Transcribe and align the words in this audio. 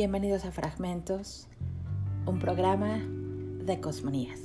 Bienvenidos 0.00 0.46
a 0.46 0.50
Fragmentos, 0.50 1.46
un 2.24 2.38
programa 2.38 3.00
de 3.66 3.80
Cosmonías. 3.82 4.40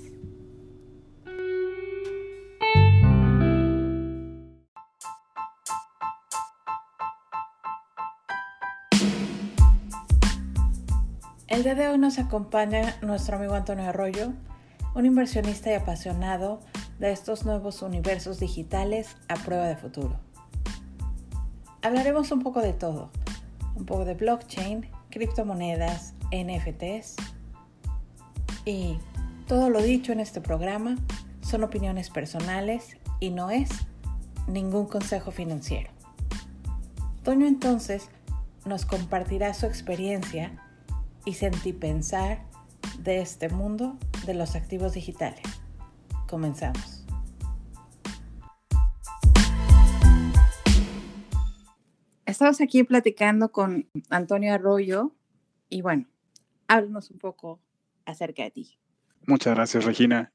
El 11.47 11.63
día 11.63 11.73
de 11.75 11.87
hoy 11.87 11.99
nos 11.99 12.19
acompaña 12.19 12.97
nuestro 13.01 13.37
amigo 13.37 13.53
Antonio 13.53 13.87
Arroyo, 13.87 14.33
un 14.93 15.05
inversionista 15.05 15.71
y 15.71 15.75
apasionado 15.75 16.59
de 16.99 17.13
estos 17.13 17.45
nuevos 17.45 17.81
universos 17.81 18.41
digitales 18.41 19.15
a 19.29 19.35
prueba 19.35 19.67
de 19.67 19.77
futuro. 19.77 20.19
Hablaremos 21.81 22.33
un 22.33 22.41
poco 22.41 22.59
de 22.59 22.73
todo, 22.73 23.09
un 23.75 23.85
poco 23.85 24.03
de 24.03 24.15
blockchain, 24.15 24.89
criptomonedas, 25.15 26.13
NFTs 26.29 27.15
y 28.65 28.97
todo 29.47 29.69
lo 29.69 29.81
dicho 29.81 30.11
en 30.11 30.19
este 30.19 30.41
programa 30.41 30.97
son 31.39 31.63
opiniones 31.63 32.09
personales 32.09 32.97
y 33.21 33.29
no 33.29 33.49
es 33.49 33.69
ningún 34.49 34.87
consejo 34.87 35.31
financiero. 35.31 35.89
Toño 37.23 37.47
entonces 37.47 38.09
nos 38.65 38.85
compartirá 38.85 39.53
su 39.53 39.67
experiencia 39.67 40.51
y 41.23 41.35
sentipensar 41.35 42.43
de 42.99 43.21
este 43.21 43.47
mundo 43.47 43.95
de 44.25 44.33
los 44.33 44.55
activos 44.55 44.95
digitales. 44.95 45.43
Comenzamos. 46.27 46.94
Estamos 52.25 52.59
aquí 52.59 52.83
platicando 52.83 53.51
con 53.51 53.87
Antonio 54.09 54.51
Arroyo 54.51 55.15
y 55.69 55.81
bueno, 55.81 56.07
háblanos 56.67 57.11
un 57.11 57.19
poco 57.19 57.61
acerca 58.03 58.43
de 58.43 58.51
ti. 58.51 58.79
Muchas 59.27 59.53
gracias, 59.53 59.85
Regina. 59.85 60.33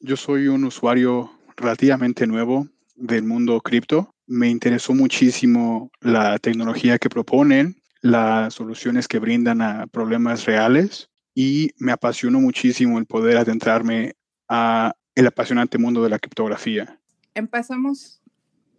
Yo 0.00 0.16
soy 0.16 0.48
un 0.48 0.64
usuario 0.64 1.30
relativamente 1.54 2.26
nuevo 2.26 2.68
del 2.94 3.24
mundo 3.24 3.60
cripto. 3.60 4.14
Me 4.26 4.48
interesó 4.48 4.94
muchísimo 4.94 5.90
la 6.00 6.38
tecnología 6.38 6.98
que 6.98 7.10
proponen, 7.10 7.76
las 8.00 8.54
soluciones 8.54 9.06
que 9.06 9.18
brindan 9.18 9.60
a 9.60 9.86
problemas 9.88 10.46
reales 10.46 11.10
y 11.34 11.70
me 11.76 11.92
apasionó 11.92 12.40
muchísimo 12.40 12.98
el 12.98 13.04
poder 13.04 13.36
adentrarme 13.36 14.14
a 14.48 14.94
el 15.14 15.26
apasionante 15.26 15.76
mundo 15.76 16.02
de 16.02 16.08
la 16.08 16.18
criptografía. 16.18 16.98
Empezamos 17.34 18.22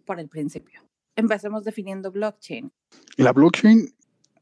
por 0.04 0.18
el 0.18 0.28
principio. 0.28 0.87
Empecemos 1.18 1.64
definiendo 1.64 2.12
blockchain. 2.12 2.70
La 3.16 3.32
blockchain, 3.32 3.92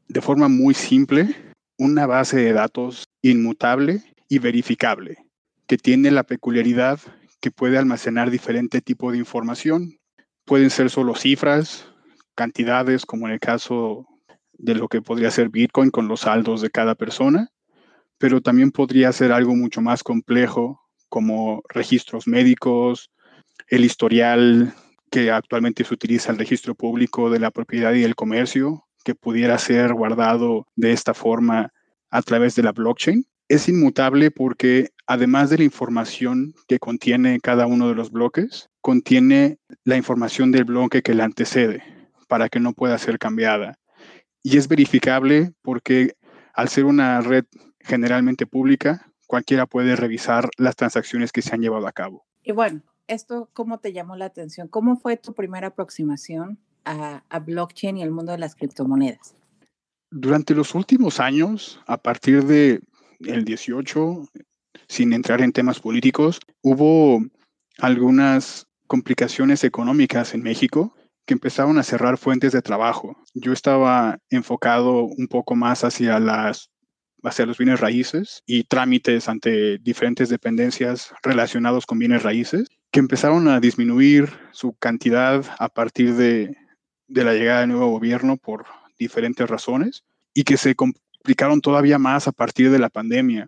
de 0.09 0.21
forma 0.21 0.47
muy 0.47 0.75
simple, 0.75 1.35
una 1.79 2.05
base 2.05 2.37
de 2.37 2.53
datos 2.53 3.05
inmutable 3.23 4.03
y 4.29 4.37
verificable, 4.37 5.17
que 5.65 5.79
tiene 5.79 6.11
la 6.11 6.21
peculiaridad 6.21 6.99
que 7.39 7.49
puede 7.49 7.79
almacenar 7.79 8.29
diferente 8.29 8.79
tipo 8.81 9.11
de 9.11 9.17
información. 9.17 9.97
Pueden 10.45 10.69
ser 10.69 10.91
solo 10.91 11.15
cifras, 11.15 11.91
cantidades, 12.35 13.07
como 13.07 13.25
en 13.25 13.33
el 13.33 13.39
caso 13.39 14.05
de 14.53 14.75
lo 14.75 14.87
que 14.87 15.01
podría 15.01 15.31
ser 15.31 15.49
Bitcoin 15.49 15.89
con 15.89 16.07
los 16.07 16.19
saldos 16.19 16.61
de 16.61 16.69
cada 16.69 16.93
persona, 16.93 17.49
pero 18.19 18.39
también 18.39 18.69
podría 18.69 19.11
ser 19.13 19.31
algo 19.31 19.55
mucho 19.55 19.81
más 19.81 20.03
complejo 20.03 20.79
como 21.09 21.63
registros 21.69 22.27
médicos, 22.27 23.09
el 23.67 23.83
historial 23.83 24.75
que 25.09 25.31
actualmente 25.31 25.83
se 25.83 25.93
utiliza 25.93 26.31
el 26.31 26.37
registro 26.37 26.75
público 26.75 27.29
de 27.29 27.39
la 27.39 27.51
propiedad 27.51 27.93
y 27.93 28.03
el 28.03 28.15
comercio, 28.15 28.85
que 29.03 29.15
pudiera 29.15 29.57
ser 29.57 29.93
guardado 29.93 30.67
de 30.75 30.91
esta 30.91 31.13
forma 31.13 31.71
a 32.09 32.21
través 32.21 32.55
de 32.55 32.63
la 32.63 32.71
blockchain. 32.71 33.25
Es 33.47 33.69
inmutable 33.69 34.31
porque 34.31 34.89
además 35.05 35.49
de 35.49 35.59
la 35.59 35.63
información 35.63 36.53
que 36.67 36.79
contiene 36.79 37.39
cada 37.39 37.65
uno 37.67 37.87
de 37.87 37.95
los 37.95 38.11
bloques, 38.11 38.69
contiene 38.81 39.59
la 39.85 39.95
información 39.95 40.51
del 40.51 40.65
bloque 40.65 41.01
que 41.01 41.13
le 41.13 41.23
antecede 41.23 41.83
para 42.27 42.49
que 42.49 42.59
no 42.59 42.73
pueda 42.73 42.97
ser 42.97 43.17
cambiada 43.17 43.79
y 44.47 44.57
es 44.57 44.69
verificable 44.69 45.51
porque 45.61 46.15
al 46.53 46.69
ser 46.69 46.85
una 46.85 47.19
red 47.19 47.43
generalmente 47.81 48.47
pública, 48.47 49.11
cualquiera 49.27 49.65
puede 49.65 49.97
revisar 49.97 50.49
las 50.57 50.77
transacciones 50.77 51.33
que 51.33 51.41
se 51.41 51.53
han 51.53 51.59
llevado 51.59 51.85
a 51.85 51.91
cabo. 51.91 52.25
Y 52.43 52.53
bueno, 52.53 52.81
¿esto 53.07 53.49
cómo 53.53 53.79
te 53.79 53.93
llamó 53.93 54.15
la 54.15 54.25
atención? 54.25 54.67
¿Cómo 54.67 54.97
fue 54.97 55.17
tu 55.17 55.33
primera 55.33 55.67
aproximación 55.67 56.59
a, 56.85 57.21
blockchain 57.39 57.97
y 57.97 58.03
el 58.03 58.11
mundo 58.11 58.31
de 58.31 58.37
las 58.37 58.55
criptomonedas? 58.55 59.35
Durante 60.09 60.53
los 60.53 60.73
últimos 60.73 61.19
años, 61.19 61.81
a 61.85 61.97
partir 61.97 62.45
de 62.45 62.81
el 63.19 63.43
18, 63.43 64.29
sin 64.87 65.13
entrar 65.13 65.41
en 65.41 65.51
temas 65.51 65.79
políticos, 65.79 66.39
hubo 66.61 67.21
algunas 67.79 68.67
complicaciones 68.87 69.63
económicas 69.63 70.33
en 70.33 70.43
México 70.43 70.95
que 71.25 71.33
empezaron 71.33 71.77
a 71.77 71.83
cerrar 71.83 72.17
fuentes 72.17 72.53
de 72.53 72.61
trabajo. 72.61 73.17
Yo 73.33 73.51
estaba 73.51 74.17
enfocado 74.29 75.03
un 75.03 75.27
poco 75.27 75.55
más 75.55 75.83
hacia 75.83 76.19
las 76.19 76.69
hacia 77.23 77.47
los 77.47 77.57
bienes 77.57 77.79
raíces 77.81 78.43
y 78.45 78.63
trámites 78.63 79.27
ante 79.27 79.79
diferentes 79.79 80.29
dependencias 80.29 81.13
relacionados 81.23 81.85
con 81.85 81.99
bienes 81.99 82.23
raíces 82.23 82.69
que 82.91 82.99
empezaron 82.99 83.47
a 83.47 83.59
disminuir 83.59 84.31
su 84.51 84.73
cantidad 84.73 85.45
a 85.59 85.69
partir 85.69 86.15
de, 86.15 86.55
de 87.07 87.23
la 87.23 87.33
llegada 87.33 87.61
del 87.61 87.69
nuevo 87.69 87.89
gobierno 87.89 88.37
por 88.37 88.65
diferentes 88.97 89.49
razones 89.49 90.03
y 90.33 90.43
que 90.43 90.57
se 90.57 90.75
complicaron 90.75 91.61
todavía 91.61 91.99
más 91.99 92.27
a 92.27 92.31
partir 92.31 92.71
de 92.71 92.79
la 92.79 92.89
pandemia. 92.89 93.47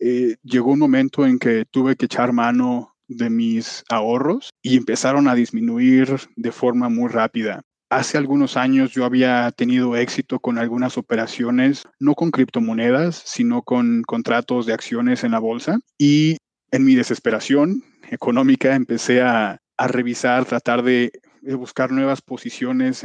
Eh, 0.00 0.36
llegó 0.42 0.72
un 0.72 0.78
momento 0.78 1.26
en 1.26 1.38
que 1.38 1.64
tuve 1.70 1.96
que 1.96 2.06
echar 2.06 2.32
mano 2.32 2.94
de 3.06 3.30
mis 3.30 3.84
ahorros 3.88 4.50
y 4.62 4.76
empezaron 4.76 5.28
a 5.28 5.34
disminuir 5.34 6.16
de 6.36 6.52
forma 6.52 6.88
muy 6.88 7.08
rápida. 7.08 7.62
Hace 7.90 8.18
algunos 8.18 8.56
años 8.56 8.92
yo 8.92 9.04
había 9.04 9.52
tenido 9.52 9.94
éxito 9.94 10.40
con 10.40 10.58
algunas 10.58 10.98
operaciones, 10.98 11.84
no 12.00 12.14
con 12.14 12.30
criptomonedas, 12.30 13.22
sino 13.24 13.62
con 13.62 14.02
contratos 14.02 14.66
de 14.66 14.72
acciones 14.72 15.22
en 15.22 15.32
la 15.32 15.38
bolsa. 15.38 15.78
Y 15.96 16.38
en 16.72 16.84
mi 16.84 16.96
desesperación 16.96 17.84
económica 18.14 18.74
empecé 18.74 19.22
a, 19.22 19.60
revisar, 19.78 20.44
tratar 20.44 20.82
de, 20.82 21.12
buscar 21.42 21.90
nuevas 21.90 22.22
posiciones 22.22 23.04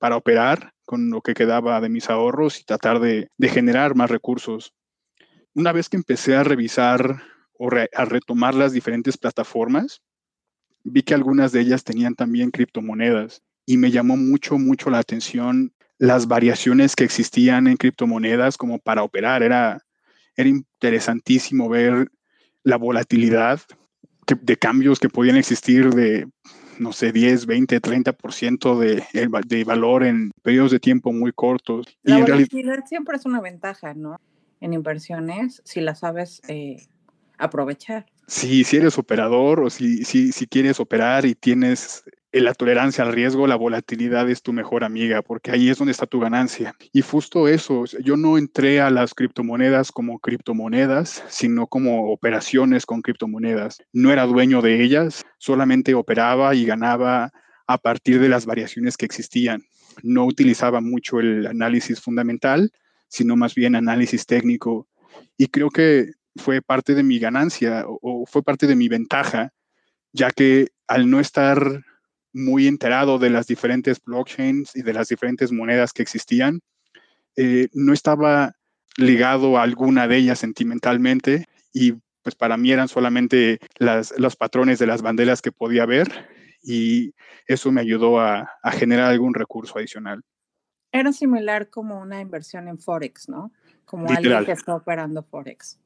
para 0.00 0.16
operar 0.16 0.72
con 0.84 1.10
lo 1.10 1.20
que 1.20 1.34
quedaba 1.34 1.80
de 1.80 1.88
mis 1.88 2.10
ahorros 2.10 2.60
y 2.60 2.64
tratar 2.64 2.98
de, 2.98 3.28
de 3.36 3.48
generar 3.48 3.94
más 3.94 4.10
recursos. 4.10 4.74
Una 5.54 5.72
vez 5.72 5.88
que 5.88 5.96
empecé 5.96 6.34
a 6.34 6.44
revisar 6.44 7.22
o 7.58 7.68
a 7.70 8.04
retomar 8.04 8.54
las 8.54 8.72
diferentes 8.72 9.16
plataformas, 9.16 10.02
vi 10.82 11.02
que 11.02 11.14
algunas 11.14 11.52
de 11.52 11.60
ellas 11.60 11.84
tenían 11.84 12.14
también 12.14 12.50
criptomonedas 12.50 13.42
y 13.66 13.76
me 13.76 13.90
llamó 13.90 14.16
mucho, 14.16 14.58
mucho 14.58 14.90
la 14.90 14.98
atención 14.98 15.72
las 15.98 16.26
variaciones 16.26 16.96
que 16.96 17.04
existían 17.04 17.68
en 17.68 17.76
criptomonedas 17.76 18.56
como 18.56 18.80
para 18.80 19.04
operar. 19.04 19.44
Era, 19.44 19.84
era 20.36 20.48
interesantísimo 20.48 21.68
ver 21.68 22.10
la 22.64 22.76
volatilidad 22.76 23.60
de 24.26 24.56
cambios 24.56 25.00
que 25.00 25.08
podían 25.08 25.36
existir 25.36 25.90
de, 25.90 26.28
no 26.78 26.92
sé, 26.92 27.12
10, 27.12 27.46
20, 27.46 27.80
30% 27.80 28.78
de, 28.78 29.04
de 29.46 29.64
valor 29.64 30.04
en 30.04 30.32
periodos 30.42 30.70
de 30.70 30.80
tiempo 30.80 31.12
muy 31.12 31.32
cortos. 31.32 31.86
La 32.02 32.18
volatilidad 32.18 32.84
siempre 32.86 33.16
es 33.16 33.26
una 33.26 33.40
ventaja, 33.40 33.94
¿no? 33.94 34.20
En 34.60 34.72
inversiones, 34.72 35.60
si 35.64 35.80
la 35.80 35.94
sabes 35.94 36.40
eh, 36.48 36.86
aprovechar. 37.38 38.06
Sí, 38.26 38.64
si 38.64 38.76
eres 38.76 38.98
operador 38.98 39.60
o 39.60 39.70
si, 39.70 40.04
si, 40.04 40.32
si 40.32 40.46
quieres 40.46 40.78
operar 40.78 41.26
y 41.26 41.34
tienes 41.34 42.04
la 42.40 42.54
tolerancia 42.54 43.04
al 43.04 43.12
riesgo, 43.12 43.46
la 43.46 43.56
volatilidad 43.56 44.28
es 44.30 44.42
tu 44.42 44.52
mejor 44.52 44.84
amiga, 44.84 45.22
porque 45.22 45.50
ahí 45.50 45.68
es 45.68 45.78
donde 45.78 45.92
está 45.92 46.06
tu 46.06 46.20
ganancia. 46.20 46.74
Y 46.92 47.02
justo 47.02 47.46
eso, 47.46 47.84
yo 48.02 48.16
no 48.16 48.38
entré 48.38 48.80
a 48.80 48.90
las 48.90 49.14
criptomonedas 49.14 49.92
como 49.92 50.18
criptomonedas, 50.18 51.22
sino 51.28 51.66
como 51.66 52.10
operaciones 52.10 52.86
con 52.86 53.02
criptomonedas. 53.02 53.82
No 53.92 54.12
era 54.12 54.26
dueño 54.26 54.62
de 54.62 54.82
ellas, 54.82 55.24
solamente 55.38 55.94
operaba 55.94 56.54
y 56.54 56.64
ganaba 56.64 57.32
a 57.66 57.78
partir 57.78 58.20
de 58.20 58.28
las 58.28 58.46
variaciones 58.46 58.96
que 58.96 59.06
existían. 59.06 59.62
No 60.02 60.24
utilizaba 60.24 60.80
mucho 60.80 61.20
el 61.20 61.46
análisis 61.46 62.00
fundamental, 62.00 62.70
sino 63.08 63.36
más 63.36 63.54
bien 63.54 63.76
análisis 63.76 64.24
técnico. 64.24 64.88
Y 65.36 65.48
creo 65.48 65.70
que 65.70 66.12
fue 66.36 66.62
parte 66.62 66.94
de 66.94 67.02
mi 67.02 67.18
ganancia 67.18 67.84
o, 67.86 68.24
fue 68.26 68.42
parte 68.42 68.66
de 68.66 68.76
mi 68.76 68.88
ventaja, 68.88 69.52
ya 70.12 70.30
que 70.30 70.68
al 70.86 71.10
no 71.10 71.20
estar 71.20 71.82
muy 72.32 72.66
enterado 72.66 73.18
de 73.18 73.30
las 73.30 73.46
diferentes 73.46 74.02
blockchains 74.02 74.76
y 74.76 74.82
de 74.82 74.92
las 74.92 75.08
diferentes 75.08 75.52
monedas 75.52 75.92
que 75.92 76.02
existían, 76.02 76.60
eh, 77.36 77.68
no 77.72 77.92
estaba 77.92 78.54
ligado 78.96 79.58
a 79.58 79.62
alguna 79.62 80.06
de 80.06 80.16
ellas 80.16 80.38
sentimentalmente 80.38 81.46
y 81.72 81.94
pues 82.22 82.34
para 82.34 82.56
mí 82.56 82.70
eran 82.70 82.88
solamente 82.88 83.58
las, 83.78 84.14
los 84.18 84.36
patrones 84.36 84.78
de 84.78 84.86
las 84.86 85.02
banderas 85.02 85.42
que 85.42 85.50
podía 85.50 85.86
ver 85.86 86.08
y 86.62 87.14
eso 87.46 87.72
me 87.72 87.80
ayudó 87.80 88.20
a 88.20 88.48
generar 88.72 89.10
algún 89.10 89.34
recurso 89.34 89.78
adicional. 89.78 90.22
Era 90.92 91.10
similar 91.12 91.70
como 91.70 91.98
una 92.00 92.20
inversión 92.20 92.68
en 92.68 92.78
Forex, 92.78 93.28
¿no? 93.28 93.50
Como 93.86 94.08
alguien 94.08 94.44
que 94.44 94.52
está 94.52 94.74
operando 94.74 95.22
Forex. 95.22 95.80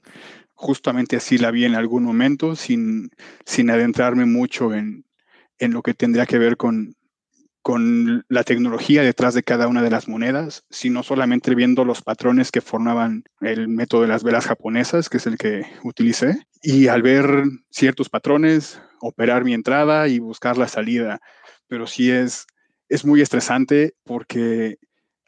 Justamente 0.55 1.17
así 1.17 1.39
la 1.39 1.53
vi 1.53 1.65
en 1.65 1.77
algún 1.77 2.03
momento, 2.03 2.57
sin, 2.57 3.11
sin 3.45 3.71
adentrarme 3.71 4.27
mucho 4.27 4.75
en, 4.75 5.06
en 5.59 5.73
lo 5.73 5.83
que 5.83 5.95
tendría 5.95 6.27
que 6.27 6.39
ver 6.39 6.57
con, 6.57 6.95
con 7.63 8.25
la 8.29 8.45
tecnología 8.45 9.03
detrás 9.03 9.35
de 9.35 9.43
cada 9.43 9.67
una 9.67 9.83
de 9.83 9.91
las 9.91 10.07
monedas, 10.07 10.65
sino 10.71 11.03
solamente 11.03 11.55
viendo 11.55 11.85
los 11.85 12.01
patrones 12.01 12.53
que 12.53 12.61
formaban 12.61 13.25
el 13.41 13.67
método 13.67 14.03
de 14.03 14.09
las 14.09 14.23
velas 14.23 14.47
japonesas, 14.47 15.09
que 15.09 15.17
es 15.17 15.27
el 15.27 15.37
que 15.37 15.67
utilicé, 15.83 16.47
y 16.63 16.87
al 16.87 17.03
ver 17.03 17.43
ciertos 17.71 18.09
patrones, 18.09 18.81
operar 19.01 19.45
mi 19.45 19.53
entrada 19.53 20.09
y 20.09 20.19
buscar 20.19 20.59
la 20.59 20.69
salida. 20.69 21.21
Pero 21.67 21.87
sí 21.87 22.11
es, 22.11 22.47
es 22.89 23.05
muy 23.05 23.21
estresante 23.21 23.95
porque 24.05 24.79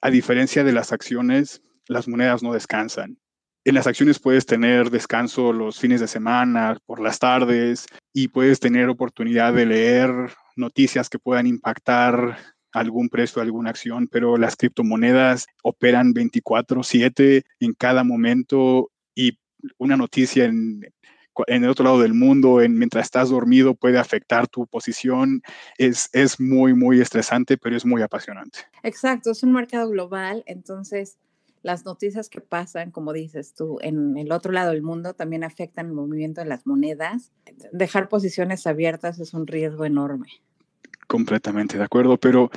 a 0.00 0.10
diferencia 0.10 0.62
de 0.62 0.72
las 0.72 0.92
acciones, 0.92 1.60
las 1.88 2.06
monedas 2.06 2.42
no 2.42 2.52
descansan. 2.52 3.18
En 3.64 3.74
las 3.74 3.86
acciones 3.86 4.18
puedes 4.18 4.46
tener 4.46 4.90
descanso 4.90 5.52
los 5.52 5.78
fines 5.78 6.00
de 6.00 6.08
semana, 6.08 6.78
por 6.86 7.00
las 7.00 7.18
tardes, 7.18 7.86
y 8.12 8.28
puedes 8.28 8.60
tener 8.60 8.88
oportunidad 8.88 9.52
de 9.52 9.66
leer 9.66 10.10
noticias 10.56 11.08
que 11.08 11.18
puedan 11.18 11.46
impactar 11.46 12.38
algún 12.72 13.08
precio, 13.08 13.42
alguna 13.42 13.70
acción, 13.70 14.08
pero 14.10 14.36
las 14.36 14.56
criptomonedas 14.56 15.46
operan 15.62 16.12
24/7 16.14 17.44
en 17.60 17.74
cada 17.74 18.04
momento 18.04 18.90
y 19.14 19.38
una 19.78 19.96
noticia 19.96 20.44
en, 20.44 20.82
el 21.46 21.68
otro 21.68 21.84
lado 21.84 22.00
del 22.00 22.14
mundo, 22.14 22.60
en, 22.60 22.76
mientras 22.76 23.04
estás 23.04 23.30
dormido, 23.30 23.74
puede 23.74 23.98
afectar 23.98 24.48
tu 24.48 24.66
posición. 24.66 25.40
Es, 25.76 26.08
es 26.12 26.40
muy, 26.40 26.74
muy 26.74 27.00
estresante, 27.00 27.56
pero 27.56 27.76
es 27.76 27.84
muy 27.84 28.02
apasionante. 28.02 28.60
Exacto, 28.82 29.30
es 29.30 29.42
un 29.44 29.52
mercado 29.52 29.88
global, 29.88 30.42
entonces 30.46 31.16
las 31.62 31.84
noticias 31.84 32.28
que 32.28 32.40
pasan, 32.40 32.90
como 32.90 33.12
dices 33.12 33.54
tú, 33.54 33.78
en 33.80 34.16
el 34.16 34.32
otro 34.32 34.52
lado 34.52 34.72
del 34.72 34.82
mundo 34.82 35.14
también 35.14 35.44
afectan 35.44 35.86
el 35.86 35.92
movimiento 35.92 36.40
de 36.40 36.46
las 36.46 36.66
monedas. 36.66 37.32
Dejar 37.72 38.08
posiciones 38.08 38.66
abiertas 38.66 39.18
es 39.18 39.34
un 39.34 39.46
riesgo 39.46 39.84
enorme. 39.84 40.28
Completamente 41.06 41.78
de 41.78 41.84
acuerdo, 41.84 42.18
pero 42.18 42.50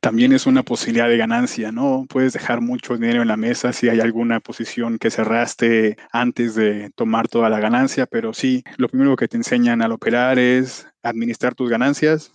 también 0.00 0.32
es 0.32 0.46
una 0.46 0.62
posibilidad 0.62 1.08
de 1.08 1.18
ganancia, 1.18 1.72
¿no? 1.72 2.06
Puedes 2.08 2.32
dejar 2.32 2.62
mucho 2.62 2.94
dinero 2.94 3.20
en 3.20 3.28
la 3.28 3.36
mesa 3.36 3.74
si 3.74 3.90
hay 3.90 4.00
alguna 4.00 4.40
posición 4.40 4.98
que 4.98 5.10
cerraste 5.10 5.98
antes 6.10 6.54
de 6.54 6.90
tomar 6.94 7.28
toda 7.28 7.50
la 7.50 7.60
ganancia, 7.60 8.06
pero 8.06 8.32
sí, 8.32 8.64
lo 8.78 8.88
primero 8.88 9.14
que 9.14 9.28
te 9.28 9.36
enseñan 9.36 9.82
al 9.82 9.92
operar 9.92 10.38
es 10.38 10.86
administrar 11.02 11.54
tus 11.54 11.68
ganancias 11.68 12.32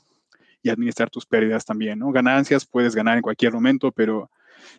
y 0.61 0.69
administrar 0.69 1.09
tus 1.09 1.25
pérdidas 1.25 1.65
también, 1.65 1.99
¿no? 1.99 2.11
Ganancias 2.11 2.65
puedes 2.65 2.93
ganar 2.95 3.17
en 3.17 3.23
cualquier 3.23 3.51
momento, 3.51 3.91
pero 3.91 4.29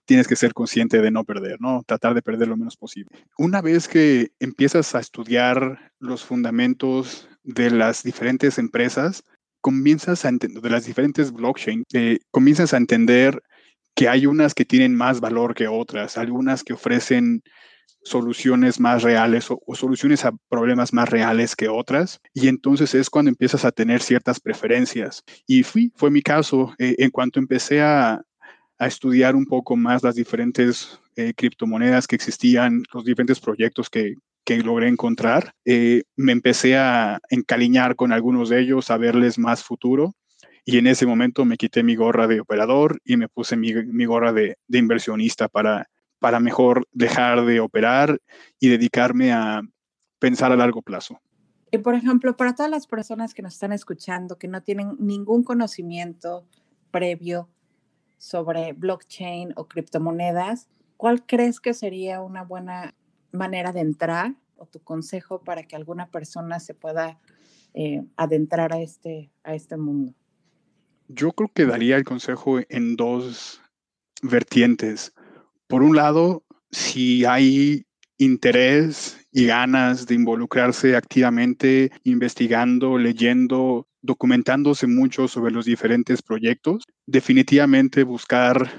tienes 0.05 0.29
que 0.29 0.37
ser 0.37 0.53
consciente 0.53 1.01
de 1.01 1.11
no 1.11 1.25
perder, 1.25 1.61
¿no? 1.61 1.83
Tratar 1.87 2.15
de 2.15 2.23
perder 2.23 2.49
lo 2.49 2.57
menos 2.57 2.77
posible. 2.77 3.11
Una 3.39 3.63
vez 3.63 3.89
que 3.89 4.33
empiezas 4.41 4.95
a 4.95 5.01
estudiar 5.01 5.93
los 5.99 6.25
fundamentos 6.25 7.29
de 7.43 7.71
las 7.71 8.03
diferentes 8.03 8.59
empresas, 8.59 9.25
comienzas 9.61 10.25
a 10.25 10.29
entender, 10.29 10.63
de 10.63 10.71
las 10.71 10.85
diferentes 10.85 11.33
blockchain, 11.33 11.85
eh, 11.93 12.19
comienzas 12.31 12.75
a 12.75 12.77
entender 12.77 13.43
que 13.95 14.09
hay 14.09 14.27
unas 14.27 14.55
que 14.55 14.65
tienen 14.65 14.95
más 14.95 15.21
valor 15.21 15.55
que 15.55 15.69
otras, 15.69 16.19
algunas 16.19 16.65
que 16.65 16.73
ofrecen 16.73 17.43
soluciones 18.05 18.79
más 18.81 19.03
reales 19.03 19.47
o, 19.51 19.61
soluciones 19.75 20.25
a 20.25 20.33
problemas 20.49 20.93
más 20.93 21.09
reales 21.09 21.57
que 21.57 21.69
otras. 21.69 22.21
Y 22.33 22.49
entonces 22.49 22.95
es 22.95 23.11
cuando 23.11 23.31
empiezas 23.31 23.65
a 23.65 23.73
tener 23.73 24.03
ciertas 24.03 24.41
preferencias. 24.41 25.25
Y 25.47 25.63
fui, 25.63 25.93
fue 25.97 26.11
mi 26.11 26.23
caso. 26.23 26.75
Eh, 26.79 26.97
en 26.99 27.11
cuanto 27.11 27.39
empecé 27.39 27.81
a, 27.81 28.23
a, 28.79 28.87
estudiar 28.87 29.37
un 29.37 29.47
poco 29.47 29.76
más 29.76 30.03
las 30.03 30.15
diferentes 30.15 31.00
eh, 31.17 31.32
criptomonedas 31.35 32.06
que 32.06 32.17
existían, 32.17 32.82
los 32.93 33.05
diferentes 33.05 33.41
proyectos 33.41 33.88
que, 33.91 34.15
que 34.44 34.59
logré 34.59 34.88
encontrar, 34.88 35.53
eh, 35.65 36.03
me 36.17 36.32
empecé 36.32 36.76
a 36.76 37.19
encariñar 37.31 37.97
con 37.97 38.12
algunos 38.12 38.49
de 38.49 38.61
ellos, 38.61 38.91
a 38.91 38.99
verles 38.99 39.38
más 39.38 39.65
futuro. 39.65 40.15
Y 40.67 40.79
en 40.79 40.87
ese 40.87 41.06
momento 41.06 41.44
me 41.44 41.56
quité 41.56 41.82
mi 41.82 41.94
gorra 41.94 42.26
de 42.26 42.41
operador 42.41 42.99
y 43.05 43.17
me 43.17 43.29
puse 43.29 43.56
mi, 43.56 43.75
mi 43.75 44.06
gorra 44.06 44.32
de, 44.32 44.56
de, 44.67 44.79
inversionista 44.79 45.49
para, 45.49 45.88
para 46.19 46.41
mejor 46.41 46.87
dejar 46.91 47.44
de 47.44 47.61
operar 47.61 48.19
y 48.59 48.69
dedicarme 48.69 49.32
a 49.32 49.61
pensar 50.19 50.53
a 50.53 50.56
largo 50.56 50.81
plazo. 50.81 51.20
Y 51.70 51.79
por 51.79 51.94
ejemplo, 51.94 52.37
para 52.37 52.55
todas 52.55 52.70
las 52.70 52.87
personas 52.87 53.35
que 53.35 53.43
nos 53.43 53.55
están 53.55 53.73
escuchando, 53.73 54.38
que 54.38 54.49
no 54.49 54.62
tienen 54.62 54.97
ningún 54.99 55.43
conocimiento 55.43 56.47
previo 56.91 57.49
sobre 58.25 58.73
blockchain 58.73 59.53
o 59.55 59.69
criptomonedas, 59.69 60.67
¿cuál 60.97 61.26
crees 61.26 61.61
que 61.61 61.75
sería 61.75 62.23
una 62.23 62.43
buena 62.43 62.94
manera 63.32 63.71
de 63.71 63.81
entrar 63.81 64.35
o 64.56 64.65
tu 64.65 64.81
consejo 64.81 65.43
para 65.43 65.65
que 65.65 65.76
alguna 65.76 66.11
persona 66.11 66.59
se 66.59 66.73
pueda 66.73 67.21
eh, 67.75 68.03
adentrar 68.17 68.73
a 68.73 68.81
este, 68.81 69.31
a 69.43 69.55
este 69.55 69.76
mundo? 69.76 70.15
Yo 71.09 71.32
creo 71.32 71.50
que 71.53 71.67
daría 71.67 71.97
el 71.97 72.05
consejo 72.05 72.61
en 72.71 72.97
dos 72.97 73.61
vertientes. 74.23 75.12
Por 75.67 75.82
un 75.82 75.94
lado, 75.94 76.44
si 76.70 77.27
hay 77.27 77.85
interés 78.17 79.20
y 79.32 79.44
ganas 79.44 80.06
de 80.06 80.15
involucrarse 80.15 80.97
activamente, 80.97 81.91
investigando, 82.05 82.97
leyendo, 82.97 83.87
documentándose 84.05 84.87
mucho 84.87 85.29
sobre 85.29 85.51
los 85.51 85.65
diferentes 85.65 86.21
proyectos, 86.21 86.85
definitivamente 87.06 88.05
buscar 88.05 88.71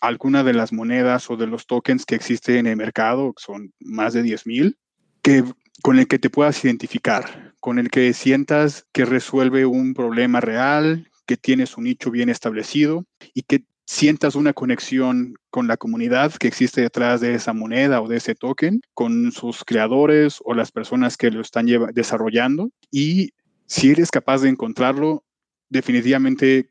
alguna 0.00 0.42
de 0.42 0.52
las 0.52 0.72
monedas 0.72 1.30
o 1.30 1.36
de 1.36 1.46
los 1.46 1.66
tokens 1.66 2.04
que 2.04 2.16
existen 2.16 2.56
en 2.56 2.66
el 2.66 2.76
mercado, 2.76 3.32
que 3.32 3.42
son 3.42 3.72
más 3.78 4.12
de 4.12 4.24
10.000, 4.24 4.76
que 5.22 5.44
con 5.82 6.00
el 6.00 6.08
que 6.08 6.18
te 6.18 6.30
puedas 6.30 6.64
identificar, 6.64 7.54
con 7.60 7.78
el 7.78 7.90
que 7.90 8.12
sientas 8.12 8.84
que 8.92 9.04
resuelve 9.04 9.64
un 9.66 9.94
problema 9.94 10.40
real, 10.40 11.08
que 11.26 11.36
tienes 11.36 11.76
un 11.76 11.84
nicho 11.84 12.10
bien 12.10 12.28
establecido 12.28 13.04
y 13.34 13.42
que 13.42 13.64
sientas 13.86 14.34
una 14.34 14.52
conexión 14.52 15.34
con 15.50 15.68
la 15.68 15.76
comunidad 15.76 16.32
que 16.32 16.48
existe 16.48 16.80
detrás 16.80 17.20
de 17.20 17.34
esa 17.34 17.52
moneda 17.52 18.00
o 18.00 18.08
de 18.08 18.16
ese 18.16 18.34
token, 18.34 18.80
con 18.94 19.30
sus 19.30 19.64
creadores 19.64 20.38
o 20.44 20.54
las 20.54 20.72
personas 20.72 21.16
que 21.16 21.30
lo 21.30 21.40
están 21.40 21.66
desarrollando. 21.92 22.70
Y 22.90 23.30
si 23.72 23.90
eres 23.90 24.10
capaz 24.10 24.42
de 24.42 24.50
encontrarlo, 24.50 25.24
definitivamente 25.70 26.68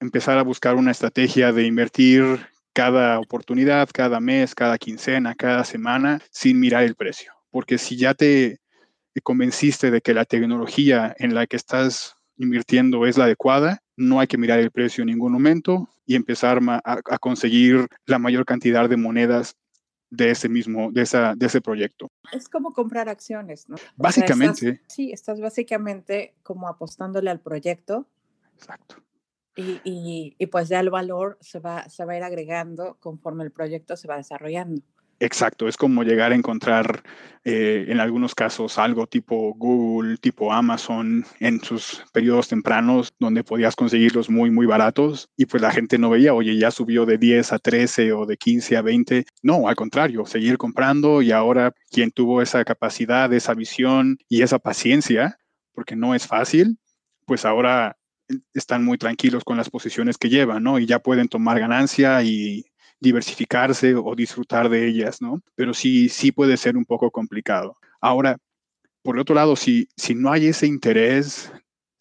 empezar 0.00 0.38
a 0.38 0.42
buscar 0.42 0.76
una 0.76 0.90
estrategia 0.90 1.52
de 1.52 1.66
invertir 1.66 2.46
cada 2.72 3.18
oportunidad, 3.18 3.90
cada 3.92 4.18
mes, 4.18 4.54
cada 4.54 4.78
quincena, 4.78 5.34
cada 5.34 5.62
semana, 5.64 6.22
sin 6.30 6.58
mirar 6.58 6.84
el 6.84 6.94
precio. 6.94 7.34
Porque 7.50 7.76
si 7.76 7.98
ya 7.98 8.14
te 8.14 8.60
convenciste 9.22 9.90
de 9.90 10.00
que 10.00 10.14
la 10.14 10.24
tecnología 10.24 11.14
en 11.18 11.34
la 11.34 11.46
que 11.46 11.56
estás 11.56 12.16
invirtiendo 12.38 13.04
es 13.04 13.18
la 13.18 13.24
adecuada, 13.24 13.82
no 13.98 14.18
hay 14.18 14.26
que 14.26 14.38
mirar 14.38 14.58
el 14.58 14.70
precio 14.70 15.02
en 15.02 15.08
ningún 15.08 15.32
momento 15.32 15.90
y 16.06 16.14
empezar 16.14 16.60
a, 16.66 17.02
conseguir 17.18 17.88
la 18.06 18.18
mayor 18.18 18.46
cantidad 18.46 18.88
de 18.88 18.96
monedas 18.96 19.54
de 20.12 20.30
ese 20.30 20.46
mismo, 20.46 20.92
de, 20.92 21.02
esa, 21.02 21.34
de 21.34 21.46
ese 21.46 21.62
proyecto. 21.62 22.06
Es 22.32 22.46
como 22.46 22.74
comprar 22.74 23.08
acciones, 23.08 23.66
¿no? 23.66 23.76
Básicamente. 23.96 24.82
sí, 24.86 25.10
estás 25.10 25.40
básicamente 25.40 26.34
como 26.42 26.68
apostándole 26.68 27.30
al 27.30 27.40
proyecto. 27.40 28.06
Exacto. 28.54 28.96
Y, 29.56 30.34
y, 30.38 30.46
pues 30.46 30.68
ya 30.68 30.80
el 30.80 30.90
valor 30.90 31.38
se 31.40 31.60
va, 31.60 31.88
se 31.88 32.04
va 32.04 32.12
a 32.12 32.16
ir 32.16 32.22
agregando 32.22 32.96
conforme 33.00 33.44
el 33.44 33.52
proyecto 33.52 33.96
se 33.96 34.08
va 34.08 34.16
desarrollando. 34.16 34.82
Exacto, 35.22 35.68
es 35.68 35.76
como 35.76 36.02
llegar 36.02 36.32
a 36.32 36.34
encontrar 36.34 37.04
eh, 37.44 37.84
en 37.86 38.00
algunos 38.00 38.34
casos 38.34 38.76
algo 38.76 39.06
tipo 39.06 39.54
Google, 39.54 40.16
tipo 40.16 40.52
Amazon 40.52 41.24
en 41.38 41.62
sus 41.62 42.02
periodos 42.12 42.48
tempranos 42.48 43.14
donde 43.20 43.44
podías 43.44 43.76
conseguirlos 43.76 44.28
muy, 44.28 44.50
muy 44.50 44.66
baratos 44.66 45.28
y 45.36 45.46
pues 45.46 45.62
la 45.62 45.70
gente 45.70 45.96
no 45.96 46.10
veía, 46.10 46.34
oye, 46.34 46.58
ya 46.58 46.72
subió 46.72 47.06
de 47.06 47.18
10 47.18 47.52
a 47.52 47.60
13 47.60 48.12
o 48.12 48.26
de 48.26 48.36
15 48.36 48.76
a 48.76 48.82
20. 48.82 49.24
No, 49.42 49.68
al 49.68 49.76
contrario, 49.76 50.26
seguir 50.26 50.58
comprando 50.58 51.22
y 51.22 51.30
ahora 51.30 51.72
quien 51.92 52.10
tuvo 52.10 52.42
esa 52.42 52.64
capacidad, 52.64 53.32
esa 53.32 53.54
visión 53.54 54.18
y 54.28 54.42
esa 54.42 54.58
paciencia, 54.58 55.38
porque 55.72 55.94
no 55.94 56.16
es 56.16 56.26
fácil, 56.26 56.78
pues 57.26 57.44
ahora 57.44 57.96
están 58.54 58.84
muy 58.84 58.98
tranquilos 58.98 59.44
con 59.44 59.56
las 59.56 59.70
posiciones 59.70 60.18
que 60.18 60.30
llevan, 60.30 60.64
¿no? 60.64 60.80
Y 60.80 60.86
ya 60.86 60.98
pueden 60.98 61.28
tomar 61.28 61.60
ganancia 61.60 62.24
y 62.24 62.64
diversificarse 63.02 63.96
o 63.96 64.14
disfrutar 64.14 64.68
de 64.68 64.86
ellas, 64.86 65.20
¿no? 65.20 65.42
Pero 65.56 65.74
sí, 65.74 66.08
sí 66.08 66.30
puede 66.30 66.56
ser 66.56 66.76
un 66.76 66.84
poco 66.84 67.10
complicado. 67.10 67.76
Ahora, 68.00 68.38
por 69.02 69.16
el 69.16 69.22
otro 69.22 69.34
lado, 69.34 69.56
si, 69.56 69.88
si 69.96 70.14
no 70.14 70.30
hay 70.30 70.46
ese 70.46 70.68
interés 70.68 71.52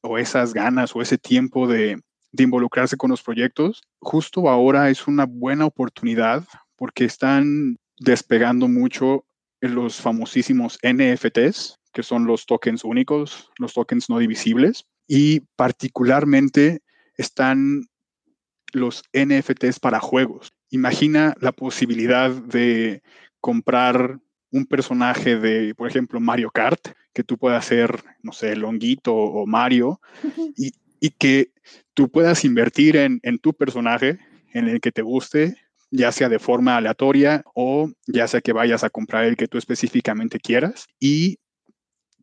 o 0.01 0.19
esas 0.19 0.53
ganas 0.53 0.95
o 0.95 1.01
ese 1.01 1.17
tiempo 1.17 1.67
de, 1.67 1.99
de 2.31 2.43
involucrarse 2.43 2.97
con 2.97 3.09
los 3.09 3.23
proyectos, 3.23 3.81
justo 3.99 4.47
ahora 4.47 4.91
es 4.91 5.07
una 5.07 5.25
buena 5.25 5.65
oportunidad 5.65 6.45
porque 6.75 7.05
están 7.05 7.79
despegando 7.97 8.67
mucho 8.67 9.25
los 9.59 9.99
famosísimos 9.99 10.77
NFTs, 10.83 11.79
que 11.93 12.03
son 12.03 12.25
los 12.25 12.45
tokens 12.45 12.83
únicos, 12.83 13.49
los 13.57 13.73
tokens 13.73 14.07
no 14.07 14.19
divisibles, 14.19 14.85
y 15.07 15.41
particularmente 15.55 16.81
están 17.17 17.87
los 18.71 19.03
NFTs 19.13 19.79
para 19.79 19.99
juegos. 19.99 20.53
Imagina 20.71 21.35
la 21.39 21.51
posibilidad 21.51 22.31
de 22.31 23.03
comprar 23.39 24.19
un 24.51 24.65
personaje 24.65 25.37
de, 25.37 25.75
por 25.75 25.87
ejemplo, 25.87 26.19
Mario 26.19 26.49
Kart, 26.49 26.89
que 27.13 27.23
tú 27.23 27.37
puedas 27.37 27.65
hacer, 27.65 28.03
no 28.21 28.31
sé, 28.31 28.55
Longuito 28.55 29.13
o 29.13 29.45
Mario, 29.45 30.01
y, 30.57 30.71
que 31.17 31.51
tú 31.93 32.09
puedas 32.09 32.45
invertir 32.45 32.95
en, 32.95 33.19
en 33.23 33.39
tu 33.39 33.53
personaje, 33.53 34.19
en 34.53 34.67
el 34.67 34.81
que 34.81 34.91
te 34.91 35.01
guste, 35.01 35.55
ya 35.89 36.11
sea 36.11 36.29
de 36.29 36.39
forma 36.39 36.77
aleatoria 36.77 37.43
o 37.53 37.91
ya 38.07 38.27
sea 38.27 38.41
que 38.41 38.53
vayas 38.53 38.83
a 38.83 38.89
comprar 38.89 39.25
el 39.25 39.35
que 39.35 39.47
tú 39.47 39.57
específicamente 39.57 40.39
quieras 40.39 40.87
y 40.99 41.39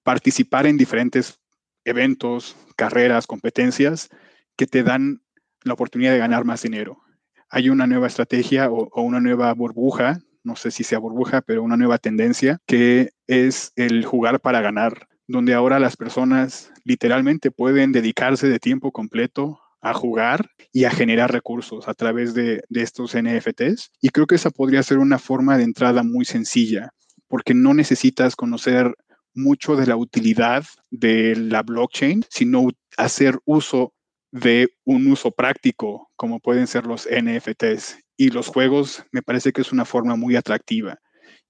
participar 0.02 0.66
en 0.66 0.78
diferentes 0.78 1.38
eventos, 1.84 2.56
carreras, 2.76 3.26
competencias 3.26 4.08
que 4.56 4.66
te 4.66 4.82
dan 4.82 5.22
la 5.64 5.74
oportunidad 5.74 6.12
de 6.12 6.18
ganar 6.18 6.44
más 6.44 6.62
dinero. 6.62 7.02
Hay 7.50 7.70
una 7.70 7.86
nueva 7.86 8.06
estrategia 8.06 8.70
o, 8.70 9.02
una 9.02 9.20
nueva 9.20 9.52
burbuja, 9.54 10.20
no 10.44 10.56
sé 10.56 10.70
si 10.70 10.84
sea 10.84 10.98
burbuja, 10.98 11.40
pero 11.42 11.62
una 11.62 11.76
nueva 11.76 11.98
tendencia 11.98 12.58
que 12.66 13.10
es 13.26 13.72
el 13.76 14.04
jugar 14.04 14.40
para 14.40 14.60
ganar, 14.60 15.08
donde 15.26 15.54
ahora 15.54 15.78
las 15.78 15.96
personas 15.96 16.72
literalmente 16.84 17.50
pueden 17.50 17.92
dedicarse 17.92 18.48
de 18.48 18.58
tiempo 18.58 18.92
completo 18.92 19.60
a 19.80 19.94
jugar 19.94 20.50
y 20.72 20.84
a 20.84 20.90
generar 20.90 21.32
recursos 21.32 21.88
a 21.88 21.94
través 21.94 22.34
de, 22.34 22.62
de, 22.68 22.82
estos 22.82 23.14
NFTs. 23.14 23.92
Y 24.00 24.08
creo 24.08 24.26
que 24.26 24.34
esa 24.34 24.50
podría 24.50 24.82
ser 24.82 24.98
una 24.98 25.18
forma 25.18 25.56
de 25.56 25.64
entrada 25.64 26.02
muy 26.02 26.24
sencilla, 26.24 26.90
porque 27.28 27.54
no 27.54 27.74
necesitas 27.74 28.34
conocer 28.34 28.94
mucho 29.34 29.76
de 29.76 29.86
la 29.86 29.96
utilidad 29.96 30.64
de 30.90 31.36
la 31.36 31.62
blockchain, 31.62 32.24
sino 32.28 32.68
hacer 32.96 33.38
uso 33.44 33.94
de 34.30 34.68
un 34.84 35.06
uso 35.10 35.30
práctico, 35.30 36.10
como 36.16 36.40
pueden 36.40 36.66
ser 36.66 36.86
los 36.86 37.08
NFTs. 37.08 37.98
Y 38.16 38.30
los 38.30 38.48
juegos 38.48 39.04
me 39.12 39.22
parece 39.22 39.52
que 39.52 39.60
es 39.60 39.72
una 39.72 39.84
forma 39.84 40.16
muy 40.16 40.36
atractiva. 40.36 40.98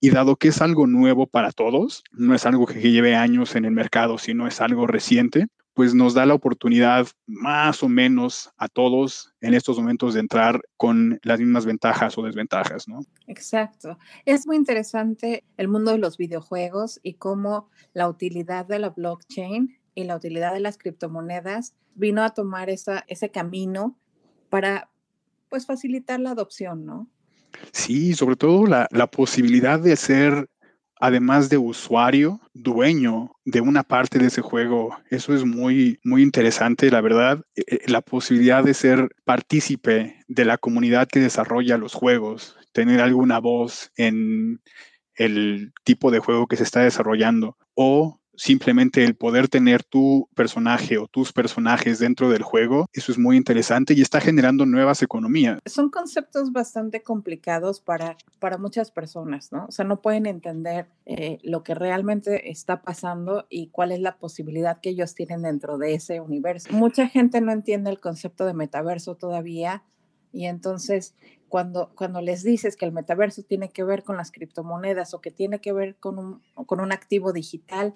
Y 0.01 0.11
dado 0.11 0.37
que 0.37 0.49
es 0.49 0.61
algo 0.61 0.87
nuevo 0.87 1.27
para 1.27 1.51
todos, 1.51 2.05
no 2.13 2.35
es 2.35 2.47
algo 2.47 2.67
que 2.67 2.81
lleve 2.81 3.17
años 3.17 3.57
en 3.57 3.65
el 3.65 3.73
mercado, 3.73 4.19
sino 4.19 4.47
es 4.47 4.61
algo 4.61 4.87
reciente, 4.87 5.47
pues 5.79 5.95
nos 5.95 6.13
da 6.13 6.27
la 6.27 6.35
oportunidad 6.35 7.07
más 7.29 7.85
o 7.85 7.89
menos 7.89 8.51
a 8.57 8.67
todos 8.67 9.33
en 9.41 9.55
estos 9.55 9.79
momentos 9.79 10.15
de 10.15 10.19
entrar 10.19 10.61
con 10.77 11.21
las 11.23 11.39
mismas 11.39 11.67
ventajas 11.67 12.19
o 12.19 12.23
desventajas, 12.23 12.89
¿no? 12.89 13.03
Exacto. 13.29 13.97
Es 14.25 14.45
muy 14.45 14.57
interesante 14.57 15.45
el 15.57 15.69
mundo 15.69 15.93
de 15.93 15.99
los 15.99 16.17
videojuegos 16.17 16.99
y 17.05 17.15
cómo 17.15 17.71
la 17.93 18.09
utilidad 18.09 18.67
de 18.67 18.81
la 18.81 18.91
blockchain 18.91 19.78
y 19.95 20.05
la 20.05 20.17
utilidad 20.17 20.53
de 20.53 20.61
las 20.61 20.79
criptomonedas 20.79 21.75
vino 21.95 22.23
a 22.23 22.31
tomar 22.31 22.71
esa, 22.71 23.05
ese 23.09 23.31
camino 23.31 23.97
para 24.51 24.91
pues 25.49 25.67
facilitar 25.67 26.21
la 26.21 26.31
adopción, 26.31 26.85
¿no? 26.85 27.09
Sí, 27.73 28.15
sobre 28.15 28.37
todo 28.37 28.67
la, 28.67 28.89
la 28.91 29.07
posibilidad 29.07 29.81
de 29.81 29.97
ser 29.97 30.49
además 31.01 31.49
de 31.49 31.59
usuario, 31.59 32.41
dueño 32.55 33.33
de 33.45 33.61
una 33.61 33.83
parte 33.83 34.19
de 34.19 34.27
ese 34.27 34.43
juego. 34.43 34.97
Eso 35.11 35.35
es 35.35 35.45
muy, 35.45 36.01
muy 36.03 36.23
interesante, 36.23 36.91
la 36.91 37.01
verdad. 37.01 37.45
Eh, 37.55 37.63
eh, 37.67 37.79
la 37.87 38.01
posibilidad 38.01 38.65
de 38.65 38.75
ser 38.75 39.09
partícipe 39.25 40.17
de 40.27 40.45
la 40.45 40.59
comunidad 40.59 41.09
que 41.09 41.21
desarrolla 41.21 41.79
los 41.79 41.95
juegos, 41.95 42.57
tener 42.73 43.01
alguna 43.01 43.39
voz 43.39 43.91
en 43.97 44.61
el 45.15 45.73
tipo 45.85 46.11
de 46.11 46.21
juego 46.21 46.47
que 46.47 46.57
se 46.57 46.63
está 46.63 46.81
desarrollando 46.81 47.57
o 47.75 48.21
simplemente 48.39 49.05
el 49.05 49.17
poder 49.17 49.49
tener 49.49 49.83
tu 49.83 50.29
personaje 50.35 50.97
o 50.97 51.09
tus 51.09 51.33
personajes 51.33 51.99
dentro 51.99 52.31
del 52.31 52.43
juego, 52.43 52.87
eso 52.93 53.13
es 53.13 53.19
muy 53.19 53.37
interesante 53.37 53.95
y 53.95 54.01
está 54.01 54.21
generando 54.21 54.65
nuevas 54.65 55.03
economías. 55.03 55.59
Son 55.67 55.91
conceptos 55.91 56.53
bastante 56.53 57.03
complicados 57.03 57.81
para, 57.81 58.17
para 58.39 58.57
muchas 58.57 58.91
personas, 58.91 59.53
¿no? 59.53 59.67
O 59.67 59.73
sea, 59.73 59.85
no 59.85 60.01
pueden 60.01 60.27
entender 60.27 60.87
eh, 61.05 61.39
lo 61.43 61.63
que 61.63 61.75
realmente 61.75 62.51
está 62.51 62.83
pasando 62.83 63.47
y 63.51 63.69
cuál 63.69 63.93
es 63.93 64.01
la 64.01 64.19
posibilidad 64.19 64.81
que 64.81 64.91
ellos 64.91 65.15
tienen 65.15 65.43
dentro 65.43 65.77
de 65.77 65.95
ese 65.95 66.21
universo. 66.21 66.69
Mucha 66.73 67.09
gente 67.09 67.41
no 67.41 67.53
entiende 67.53 67.91
el 67.91 68.01
concepto 68.01 68.47
de 68.47 68.55
metaverso 68.55 69.17
todavía 69.17 69.83
y 70.33 70.47
entonces 70.47 71.15
cuando, 71.49 71.91
cuando 71.95 72.21
les 72.21 72.45
dices 72.45 72.77
que 72.77 72.85
el 72.85 72.93
metaverso 72.93 73.43
tiene 73.43 73.71
que 73.71 73.83
ver 73.83 74.05
con 74.05 74.17
las 74.17 74.31
criptomonedas 74.31 75.15
o 75.15 75.21
que 75.21 75.31
tiene 75.31 75.61
que 75.61 75.73
ver 75.73 75.97
con 75.97 76.19
un, 76.19 76.43
con 76.67 76.81
un 76.81 76.93
activo 76.93 77.33
digital, 77.33 77.95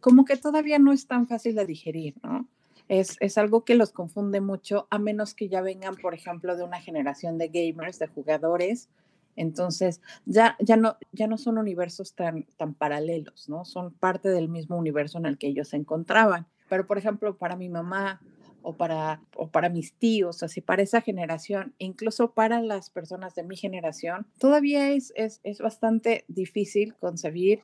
como 0.00 0.24
que 0.24 0.36
todavía 0.36 0.78
no 0.78 0.92
es 0.92 1.06
tan 1.06 1.26
fácil 1.26 1.54
de 1.54 1.66
digerir, 1.66 2.14
¿no? 2.22 2.48
Es, 2.88 3.16
es, 3.20 3.36
algo 3.36 3.64
que 3.64 3.74
los 3.74 3.92
confunde 3.92 4.40
mucho, 4.40 4.86
a 4.90 4.98
menos 4.98 5.34
que 5.34 5.48
ya 5.48 5.60
vengan, 5.60 5.96
por 5.96 6.14
ejemplo, 6.14 6.56
de 6.56 6.64
una 6.64 6.80
generación 6.80 7.36
de 7.36 7.48
gamers, 7.48 7.98
de 7.98 8.06
jugadores. 8.06 8.88
Entonces, 9.36 10.00
ya, 10.24 10.56
ya, 10.58 10.76
no, 10.78 10.96
ya 11.12 11.26
no 11.26 11.36
son 11.36 11.58
universos 11.58 12.14
tan, 12.14 12.46
tan 12.56 12.72
paralelos, 12.72 13.48
¿no? 13.48 13.66
Son 13.66 13.92
parte 13.92 14.30
del 14.30 14.48
mismo 14.48 14.78
universo 14.78 15.18
en 15.18 15.26
el 15.26 15.36
que 15.36 15.48
ellos 15.48 15.68
se 15.68 15.76
encontraban. 15.76 16.46
Pero, 16.70 16.86
por 16.86 16.96
ejemplo, 16.96 17.36
para 17.36 17.56
mi 17.56 17.68
mamá 17.68 18.22
o 18.62 18.76
para, 18.76 19.22
o 19.36 19.50
para 19.50 19.68
mis 19.68 19.92
tíos, 19.92 20.42
así 20.42 20.62
para 20.62 20.82
esa 20.82 21.02
generación, 21.02 21.74
incluso 21.78 22.32
para 22.32 22.62
las 22.62 22.88
personas 22.88 23.34
de 23.34 23.42
mi 23.42 23.56
generación, 23.56 24.26
todavía 24.38 24.90
es, 24.90 25.12
es, 25.14 25.40
es 25.44 25.60
bastante 25.60 26.24
difícil 26.28 26.94
concebir 26.96 27.62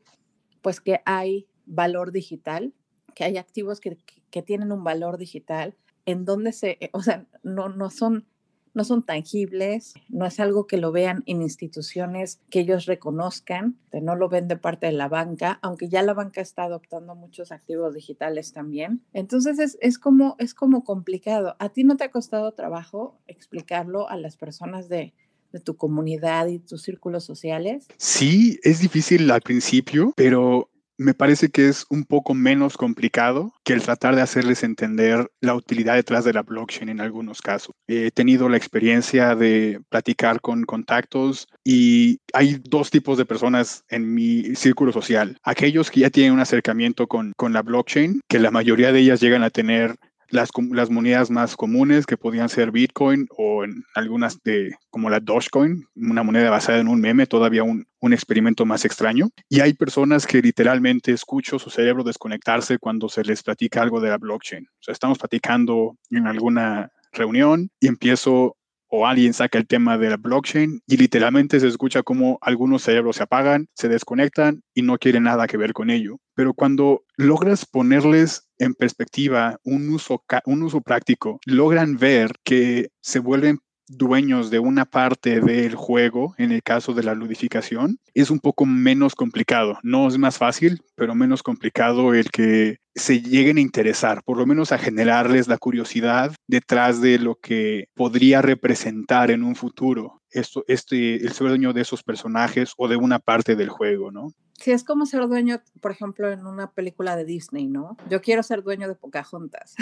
pues 0.63 0.81
que 0.81 1.01
hay 1.05 1.47
valor 1.67 2.13
digital, 2.13 2.73
que 3.15 3.25
hay 3.25 3.37
activos 3.37 3.81
que, 3.81 3.97
que, 4.31 4.43
tienen 4.43 4.73
un 4.73 4.85
valor 4.85 5.19
digital, 5.19 5.77
en 6.05 6.25
donde 6.25 6.53
se, 6.53 6.79
eh, 6.81 6.91
o 6.93 7.03
sea, 7.03 7.27
no, 7.43 7.69
no 7.69 7.91
son 7.91 8.27
no 8.75 8.85
son 8.85 9.05
tangibles, 9.05 9.95
no 10.09 10.27
es 10.27 10.41
algo 10.41 10.67
que 10.67 10.77
lo 10.77 10.91
vean 10.91 11.23
en 11.27 11.43
instituciones 11.43 12.41
que 12.51 12.61
ellos 12.61 12.87
reconozcan, 12.87 13.79
no 13.93 14.17
lo 14.17 14.29
ven 14.29 14.49
de 14.49 14.57
parte 14.57 14.87
de 14.87 14.93
la 14.93 15.09
banca, 15.09 15.61
aunque 15.63 15.89
ya 15.89 16.03
la 16.03 16.13
banca 16.13 16.41
está 16.41 16.65
adoptando 16.65 17.15
muchos 17.15 17.53
activos 17.53 17.95
digitales 17.95 18.53
también. 18.53 19.03
Entonces 19.13 19.59
es, 19.61 19.79
es, 19.81 19.99
como, 19.99 20.35
es 20.41 20.55
como 20.55 20.83
complicado. 20.83 21.55
¿A 21.61 21.69
ti 21.69 21.85
no 21.85 21.97
te 21.97 22.05
ha 22.05 22.11
costado 22.11 22.53
trabajo 22.53 23.21
explicarlo 23.29 24.09
a 24.11 24.17
las 24.17 24.37
personas 24.37 24.89
de, 24.89 25.15
de 25.53 25.61
tu 25.61 25.77
comunidad 25.77 26.49
y 26.49 26.59
tus 26.59 26.83
círculos 26.83 27.25
sociales? 27.25 27.87
Sí, 27.97 28.59
es 28.65 28.81
difícil 28.81 29.31
al 29.31 29.41
principio, 29.41 30.13
pero 30.17 30.69
me 30.97 31.15
parece 31.15 31.51
que 31.51 31.69
es 31.69 31.87
un 31.91 32.05
poco 32.05 32.35
menos 32.35 32.77
complicado 32.77 33.53
que 33.65 33.73
el 33.73 33.83
tratar 33.83 34.15
de 34.15 34.23
hacerles 34.23 34.63
entender 34.63 35.31
la 35.41 35.55
utilidad 35.55 35.95
detrás 35.95 36.25
de 36.25 36.33
la 36.33 36.43
blockchain 36.43 36.89
en 36.89 37.01
algunos 37.01 37.43
casos. 37.43 37.75
He 37.87 38.11
tenido 38.11 38.49
la 38.49 38.57
experiencia 38.57 39.35
de 39.35 39.81
platicar 39.89 40.41
con 40.41 40.65
contactos 40.65 41.49
y 41.65 42.19
hay 42.33 42.61
dos 42.63 42.91
tipos 42.91 43.19
de 43.19 43.25
personas 43.25 43.85
en 43.89 44.15
mi 44.15 44.55
círculo 44.55 44.93
social. 44.93 45.39
Aquellos 45.43 45.91
que 45.91 46.01
ya 46.01 46.11
tienen 46.11 46.33
un 46.33 46.41
acercamiento 46.41 47.07
con, 47.07 47.33
con 47.37 47.53
la 47.53 47.63
blockchain, 47.63 48.21
que 48.29 48.39
la 48.39 48.51
mayoría 48.51 48.93
de 48.93 49.01
ellas 49.01 49.21
llegan 49.21 49.43
a 49.43 49.51
tener 49.51 49.97
las, 50.35 50.91
monedas 50.91 51.31
más 51.31 51.57
comunes 51.57 52.07
que 52.07 52.17
podían 52.17 52.49
ser 52.49 52.71
Bitcoin 52.71 53.27
o 53.37 53.65
en 53.65 53.85
algunas 53.95 54.43
de 54.43 54.75
como 54.91 55.09
la 55.09 55.21
Dogecoin, 55.21 55.87
una 55.95 56.23
moneda 56.23 56.51
basada 56.51 56.79
en 56.79 56.89
un 56.89 57.01
meme, 57.01 57.27
todavía 57.27 57.63
un, 57.63 57.87
un 58.01 58.13
experimento 58.13 58.67
más 58.67 58.85
extraño. 58.85 59.31
Y 59.49 59.61
hay 59.61 59.75
personas 59.75 60.27
que 60.27 60.43
literalmente 60.43 61.13
escucho 61.13 61.59
su 61.59 61.71
cerebro 61.71 62.03
desconectarse 62.03 62.79
cuando 62.79 63.09
se 63.09 63.23
les 63.23 63.43
platica 63.43 63.81
algo 63.81 64.01
de 64.01 64.11
la 64.11 64.19
blockchain. 64.19 64.65
O 64.65 64.83
sea, 64.83 64.93
estamos 64.93 65.19
platicando 65.19 65.97
en 66.11 66.27
alguna 66.27 66.91
reunión 67.13 67.71
y 67.81 67.87
empiezo 67.87 68.57
o 68.97 69.09
alguien 69.09 69.33
saca 69.35 69.59
el 69.59 69.67
tema 69.67 69.99
de 69.99 70.11
la 70.11 70.17
blockchain 70.17 70.81
y 70.87 70.97
literalmente 70.97 71.59
se 71.59 71.67
escucha 71.67 72.05
como 72.05 72.39
algunos 72.41 72.83
cerebros 72.83 73.17
se 73.17 73.25
apagan, 73.25 73.67
se 73.75 73.89
desconectan 73.89 74.63
y 74.73 74.83
no 74.83 74.99
quieren 74.99 75.25
nada 75.25 75.49
que 75.49 75.57
ver 75.57 75.73
con 75.73 75.91
ello. 75.91 76.19
Pero 76.35 76.55
cuando 76.55 77.03
logras 77.17 77.67
ponerles 77.67 78.49
en 78.59 78.75
perspectiva 78.75 79.59
un 79.65 79.89
uso, 79.91 80.23
un 80.47 80.63
uso 80.63 80.81
práctico, 80.81 81.41
logran 81.47 81.97
ver 81.97 82.33
que 82.45 82.89
se 83.01 83.19
vuelven 83.19 83.59
dueños 83.87 84.51
de 84.51 84.59
una 84.59 84.85
parte 84.87 85.41
del 85.41 85.75
juego, 85.75 86.35
en 86.39 86.53
el 86.53 86.63
caso 86.63 86.95
de 86.95 87.03
la 87.03 87.15
ludificación, 87.15 87.99
es 88.15 88.31
un 88.31 88.41
poco 88.41 88.65
menos 88.65 89.15
complicado. 89.15 89.79
No 89.83 90.09
es 90.09 90.19
más 90.19 90.39
fácil, 90.39 90.81
pero 90.95 91.15
menos 91.15 91.43
complicado 91.43 92.15
el 92.15 92.31
que 92.31 92.79
se 92.95 93.21
lleguen 93.21 93.59
a 93.59 93.61
interesar, 93.61 94.23
por 94.25 94.39
lo 94.39 94.47
menos 94.47 94.73
a 94.73 94.79
generarles 94.79 95.49
la 95.49 95.59
curiosidad 95.59 96.35
detrás 96.47 97.01
de 97.01 97.19
lo 97.19 97.37
que 97.37 97.89
podría 97.95 98.41
representar 98.41 99.31
en 99.31 99.43
un 99.43 99.57
futuro 99.57 100.23
esto, 100.31 100.65
este, 100.67 101.17
el 101.17 101.33
ser 101.33 101.49
dueño 101.49 101.73
de 101.73 101.83
esos 101.83 102.03
personajes 102.03 102.73
o 102.77 102.89
de 102.89 102.97
una 102.97 103.19
parte 103.19 103.57
del 103.57 103.69
juego, 103.69 104.11
¿no? 104.11 104.33
Sí, 104.61 104.71
es 104.71 104.85
como 104.85 105.07
ser 105.07 105.27
dueño, 105.27 105.61
por 105.81 105.91
ejemplo, 105.91 106.31
en 106.31 106.47
una 106.47 106.71
película 106.71 107.17
de 107.17 107.25
Disney, 107.25 107.67
¿no? 107.67 107.97
Yo 108.09 108.21
quiero 108.21 108.43
ser 108.43 108.63
dueño 108.63 108.89
de 108.89 108.95
Pocahontas. 108.95 109.75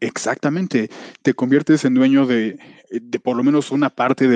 Exactamente, 0.00 0.90
te 1.22 1.34
conviertes 1.34 1.84
en 1.84 1.94
dueño 1.94 2.26
de 2.26 2.58
de 3.02 3.20
por 3.20 3.36
lo 3.36 3.44
menos 3.44 3.70
una 3.70 3.90
parte 3.90 4.28
de 4.28 4.34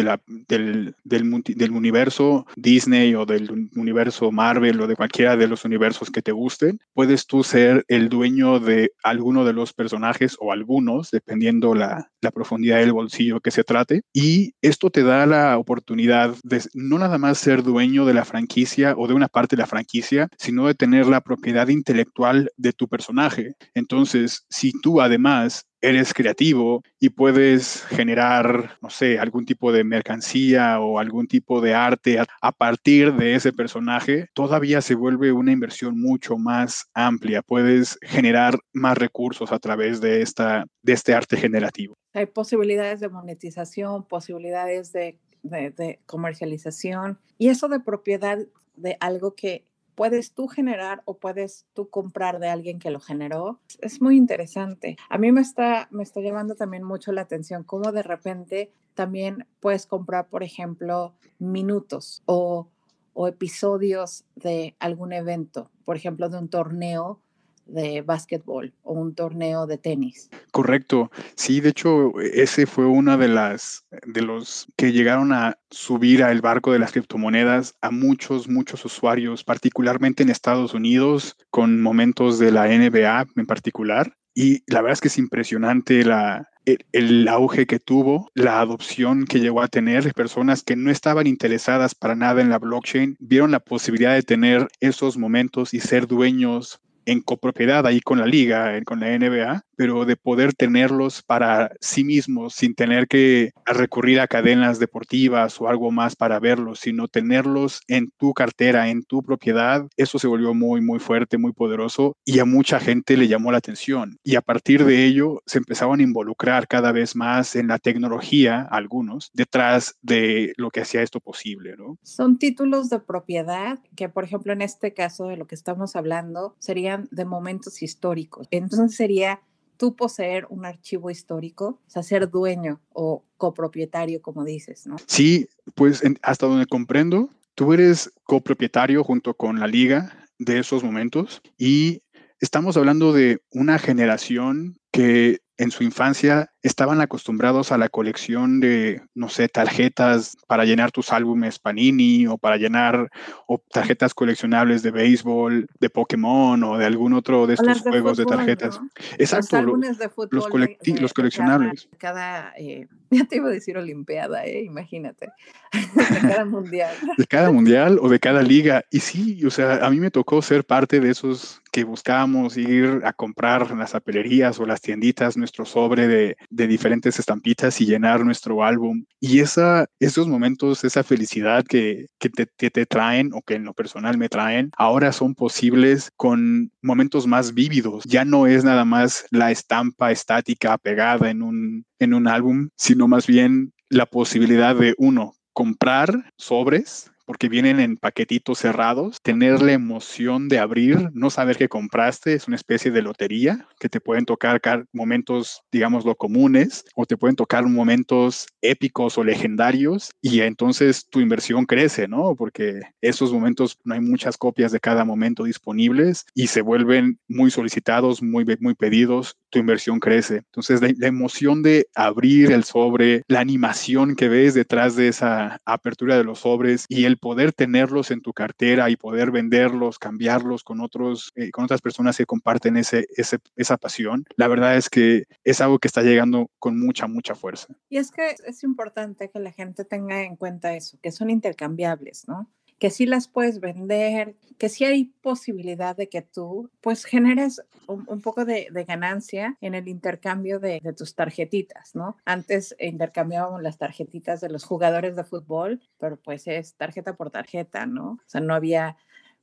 del, 0.48 0.94
del, 1.04 1.42
del, 1.44 1.70
universo 1.72 2.46
Disney 2.56 3.14
o 3.14 3.26
del 3.26 3.70
universo 3.74 4.30
Marvel 4.30 4.80
o 4.80 4.86
de 4.86 4.96
cualquiera 4.96 5.36
de 5.36 5.48
los 5.48 5.64
universos 5.64 6.10
que 6.10 6.22
te 6.22 6.32
gusten, 6.32 6.78
puedes 6.94 7.26
tú 7.26 7.42
ser 7.42 7.84
el 7.88 8.08
dueño 8.08 8.60
de 8.60 8.92
alguno 9.02 9.44
de 9.44 9.52
los 9.52 9.72
personajes 9.72 10.36
o 10.40 10.52
algunos, 10.52 11.10
dependiendo 11.10 11.74
la, 11.74 12.10
la 12.20 12.30
profundidad 12.30 12.78
del 12.78 12.92
bolsillo 12.92 13.40
que 13.40 13.50
se 13.50 13.64
trate. 13.64 14.02
Y 14.12 14.54
esto 14.62 14.90
te 14.90 15.02
da 15.02 15.26
la 15.26 15.58
oportunidad 15.58 16.34
de 16.42 16.62
no 16.74 16.98
nada 16.98 17.18
más 17.18 17.38
ser 17.38 17.62
dueño 17.62 18.04
de 18.04 18.14
la 18.14 18.24
franquicia 18.24 18.94
o 18.96 19.06
de 19.06 19.14
una 19.14 19.28
parte 19.28 19.56
de 19.56 19.62
la 19.62 19.66
franquicia, 19.66 20.28
sino 20.38 20.66
de 20.66 20.74
tener 20.74 21.06
la 21.06 21.20
propiedad 21.20 21.68
intelectual 21.68 22.50
de 22.56 22.72
tu 22.72 22.88
personaje. 22.88 23.54
Entonces, 23.74 24.46
si 24.48 24.72
tú 24.80 25.00
además 25.00 25.66
eres 25.80 26.12
creativo 26.12 26.82
y 26.98 27.10
puedes 27.10 27.84
generar, 27.84 28.76
no 28.82 28.90
sé, 28.90 29.18
algún 29.18 29.44
tipo 29.44 29.72
de 29.72 29.84
mercancía 29.84 30.80
o 30.80 30.98
algún 30.98 31.26
tipo 31.26 31.60
de 31.60 31.74
arte 31.74 32.18
a, 32.18 32.52
partir 32.52 33.14
de 33.14 33.34
ese 33.34 33.52
personaje, 33.52 34.28
todavía 34.34 34.80
se 34.80 34.94
vuelve 34.94 35.32
una 35.32 35.52
inversión 35.52 36.00
mucho 36.00 36.36
más 36.36 36.86
amplia. 36.94 37.42
Puedes 37.42 37.98
generar 38.02 38.58
más 38.72 38.98
recursos 38.98 39.52
a 39.52 39.58
través 39.58 40.00
de, 40.00 40.22
esta, 40.22 40.66
de 40.82 40.92
este 40.92 41.14
arte 41.14 41.36
generativo. 41.36 41.96
Hay 42.12 42.26
posibilidades 42.26 43.00
de 43.00 43.08
monetización, 43.08 44.04
posibilidades 44.04 44.92
de, 44.92 45.18
de 45.42 46.00
comercialización 46.06 47.18
y 47.38 47.48
eso 47.48 47.68
de 47.68 47.80
propiedad 47.80 48.38
de 48.74 48.96
algo 49.00 49.34
que 49.34 49.67
puedes 49.98 50.32
tú 50.32 50.46
generar 50.46 51.02
o 51.06 51.18
puedes 51.18 51.66
tú 51.74 51.90
comprar 51.90 52.38
de 52.38 52.48
alguien 52.48 52.78
que 52.78 52.92
lo 52.92 53.00
generó. 53.00 53.58
Es 53.80 54.00
muy 54.00 54.16
interesante. 54.16 54.96
A 55.08 55.18
mí 55.18 55.32
me 55.32 55.40
está, 55.40 55.88
me 55.90 56.04
está 56.04 56.20
llamando 56.20 56.54
también 56.54 56.84
mucho 56.84 57.10
la 57.10 57.22
atención 57.22 57.64
cómo 57.64 57.90
de 57.90 58.04
repente 58.04 58.70
también 58.94 59.44
puedes 59.58 59.86
comprar, 59.86 60.28
por 60.28 60.44
ejemplo, 60.44 61.16
minutos 61.40 62.22
o, 62.26 62.68
o 63.12 63.26
episodios 63.26 64.24
de 64.36 64.76
algún 64.78 65.12
evento, 65.12 65.68
por 65.84 65.96
ejemplo, 65.96 66.28
de 66.28 66.38
un 66.38 66.48
torneo 66.48 67.18
de 67.68 68.02
básquetbol 68.02 68.72
o 68.82 68.94
un 68.94 69.14
torneo 69.14 69.66
de 69.66 69.78
tenis. 69.78 70.30
Correcto. 70.50 71.10
Sí, 71.34 71.60
de 71.60 71.70
hecho, 71.70 72.18
ese 72.20 72.66
fue 72.66 72.86
uno 72.86 73.16
de 73.16 73.28
las 73.28 73.84
de 74.06 74.22
los 74.22 74.66
que 74.76 74.92
llegaron 74.92 75.32
a 75.32 75.58
subir 75.70 76.22
al 76.24 76.40
barco 76.40 76.72
de 76.72 76.78
las 76.78 76.92
criptomonedas 76.92 77.76
a 77.80 77.90
muchos, 77.90 78.48
muchos 78.48 78.84
usuarios, 78.84 79.44
particularmente 79.44 80.22
en 80.22 80.30
Estados 80.30 80.74
Unidos, 80.74 81.36
con 81.50 81.80
momentos 81.80 82.38
de 82.38 82.52
la 82.52 82.66
NBA 82.66 83.26
en 83.36 83.46
particular. 83.46 84.14
Y 84.34 84.62
la 84.66 84.82
verdad 84.82 84.92
es 84.92 85.00
que 85.00 85.08
es 85.08 85.18
impresionante 85.18 86.04
la, 86.04 86.48
el, 86.64 86.78
el, 86.92 87.28
auge 87.28 87.66
que 87.66 87.80
tuvo, 87.80 88.30
la 88.34 88.60
adopción 88.60 89.24
que 89.24 89.40
llegó 89.40 89.62
a 89.62 89.68
tener, 89.68 90.12
personas 90.14 90.62
que 90.62 90.76
no 90.76 90.90
estaban 90.90 91.26
interesadas 91.26 91.94
para 91.94 92.14
nada 92.14 92.40
en 92.40 92.48
la 92.48 92.58
blockchain, 92.58 93.16
vieron 93.18 93.50
la 93.50 93.60
posibilidad 93.60 94.14
de 94.14 94.22
tener 94.22 94.68
esos 94.80 95.16
momentos 95.16 95.74
y 95.74 95.80
ser 95.80 96.06
dueños 96.06 96.80
en 97.10 97.22
copropiedad 97.22 97.86
ahí 97.86 98.00
con 98.00 98.18
la 98.18 98.26
liga, 98.26 98.80
con 98.84 99.00
la 99.00 99.08
NBA, 99.18 99.64
pero 99.78 100.04
de 100.04 100.16
poder 100.16 100.54
tenerlos 100.54 101.22
para 101.22 101.70
sí 101.80 102.02
mismos 102.02 102.52
sin 102.52 102.74
tener 102.74 103.06
que 103.06 103.52
recurrir 103.64 104.18
a 104.18 104.26
cadenas 104.26 104.80
deportivas 104.80 105.60
o 105.60 105.68
algo 105.68 105.92
más 105.92 106.16
para 106.16 106.40
verlos, 106.40 106.80
sino 106.80 107.06
tenerlos 107.06 107.80
en 107.86 108.10
tu 108.18 108.34
cartera, 108.34 108.88
en 108.88 109.04
tu 109.04 109.22
propiedad, 109.22 109.86
eso 109.96 110.18
se 110.18 110.26
volvió 110.26 110.52
muy, 110.52 110.80
muy 110.80 110.98
fuerte, 110.98 111.38
muy 111.38 111.52
poderoso 111.52 112.16
y 112.24 112.40
a 112.40 112.44
mucha 112.44 112.80
gente 112.80 113.16
le 113.16 113.28
llamó 113.28 113.52
la 113.52 113.58
atención. 113.58 114.18
Y 114.24 114.34
a 114.34 114.40
partir 114.40 114.84
de 114.84 115.04
ello 115.04 115.42
se 115.46 115.58
empezaban 115.58 116.00
a 116.00 116.02
involucrar 116.02 116.66
cada 116.66 116.90
vez 116.90 117.14
más 117.14 117.54
en 117.54 117.68
la 117.68 117.78
tecnología, 117.78 118.66
algunos, 118.72 119.30
detrás 119.32 119.94
de 120.02 120.54
lo 120.56 120.70
que 120.70 120.80
hacía 120.80 121.02
esto 121.02 121.20
posible. 121.20 121.76
¿no? 121.78 121.98
Son 122.02 122.38
títulos 122.38 122.90
de 122.90 122.98
propiedad 122.98 123.78
que, 123.94 124.08
por 124.08 124.24
ejemplo, 124.24 124.52
en 124.52 124.62
este 124.62 124.92
caso 124.92 125.28
de 125.28 125.36
lo 125.36 125.46
que 125.46 125.54
estamos 125.54 125.94
hablando, 125.94 126.56
serían 126.58 127.06
de 127.12 127.24
momentos 127.24 127.80
históricos. 127.80 128.48
Entonces 128.50 128.96
sería 128.96 129.40
tú 129.78 129.96
poseer 129.96 130.46
un 130.50 130.66
archivo 130.66 131.10
histórico, 131.10 131.80
o 131.86 131.90
sea, 131.90 132.02
ser 132.02 132.28
dueño 132.28 132.82
o 132.92 133.24
copropietario, 133.38 134.20
como 134.20 134.44
dices, 134.44 134.86
¿no? 134.86 134.96
Sí, 135.06 135.48
pues 135.74 136.02
hasta 136.20 136.46
donde 136.46 136.66
comprendo, 136.66 137.30
tú 137.54 137.72
eres 137.72 138.12
copropietario 138.24 139.02
junto 139.02 139.34
con 139.34 139.58
la 139.60 139.66
liga 139.66 140.26
de 140.38 140.58
esos 140.58 140.84
momentos 140.84 141.40
y 141.56 142.02
estamos 142.40 142.76
hablando 142.76 143.12
de 143.12 143.40
una 143.50 143.78
generación 143.78 144.78
que 144.92 145.40
en 145.56 145.70
su 145.70 145.84
infancia 145.84 146.52
estaban 146.62 147.00
acostumbrados 147.00 147.70
a 147.70 147.78
la 147.78 147.88
colección 147.88 148.60
de, 148.60 149.02
no 149.14 149.28
sé, 149.28 149.48
tarjetas 149.48 150.36
para 150.46 150.64
llenar 150.64 150.90
tus 150.90 151.12
álbumes 151.12 151.58
Panini 151.58 152.26
o 152.26 152.36
para 152.36 152.56
llenar 152.56 153.10
o 153.46 153.58
tarjetas 153.58 154.12
coleccionables 154.14 154.82
de 154.82 154.90
béisbol, 154.90 155.68
de 155.78 155.90
Pokémon 155.90 156.62
o 156.64 156.78
de 156.78 156.86
algún 156.86 157.12
otro 157.12 157.46
de 157.46 157.54
estos 157.54 157.80
juegos 157.82 158.16
de, 158.16 158.26
tarjetas. 158.26 158.80
Exacto. 159.18 159.56
Los 159.56 159.64
álbumes 159.64 159.98
de 159.98 160.08
fútbol. 160.08 160.28
Los, 160.32 161.00
los 161.00 161.12
coleccionables. 161.12 161.88
Cada, 161.98 162.52
eh, 162.58 162.88
ya 163.10 163.24
te 163.24 163.36
iba 163.36 163.48
a 163.48 163.52
decir 163.52 163.76
Olimpiada, 163.78 164.44
eh, 164.44 164.64
imagínate. 164.64 165.28
de 165.94 166.28
cada 166.28 166.44
mundial. 166.44 166.94
de 167.16 167.26
cada 167.26 167.50
mundial 167.50 167.98
o 168.00 168.08
de 168.08 168.18
cada 168.18 168.42
liga. 168.42 168.84
Y 168.90 169.00
sí, 169.00 169.44
o 169.44 169.50
sea, 169.50 169.86
a 169.86 169.90
mí 169.90 170.00
me 170.00 170.10
tocó 170.10 170.40
ser 170.42 170.64
parte 170.64 171.00
de 171.00 171.10
esos 171.10 171.62
que 171.70 171.84
buscábamos 171.84 172.56
ir 172.56 173.02
a 173.04 173.12
comprar 173.12 173.70
las 173.76 173.92
papelerías 173.92 174.58
o 174.58 174.66
las 174.66 174.80
tienditas 174.80 175.36
nuestro 175.36 175.64
sobre 175.64 176.08
de 176.08 176.36
de 176.50 176.66
diferentes 176.66 177.18
estampitas 177.18 177.80
y 177.80 177.86
llenar 177.86 178.24
nuestro 178.24 178.64
álbum. 178.64 179.04
Y 179.20 179.40
esa, 179.40 179.86
esos 180.00 180.28
momentos, 180.28 180.84
esa 180.84 181.02
felicidad 181.04 181.64
que, 181.64 182.06
que 182.18 182.30
te, 182.30 182.46
te, 182.46 182.86
traen 182.86 183.30
o 183.34 183.42
que 183.42 183.54
en 183.54 183.64
lo 183.64 183.74
personal 183.74 184.18
me 184.18 184.28
traen, 184.28 184.70
ahora 184.76 185.12
son 185.12 185.34
posibles 185.34 186.10
con 186.16 186.72
momentos 186.82 187.26
más 187.26 187.54
vívidos. 187.54 188.04
Ya 188.04 188.24
no 188.24 188.46
es 188.46 188.64
nada 188.64 188.84
más 188.84 189.26
la 189.30 189.50
estampa 189.50 190.10
estática 190.10 190.78
pegada 190.78 191.30
en 191.30 191.42
un, 191.42 191.84
en 191.98 192.14
un 192.14 192.28
álbum, 192.28 192.68
sino 192.76 193.08
más 193.08 193.26
bien 193.26 193.72
la 193.90 194.06
posibilidad 194.06 194.76
de 194.76 194.94
uno, 194.98 195.34
comprar 195.52 196.32
sobres 196.36 197.10
porque 197.28 197.50
vienen 197.50 197.78
en 197.78 197.98
paquetitos 197.98 198.58
cerrados, 198.58 199.18
tener 199.22 199.60
la 199.60 199.74
emoción 199.74 200.48
de 200.48 200.58
abrir, 200.58 201.10
no 201.12 201.28
saber 201.28 201.58
qué 201.58 201.68
compraste, 201.68 202.32
es 202.32 202.48
una 202.48 202.56
especie 202.56 202.90
de 202.90 203.02
lotería 203.02 203.68
que 203.78 203.90
te 203.90 204.00
pueden 204.00 204.24
tocar 204.24 204.62
momentos, 204.94 205.60
digamos, 205.70 206.06
lo 206.06 206.14
comunes 206.14 206.86
o 206.94 207.04
te 207.04 207.18
pueden 207.18 207.36
tocar 207.36 207.66
momentos 207.66 208.46
épicos 208.62 209.18
o 209.18 209.24
legendarios 209.24 210.10
y 210.22 210.40
entonces 210.40 211.06
tu 211.10 211.20
inversión 211.20 211.66
crece, 211.66 212.08
¿no? 212.08 212.34
Porque 212.34 212.80
esos 213.02 213.30
momentos 213.30 213.76
no 213.84 213.92
hay 213.92 214.00
muchas 214.00 214.38
copias 214.38 214.72
de 214.72 214.80
cada 214.80 215.04
momento 215.04 215.44
disponibles 215.44 216.24
y 216.32 216.46
se 216.46 216.62
vuelven 216.62 217.18
muy 217.28 217.50
solicitados, 217.50 218.22
muy, 218.22 218.46
muy 218.58 218.74
pedidos, 218.74 219.36
tu 219.50 219.58
inversión 219.58 220.00
crece. 220.00 220.36
Entonces 220.36 220.80
la, 220.80 221.08
emoción 221.08 221.62
de 221.62 221.88
abrir 221.94 222.52
el 222.52 222.64
sobre, 222.64 223.22
la 223.28 223.40
animación 223.40 224.14
que 224.14 224.28
ves 224.28 224.54
detrás 224.54 224.94
de 224.96 225.08
esa 225.08 225.60
apertura 225.64 226.16
de 226.16 226.24
los 226.24 226.40
sobres 226.40 226.84
y 226.88 227.04
el 227.04 227.18
poder 227.18 227.52
tenerlos 227.52 228.10
en 228.10 228.20
tu 228.20 228.32
cartera 228.32 228.90
y 228.90 228.96
poder 228.96 229.30
venderlos, 229.30 229.98
cambiarlos 229.98 230.64
con 230.64 230.80
otros, 230.80 231.32
eh, 231.34 231.50
con 231.50 231.64
otras 231.64 231.80
personas 231.80 232.16
que 232.16 232.26
comparten 232.26 232.76
ese, 232.76 233.06
ese, 233.16 233.38
esa 233.56 233.76
pasión, 233.76 234.24
la 234.36 234.48
verdad 234.48 234.76
es 234.76 234.88
que 234.88 235.24
es 235.44 235.60
algo 235.60 235.78
que 235.78 235.88
está 235.88 236.02
llegando 236.02 236.50
con 236.58 236.78
mucha, 236.78 237.06
mucha 237.06 237.34
fuerza. 237.34 237.74
Y 237.88 237.98
es 237.98 238.10
que 238.10 238.36
es 238.46 238.62
importante 238.62 239.30
que 239.30 239.38
la 239.38 239.52
gente 239.52 239.84
tenga 239.84 240.22
en 240.22 240.36
cuenta 240.36 240.74
eso, 240.74 240.98
que 241.02 241.12
son 241.12 241.30
intercambiables, 241.30 242.28
¿no? 242.28 242.50
Que 242.78 242.90
sí 242.90 243.06
las 243.06 243.28
puedes 243.28 243.60
vender, 243.60 244.36
que 244.56 244.68
sí 244.68 244.84
hay 244.84 245.06
posibilidad 245.20 245.96
de 245.96 246.08
que 246.08 246.22
tú 246.22 246.70
pues 246.80 247.04
generes 247.04 247.62
un, 247.86 248.20
poco 248.20 248.44
de, 248.44 248.68
ganancia 248.86 249.56
en 249.60 249.74
el 249.74 249.88
intercambio 249.88 250.60
de, 250.60 250.80
tus 250.96 251.14
tarjetitas, 251.14 251.94
¿no? 251.94 252.16
Antes 252.24 252.76
intercambiábamos 252.78 253.62
las 253.62 253.78
tarjetitas 253.78 254.40
de 254.40 254.50
los 254.50 254.64
jugadores 254.64 255.16
de 255.16 255.24
fútbol, 255.24 255.80
pero 255.98 256.16
pues 256.16 256.46
es 256.46 256.74
tarjeta 256.74 257.16
por 257.16 257.30
tarjeta, 257.30 257.86
¿no? 257.86 258.12
O 258.12 258.20
sea, 258.26 258.40
no 258.40 258.54
había 258.54 258.96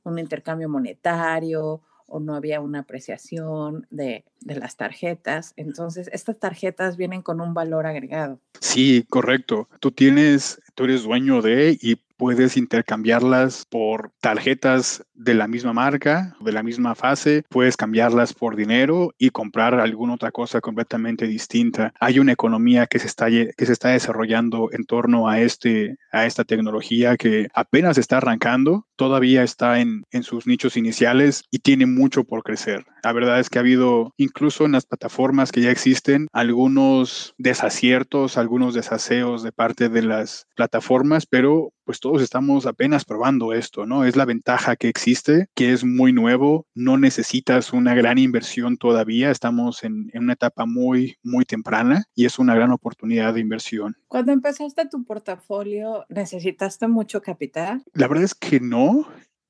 un 0.04 0.18
intercambio 0.18 0.68
monetario 0.68 1.82
o 2.08 2.20
no 2.20 2.36
había 2.36 2.60
una 2.60 2.80
apreciación 2.80 3.86
de, 3.90 4.24
de, 4.40 4.54
las 4.54 4.76
tarjetas. 4.76 5.54
Entonces, 5.56 6.08
estas 6.12 6.38
tarjetas 6.38 6.96
vienen 6.96 7.20
con 7.20 7.40
un 7.40 7.52
valor 7.52 7.84
agregado. 7.84 8.40
Sí, 8.60 9.04
correcto. 9.10 9.68
Tú 9.80 9.90
tienes, 9.90 10.62
tú 10.76 10.84
eres 10.84 11.02
dueño 11.02 11.42
de 11.42 11.76
y 11.82 11.96
puedes 12.16 12.56
intercambiarlas 12.56 13.64
por 13.68 14.12
tarjetas 14.20 15.04
de 15.14 15.34
la 15.34 15.48
misma 15.48 15.72
marca, 15.72 16.36
de 16.40 16.52
la 16.52 16.62
misma 16.62 16.94
fase, 16.94 17.44
puedes 17.48 17.76
cambiarlas 17.76 18.34
por 18.34 18.56
dinero 18.56 19.14
y 19.18 19.30
comprar 19.30 19.74
alguna 19.74 20.14
otra 20.14 20.30
cosa 20.30 20.60
completamente 20.60 21.26
distinta. 21.26 21.92
Hay 22.00 22.18
una 22.18 22.32
economía 22.32 22.86
que 22.86 22.98
se 22.98 23.06
está, 23.06 23.26
que 23.28 23.66
se 23.66 23.72
está 23.72 23.90
desarrollando 23.90 24.68
en 24.72 24.84
torno 24.84 25.28
a, 25.28 25.40
este, 25.40 25.96
a 26.12 26.26
esta 26.26 26.44
tecnología 26.44 27.16
que 27.16 27.48
apenas 27.54 27.98
está 27.98 28.18
arrancando, 28.18 28.86
todavía 28.96 29.42
está 29.42 29.80
en, 29.80 30.04
en, 30.10 30.22
sus 30.22 30.46
nichos 30.46 30.76
iniciales 30.76 31.44
y 31.50 31.60
tiene 31.60 31.86
mucho 31.86 32.24
por 32.24 32.42
crecer. 32.42 32.84
La 33.02 33.12
verdad 33.12 33.38
es 33.38 33.50
que 33.50 33.58
ha 33.58 33.60
habido, 33.60 34.12
incluso 34.16 34.64
en 34.64 34.72
las 34.72 34.86
plataformas 34.86 35.52
que 35.52 35.60
ya 35.60 35.70
existen, 35.70 36.28
algunos 36.32 37.34
desaciertos, 37.38 38.36
algunos 38.36 38.74
desaseos 38.74 39.42
de 39.42 39.52
parte 39.52 39.88
de 39.88 40.02
las 40.02 40.46
plataformas, 40.56 41.26
pero 41.26 41.70
pues 41.84 42.00
todos 42.00 42.20
estamos 42.20 42.66
apenas 42.66 43.04
probando 43.04 43.52
esto, 43.52 43.86
¿no? 43.86 44.04
Es 44.04 44.16
la 44.16 44.24
ventaja 44.24 44.74
que 44.74 44.88
existe, 44.88 45.46
que 45.54 45.72
es 45.72 45.84
muy 45.84 46.12
nuevo, 46.12 46.66
no 46.74 46.98
necesitas 46.98 47.72
una 47.72 47.94
gran 47.94 48.18
inversión 48.18 48.76
todavía, 48.76 49.30
estamos 49.30 49.84
en, 49.84 50.10
en 50.12 50.24
una 50.24 50.32
etapa 50.32 50.66
muy, 50.66 51.16
muy 51.22 51.44
temprana 51.44 52.02
y 52.16 52.24
es 52.24 52.40
una 52.40 52.56
gran 52.56 52.72
oportunidad 52.72 53.34
de 53.34 53.40
inversión. 53.40 53.96
Cuando 54.08 54.32
empezaste 54.32 54.88
tu 54.88 55.04
portafolio, 55.04 56.06
¿necesitaste 56.08 56.88
mucho 56.88 57.22
capital? 57.22 57.84
La 57.92 58.08
verdad 58.08 58.24
es 58.24 58.34
que 58.34 58.58
no. 58.58 58.85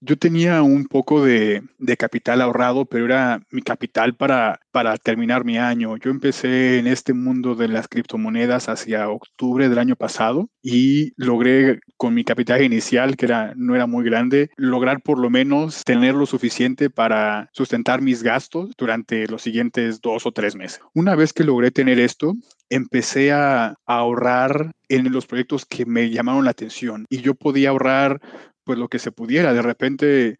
Yo 0.00 0.16
tenía 0.18 0.62
un 0.62 0.84
poco 0.84 1.24
de, 1.24 1.62
capital 1.98 2.42
ahorrado, 2.42 2.84
pero 2.84 3.06
era 3.06 3.40
mi 3.50 3.62
capital 3.62 4.14
para, 4.14 4.60
para 4.70 4.98
terminar 4.98 5.44
mi 5.44 5.56
año. 5.56 5.96
Yo 5.96 6.10
empecé 6.10 6.78
en 6.78 6.86
este 6.86 7.14
mundo 7.14 7.54
de 7.54 7.68
las 7.68 7.88
criptomonedas 7.88 8.68
hacia 8.68 9.08
octubre 9.08 9.70
del 9.70 9.78
año 9.78 9.96
pasado 9.96 10.50
y 10.62 11.12
logré 11.16 11.80
con 11.96 12.12
mi 12.12 12.24
capital 12.24 12.62
inicial, 12.62 13.16
que 13.16 13.24
era, 13.24 13.54
no 13.56 13.74
era 13.74 13.86
muy 13.86 14.04
grande, 14.04 14.50
lograr 14.56 15.00
por 15.00 15.18
lo 15.18 15.30
menos 15.30 15.82
tener 15.84 16.14
lo 16.14 16.26
suficiente 16.26 16.90
para 16.90 17.48
sustentar 17.52 18.02
mis 18.02 18.22
gastos 18.22 18.72
durante 18.76 19.26
los 19.26 19.40
siguientes 19.42 20.02
dos 20.02 20.26
o 20.26 20.32
tres 20.32 20.56
meses. 20.56 20.80
Una 20.94 21.16
vez 21.16 21.32
que 21.32 21.44
logré 21.44 21.70
tener 21.70 21.98
esto, 21.98 22.34
empecé 22.68 23.32
a, 23.32 23.74
ahorrar 23.86 24.72
en 24.88 25.12
los 25.12 25.26
proyectos 25.26 25.64
que 25.64 25.86
me 25.86 26.10
llamaron 26.10 26.44
la 26.44 26.50
atención 26.50 27.06
y 27.08 27.18
yo 27.18 27.34
podía 27.34 27.70
ahorrar 27.70 28.20
pues 28.66 28.78
lo 28.78 28.88
que 28.88 28.98
se 28.98 29.12
pudiera. 29.12 29.54
De 29.54 29.62
repente 29.62 30.38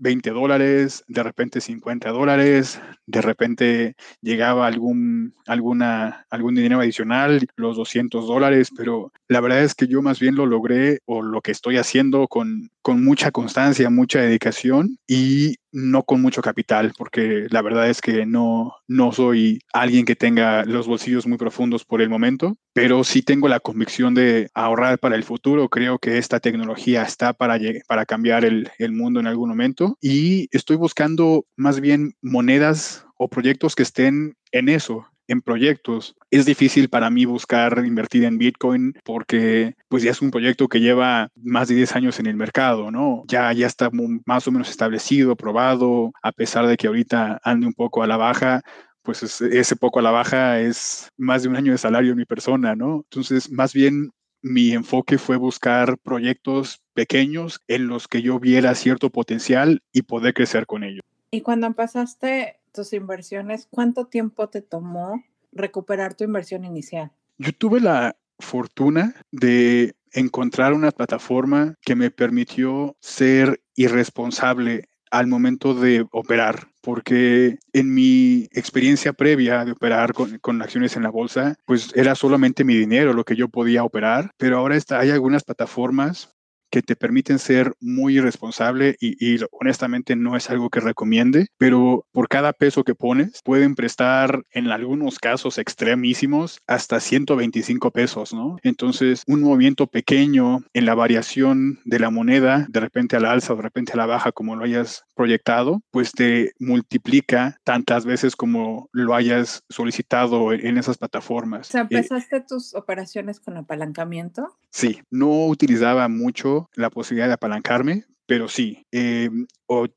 20 0.00 0.30
dólares, 0.30 1.04
de 1.08 1.22
repente 1.22 1.60
50 1.60 2.10
dólares, 2.10 2.80
de 3.06 3.22
repente 3.22 3.96
llegaba 4.20 4.66
algún, 4.66 5.34
alguna, 5.46 6.26
algún 6.30 6.54
dinero 6.54 6.80
adicional, 6.80 7.46
los 7.54 7.76
200 7.76 8.26
dólares, 8.26 8.70
pero 8.76 9.12
la 9.28 9.40
verdad 9.40 9.62
es 9.62 9.74
que 9.74 9.86
yo 9.86 10.02
más 10.02 10.18
bien 10.18 10.34
lo 10.34 10.46
logré 10.46 11.00
o 11.04 11.22
lo 11.22 11.42
que 11.42 11.52
estoy 11.52 11.76
haciendo 11.76 12.26
con, 12.28 12.70
con 12.82 13.04
mucha 13.04 13.30
constancia, 13.30 13.88
mucha 13.90 14.20
dedicación 14.20 14.98
y 15.06 15.56
no 15.72 16.04
con 16.04 16.20
mucho 16.20 16.42
capital, 16.42 16.92
porque 16.96 17.46
la 17.50 17.62
verdad 17.62 17.88
es 17.88 18.00
que 18.00 18.26
no, 18.26 18.74
no 18.88 19.12
soy 19.12 19.60
alguien 19.72 20.04
que 20.04 20.16
tenga 20.16 20.64
los 20.64 20.86
bolsillos 20.86 21.26
muy 21.26 21.38
profundos 21.38 21.84
por 21.84 22.02
el 22.02 22.08
momento, 22.08 22.56
pero 22.72 23.04
sí 23.04 23.22
tengo 23.22 23.48
la 23.48 23.60
convicción 23.60 24.14
de 24.14 24.50
ahorrar 24.54 24.98
para 24.98 25.16
el 25.16 25.24
futuro. 25.24 25.68
Creo 25.68 25.98
que 25.98 26.18
esta 26.18 26.40
tecnología 26.40 27.02
está 27.02 27.32
para, 27.32 27.58
para 27.86 28.06
cambiar 28.06 28.44
el, 28.44 28.70
el 28.78 28.92
mundo 28.92 29.20
en 29.20 29.26
algún 29.26 29.48
momento 29.48 29.96
y 30.00 30.48
estoy 30.50 30.76
buscando 30.76 31.44
más 31.56 31.80
bien 31.80 32.14
monedas 32.22 33.06
o 33.16 33.28
proyectos 33.28 33.74
que 33.74 33.82
estén 33.82 34.36
en 34.52 34.68
eso, 34.68 35.06
en 35.30 35.42
proyectos. 35.42 36.16
Es 36.30 36.44
difícil 36.44 36.88
para 36.88 37.08
mí 37.08 37.24
buscar 37.24 37.82
invertir 37.86 38.24
en 38.24 38.36
Bitcoin 38.36 38.94
porque 39.04 39.74
pues 39.88 40.02
ya 40.02 40.10
es 40.10 40.20
un 40.20 40.30
proyecto 40.30 40.68
que 40.68 40.80
lleva 40.80 41.28
más 41.36 41.68
de 41.68 41.76
10 41.76 41.96
años 41.96 42.18
en 42.18 42.26
el 42.26 42.36
mercado, 42.36 42.90
¿no? 42.90 43.22
Ya, 43.28 43.52
ya 43.52 43.66
está 43.66 43.90
más 44.26 44.46
o 44.48 44.50
menos 44.50 44.68
establecido, 44.68 45.36
probado, 45.36 46.12
a 46.22 46.32
pesar 46.32 46.66
de 46.66 46.76
que 46.76 46.88
ahorita 46.88 47.40
ande 47.44 47.66
un 47.66 47.74
poco 47.74 48.02
a 48.02 48.06
la 48.06 48.16
baja, 48.16 48.62
pues 49.02 49.40
ese 49.40 49.76
poco 49.76 50.00
a 50.00 50.02
la 50.02 50.10
baja 50.10 50.60
es 50.60 51.08
más 51.16 51.42
de 51.42 51.48
un 51.48 51.56
año 51.56 51.72
de 51.72 51.78
salario 51.78 52.10
en 52.12 52.18
mi 52.18 52.24
persona, 52.24 52.74
¿no? 52.74 53.04
Entonces, 53.10 53.50
más 53.50 53.72
bien 53.72 54.10
mi 54.42 54.72
enfoque 54.72 55.18
fue 55.18 55.36
buscar 55.36 55.98
proyectos 55.98 56.82
pequeños 56.94 57.60
en 57.68 57.86
los 57.86 58.08
que 58.08 58.22
yo 58.22 58.40
viera 58.40 58.74
cierto 58.74 59.10
potencial 59.10 59.82
y 59.92 60.02
poder 60.02 60.34
crecer 60.34 60.66
con 60.66 60.82
ellos. 60.82 61.02
Y 61.30 61.42
cuando 61.42 61.66
empezaste 61.66 62.59
tus 62.72 62.92
inversiones, 62.92 63.66
¿cuánto 63.70 64.06
tiempo 64.06 64.48
te 64.48 64.62
tomó 64.62 65.22
recuperar 65.52 66.14
tu 66.14 66.24
inversión 66.24 66.64
inicial? 66.64 67.12
Yo 67.38 67.52
tuve 67.52 67.80
la 67.80 68.16
fortuna 68.38 69.14
de 69.30 69.94
encontrar 70.12 70.72
una 70.72 70.90
plataforma 70.90 71.74
que 71.82 71.94
me 71.94 72.10
permitió 72.10 72.96
ser 73.00 73.60
irresponsable 73.76 74.88
al 75.10 75.26
momento 75.26 75.74
de 75.74 76.06
operar, 76.12 76.68
porque 76.82 77.58
en 77.72 77.92
mi 77.92 78.48
experiencia 78.52 79.12
previa 79.12 79.64
de 79.64 79.72
operar 79.72 80.12
con, 80.12 80.62
acciones 80.62 80.96
en 80.96 81.02
la 81.02 81.10
bolsa, 81.10 81.56
pues 81.66 81.90
era 81.94 82.14
solamente 82.14 82.64
mi 82.64 82.76
dinero 82.76 83.12
lo 83.12 83.24
que 83.24 83.36
yo 83.36 83.48
podía 83.48 83.84
operar, 83.84 84.30
pero 84.36 84.58
ahora 84.58 84.76
está, 84.76 85.00
hay 85.00 85.10
algunas 85.10 85.42
plataformas 85.42 86.32
que 86.70 86.82
te 86.82 86.96
permiten 86.96 87.38
ser 87.38 87.74
muy 87.80 88.16
irresponsable 88.18 88.96
y, 89.00 89.38
honestamente 89.52 90.16
no 90.16 90.36
es 90.36 90.50
algo 90.50 90.70
que 90.70 90.80
recomiende, 90.80 91.48
pero 91.58 92.06
por 92.12 92.28
cada 92.28 92.52
peso 92.52 92.84
que 92.84 92.94
pones 92.94 93.40
pueden 93.44 93.74
prestar 93.74 94.42
en 94.50 94.68
algunos 94.68 95.18
casos 95.18 95.58
extremísimos 95.58 96.60
hasta 96.66 97.00
125 97.00 97.90
pesos, 97.90 98.34
¿no? 98.34 98.56
Entonces, 98.62 99.22
un 99.26 99.42
movimiento 99.42 99.86
pequeño 99.86 100.64
en 100.72 100.86
la 100.86 100.94
variación 100.94 101.80
de 101.84 101.98
la 101.98 102.10
moneda, 102.10 102.66
de 102.68 102.80
repente 102.80 103.16
a 103.16 103.20
la 103.20 103.32
alza 103.32 103.52
o 103.52 103.56
de 103.56 103.62
repente 103.62 103.92
a 103.92 103.96
la 103.96 104.06
baja, 104.06 104.32
como 104.32 104.56
lo 104.56 104.64
hayas 104.64 105.04
proyectado, 105.14 105.82
pues 105.90 106.12
te 106.12 106.52
multiplica 106.58 107.58
tantas 107.64 108.04
veces 108.04 108.36
como 108.36 108.88
lo 108.92 109.14
hayas 109.14 109.62
solicitado 109.68 110.52
en 110.52 110.78
esas 110.78 110.98
plataformas. 110.98 111.68
O 111.68 111.72
sea, 111.72 111.82
¿empezaste 111.82 112.40
tus 112.40 112.74
operaciones 112.74 113.40
con 113.40 113.56
apalancamiento? 113.56 114.56
Sí, 114.70 115.00
no 115.10 115.46
utilizaba 115.46 116.08
mucho 116.08 116.59
la 116.74 116.90
posibilidad 116.90 117.28
de 117.28 117.34
apalancarme, 117.34 118.04
pero 118.26 118.48
sí, 118.48 118.86
eh, 118.92 119.28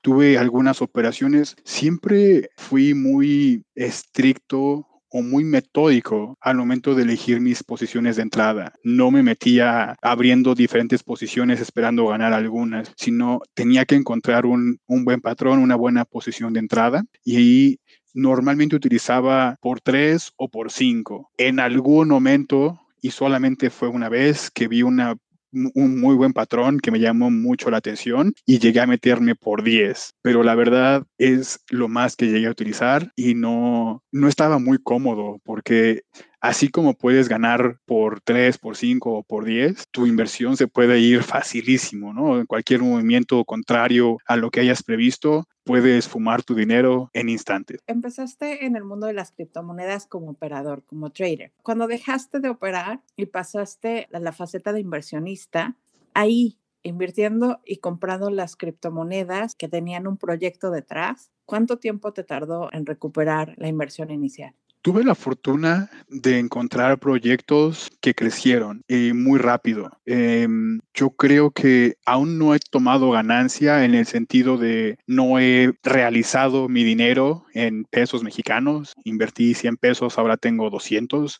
tuve 0.01 0.39
algunas 0.39 0.81
operaciones. 0.81 1.55
Siempre 1.63 2.49
fui 2.57 2.95
muy 2.95 3.63
estricto 3.75 4.87
o 5.13 5.21
muy 5.21 5.43
metódico 5.43 6.35
al 6.41 6.57
momento 6.57 6.95
de 6.95 7.03
elegir 7.03 7.39
mis 7.39 7.63
posiciones 7.63 8.15
de 8.15 8.23
entrada. 8.23 8.73
No 8.83 9.11
me 9.11 9.21
metía 9.21 9.95
abriendo 10.01 10.55
diferentes 10.55 11.03
posiciones 11.03 11.61
esperando 11.61 12.07
ganar 12.07 12.33
algunas, 12.33 12.91
sino 12.97 13.39
tenía 13.53 13.85
que 13.85 13.93
encontrar 13.93 14.47
un, 14.47 14.79
un 14.87 15.05
buen 15.05 15.21
patrón, 15.21 15.59
una 15.59 15.75
buena 15.75 16.03
posición 16.03 16.53
de 16.53 16.61
entrada 16.61 17.05
y 17.23 17.35
ahí 17.35 17.79
normalmente 18.15 18.75
utilizaba 18.75 19.57
por 19.61 19.79
tres 19.79 20.31
o 20.37 20.49
por 20.49 20.71
cinco. 20.71 21.29
En 21.37 21.59
algún 21.59 22.07
momento 22.07 22.79
y 23.03 23.11
solamente 23.11 23.69
fue 23.69 23.89
una 23.89 24.07
vez 24.07 24.49
que 24.49 24.69
vi 24.69 24.81
una 24.81 25.17
un 25.53 25.99
muy 25.99 26.15
buen 26.15 26.33
patrón 26.33 26.79
que 26.79 26.91
me 26.91 26.99
llamó 26.99 27.29
mucho 27.29 27.69
la 27.69 27.77
atención 27.77 28.33
y 28.45 28.59
llegué 28.59 28.81
a 28.81 28.87
meterme 28.87 29.35
por 29.35 29.63
10, 29.63 30.15
pero 30.21 30.43
la 30.43 30.55
verdad 30.55 31.03
es 31.17 31.59
lo 31.69 31.87
más 31.87 32.15
que 32.15 32.27
llegué 32.27 32.47
a 32.47 32.51
utilizar 32.51 33.11
y 33.15 33.35
no, 33.35 34.03
no 34.11 34.27
estaba 34.27 34.59
muy 34.59 34.77
cómodo 34.79 35.39
porque 35.43 36.01
así 36.43 36.67
como 36.67 36.93
puedes 36.93 37.29
ganar 37.29 37.77
por 37.85 38.19
3, 38.19 38.57
por 38.57 38.75
5 38.75 39.13
o 39.13 39.23
por 39.23 39.45
10, 39.45 39.85
tu 39.91 40.05
inversión 40.05 40.57
se 40.57 40.67
puede 40.67 40.99
ir 40.99 41.23
facilísimo, 41.23 42.13
¿no? 42.13 42.37
En 42.37 42.45
cualquier 42.45 42.81
movimiento 42.81 43.43
contrario 43.45 44.17
a 44.27 44.35
lo 44.35 44.51
que 44.51 44.59
hayas 44.59 44.83
previsto, 44.83 45.45
puedes 45.63 46.09
fumar 46.09 46.43
tu 46.43 46.53
dinero 46.53 47.09
en 47.13 47.29
instantes. 47.29 47.79
Empezaste 47.87 48.65
en 48.65 48.75
el 48.75 48.83
mundo 48.83 49.07
de 49.07 49.13
las 49.13 49.31
criptomonedas 49.31 50.05
como 50.05 50.31
operador, 50.31 50.83
como 50.85 51.11
trader. 51.11 51.53
Cuando 51.63 51.87
dejaste 51.87 52.41
de 52.41 52.49
operar 52.49 53.01
y 53.15 53.27
pasaste 53.27 54.09
a 54.11 54.19
la 54.19 54.33
faceta 54.33 54.73
de 54.73 54.81
inversionista, 54.81 55.77
ahí 56.13 56.59
invirtiendo 56.83 57.61
y 57.65 57.77
comprando 57.77 58.29
las 58.29 58.57
criptomonedas 58.57 59.55
que 59.55 59.69
tenían 59.69 60.07
un 60.07 60.17
proyecto 60.17 60.71
detrás, 60.71 61.31
¿cuánto 61.45 61.79
tiempo 61.79 62.11
te 62.11 62.25
tardó 62.25 62.67
en 62.73 62.85
recuperar 62.85 63.53
la 63.55 63.69
inversión 63.69 64.11
inicial? 64.11 64.55
Tuve 64.83 65.05
la 65.05 65.15
fortuna 65.15 65.89
de 66.09 66.39
encontrar 66.39 66.99
proyectos 66.99 67.89
que 68.01 68.13
crecieron 68.13 68.83
y 68.89 69.13
muy 69.13 69.39
rápido. 69.39 69.89
Em, 70.05 70.81
yo 70.93 71.11
creo 71.11 71.51
que 71.51 71.95
aún 72.05 72.37
no 72.37 72.53
he 72.53 72.59
tomado 72.59 73.09
ganancia 73.11 73.85
en 73.85 73.95
el 73.95 74.05
sentido 74.05 74.57
de 74.57 74.97
no 75.07 75.39
he 75.39 75.71
realizado 75.83 76.67
mi 76.67 76.83
dinero 76.83 77.45
en 77.53 77.85
pesos 77.85 78.23
mexicanos. 78.23 78.93
Invertí 79.05 79.53
100 79.53 79.77
pesos, 79.77 80.17
ahora 80.17 80.35
tengo 80.35 80.69
200. 80.69 81.39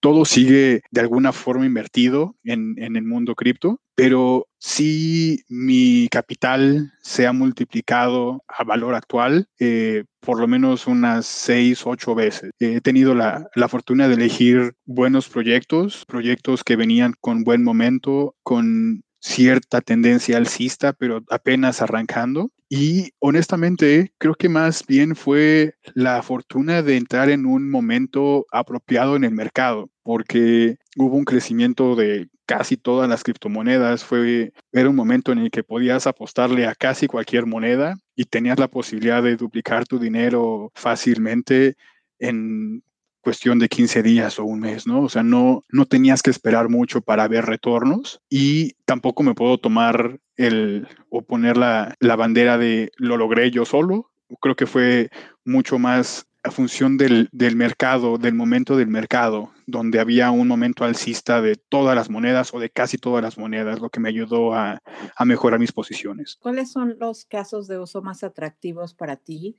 Todo 0.00 0.24
sigue 0.24 0.82
de 0.90 1.00
alguna 1.00 1.30
forma 1.32 1.66
invertido 1.66 2.34
en, 2.42 2.74
en 2.76 2.96
el 2.96 3.04
mundo 3.04 3.36
cripto, 3.36 3.80
pero 4.00 4.48
si 4.58 5.44
mi 5.50 6.08
capital 6.10 6.90
se 7.02 7.26
ha 7.26 7.34
multiplicado 7.34 8.42
a 8.48 8.64
valor 8.64 8.94
actual, 8.94 9.46
eh, 9.58 10.04
por 10.20 10.40
lo 10.40 10.48
menos 10.48 10.86
unas 10.86 11.26
seis, 11.26 11.82
ocho 11.84 12.14
veces. 12.14 12.50
He 12.60 12.80
tenido 12.80 13.14
la, 13.14 13.50
la, 13.54 13.68
fortuna 13.68 14.08
de 14.08 14.14
elegir 14.14 14.72
buenos 14.86 15.28
proyectos, 15.28 16.06
proyectos 16.06 16.64
que 16.64 16.76
venían 16.76 17.12
con 17.20 17.44
buen 17.44 17.62
momento, 17.62 18.34
con 18.42 19.02
cierta 19.20 19.82
tendencia 19.82 20.38
alcista, 20.38 20.94
pero 20.94 21.22
apenas 21.28 21.82
arrancando. 21.82 22.50
Y 22.70 23.10
honestamente, 23.18 24.14
creo 24.16 24.34
que 24.34 24.48
más 24.48 24.86
bien 24.86 25.14
fue 25.14 25.74
la 25.92 26.22
fortuna 26.22 26.82
de 26.82 26.96
entrar 26.96 27.28
en 27.28 27.44
un 27.44 27.68
momento 27.68 28.46
apropiado 28.50 29.16
en 29.16 29.24
el 29.24 29.32
mercado, 29.32 29.90
porque 30.02 30.78
hubo 30.96 31.16
un 31.16 31.24
crecimiento 31.24 31.96
de 31.96 32.28
casi 32.50 32.76
todas 32.76 33.08
las 33.08 33.22
criptomonedas. 33.22 34.04
Fue, 34.04 34.52
era 34.72 34.90
un 34.90 34.96
momento 34.96 35.30
en 35.30 35.38
el 35.38 35.52
que 35.52 35.62
podías 35.62 36.08
apostarle 36.08 36.66
a 36.66 36.74
casi 36.74 37.06
cualquier 37.06 37.46
moneda 37.46 37.96
y 38.16 38.24
tenías 38.24 38.58
la 38.58 38.66
posibilidad 38.66 39.22
de 39.22 39.36
duplicar 39.36 39.86
tu 39.86 40.00
dinero 40.00 40.72
fácilmente 40.74 41.76
en 42.18 42.82
cuestión 43.20 43.60
de 43.60 43.68
15 43.68 44.02
días 44.02 44.40
o 44.40 44.44
un 44.44 44.58
mes, 44.58 44.84
¿no? 44.84 45.02
O 45.02 45.08
sea, 45.08 45.22
no, 45.22 45.62
no 45.68 45.86
tenías 45.86 46.22
que 46.22 46.30
esperar 46.30 46.68
mucho 46.68 47.02
para 47.02 47.28
ver 47.28 47.46
retornos 47.46 48.20
y 48.28 48.72
tampoco 48.84 49.22
me 49.22 49.34
puedo 49.34 49.58
tomar 49.58 50.18
el 50.36 50.88
o 51.08 51.22
poner 51.22 51.56
la, 51.56 51.94
la 52.00 52.16
bandera 52.16 52.58
de 52.58 52.90
lo 52.96 53.16
logré 53.16 53.52
yo 53.52 53.64
solo. 53.64 54.10
Creo 54.40 54.56
que 54.56 54.66
fue 54.66 55.10
mucho 55.44 55.78
más 55.78 56.26
a 56.42 56.50
función 56.50 56.96
del, 56.96 57.28
del, 57.32 57.56
mercado, 57.56 58.18
del 58.18 58.34
momento 58.34 58.76
del 58.76 58.88
mercado, 58.88 59.52
donde 59.66 60.00
había 60.00 60.30
un 60.30 60.48
momento 60.48 60.84
alcista 60.84 61.42
de 61.42 61.56
todas 61.56 61.94
las 61.94 62.08
monedas 62.08 62.54
o 62.54 62.60
de 62.60 62.70
casi 62.70 62.98
todas 62.98 63.22
las 63.22 63.36
monedas, 63.36 63.80
lo 63.80 63.90
que 63.90 64.00
me 64.00 64.08
ayudó 64.08 64.54
a, 64.54 64.82
a 65.16 65.24
mejorar 65.24 65.60
mis 65.60 65.72
posiciones. 65.72 66.38
¿Cuáles 66.40 66.70
son 66.72 66.96
los 66.98 67.24
casos 67.24 67.68
de 67.68 67.78
uso 67.78 68.02
más 68.02 68.24
atractivos 68.24 68.94
para 68.94 69.16
ti 69.16 69.56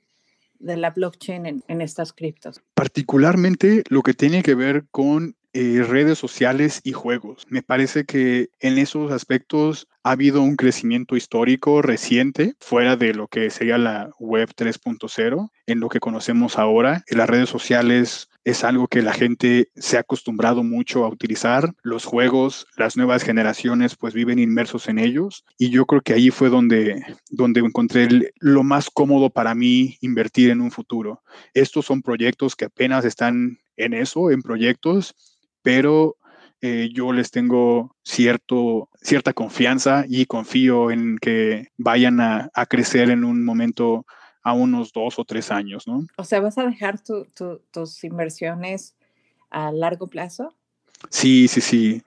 de 0.58 0.76
la 0.76 0.90
blockchain 0.90 1.46
en, 1.46 1.64
en 1.68 1.80
estas 1.80 2.12
criptos? 2.12 2.60
Particularmente 2.74 3.84
lo 3.88 4.02
que 4.02 4.14
tiene 4.14 4.42
que 4.42 4.54
ver 4.54 4.84
con 4.90 5.36
eh, 5.54 5.84
redes 5.86 6.18
sociales 6.18 6.80
y 6.82 6.92
juegos. 6.92 7.46
Me 7.48 7.62
parece 7.62 8.04
que 8.04 8.48
en 8.60 8.78
esos 8.78 9.12
aspectos 9.12 9.86
ha 10.02 10.12
habido 10.12 10.42
un 10.42 10.56
crecimiento 10.56 11.14
histórico 11.14 11.82
reciente 11.82 12.54
fuera 12.58 12.96
de 12.96 13.14
lo 13.14 13.28
que 13.28 13.50
sería 13.50 13.78
la 13.78 14.10
web 14.18 14.48
3.0, 14.56 15.50
en 15.66 15.80
lo 15.80 15.88
que 15.88 16.00
conocemos 16.00 16.58
ahora. 16.58 17.04
Las 17.08 17.28
redes 17.28 17.48
sociales 17.48 18.28
es 18.44 18.64
algo 18.64 18.88
que 18.88 19.02
la 19.02 19.12
gente 19.12 19.68
se 19.76 19.96
ha 19.96 20.00
acostumbrado 20.00 20.62
mucho 20.62 21.04
a 21.04 21.08
utilizar. 21.08 21.72
Los 21.82 22.04
juegos, 22.04 22.66
las 22.76 22.96
nuevas 22.96 23.22
generaciones 23.22 23.96
pues 23.96 24.14
viven 24.14 24.38
inmersos 24.38 24.88
en 24.88 24.98
ellos 24.98 25.44
y 25.58 25.70
yo 25.70 25.86
creo 25.86 26.00
que 26.00 26.14
ahí 26.14 26.30
fue 26.30 26.48
donde, 26.48 27.04
donde 27.30 27.60
encontré 27.60 28.32
lo 28.38 28.62
más 28.62 28.90
cómodo 28.90 29.30
para 29.30 29.54
mí 29.54 29.98
invertir 30.00 30.50
en 30.50 30.60
un 30.60 30.70
futuro. 30.70 31.22
Estos 31.54 31.86
son 31.86 32.02
proyectos 32.02 32.56
que 32.56 32.64
apenas 32.64 33.04
están 33.04 33.58
en 33.76 33.94
eso, 33.94 34.30
en 34.30 34.42
proyectos 34.42 35.14
pero 35.62 36.16
eh, 36.60 36.90
yo 36.92 37.12
les 37.12 37.30
tengo 37.30 37.96
cierto, 38.04 38.88
cierta 39.00 39.32
confianza 39.32 40.04
y 40.08 40.26
confío 40.26 40.90
en 40.90 41.18
que 41.18 41.68
vayan 41.76 42.20
a, 42.20 42.50
crecer 42.68 43.10
en 43.10 43.24
un 43.24 43.44
momento 43.44 44.06
a 44.44 44.52
unos 44.52 44.92
dos 44.92 45.18
o 45.18 45.24
tres 45.24 45.50
años, 45.50 45.88
¿no? 45.88 46.06
O 46.16 46.24
sea, 46.24 46.40
¿vas 46.40 46.58
a 46.58 46.66
dejar 46.66 47.00
tus 47.00 48.04
inversiones 48.04 48.96
a 49.50 49.72
largo 49.72 50.06
plazo? 50.06 50.54
Sí, 51.10 51.48
sí, 51.48 51.60
sí. 51.60 52.02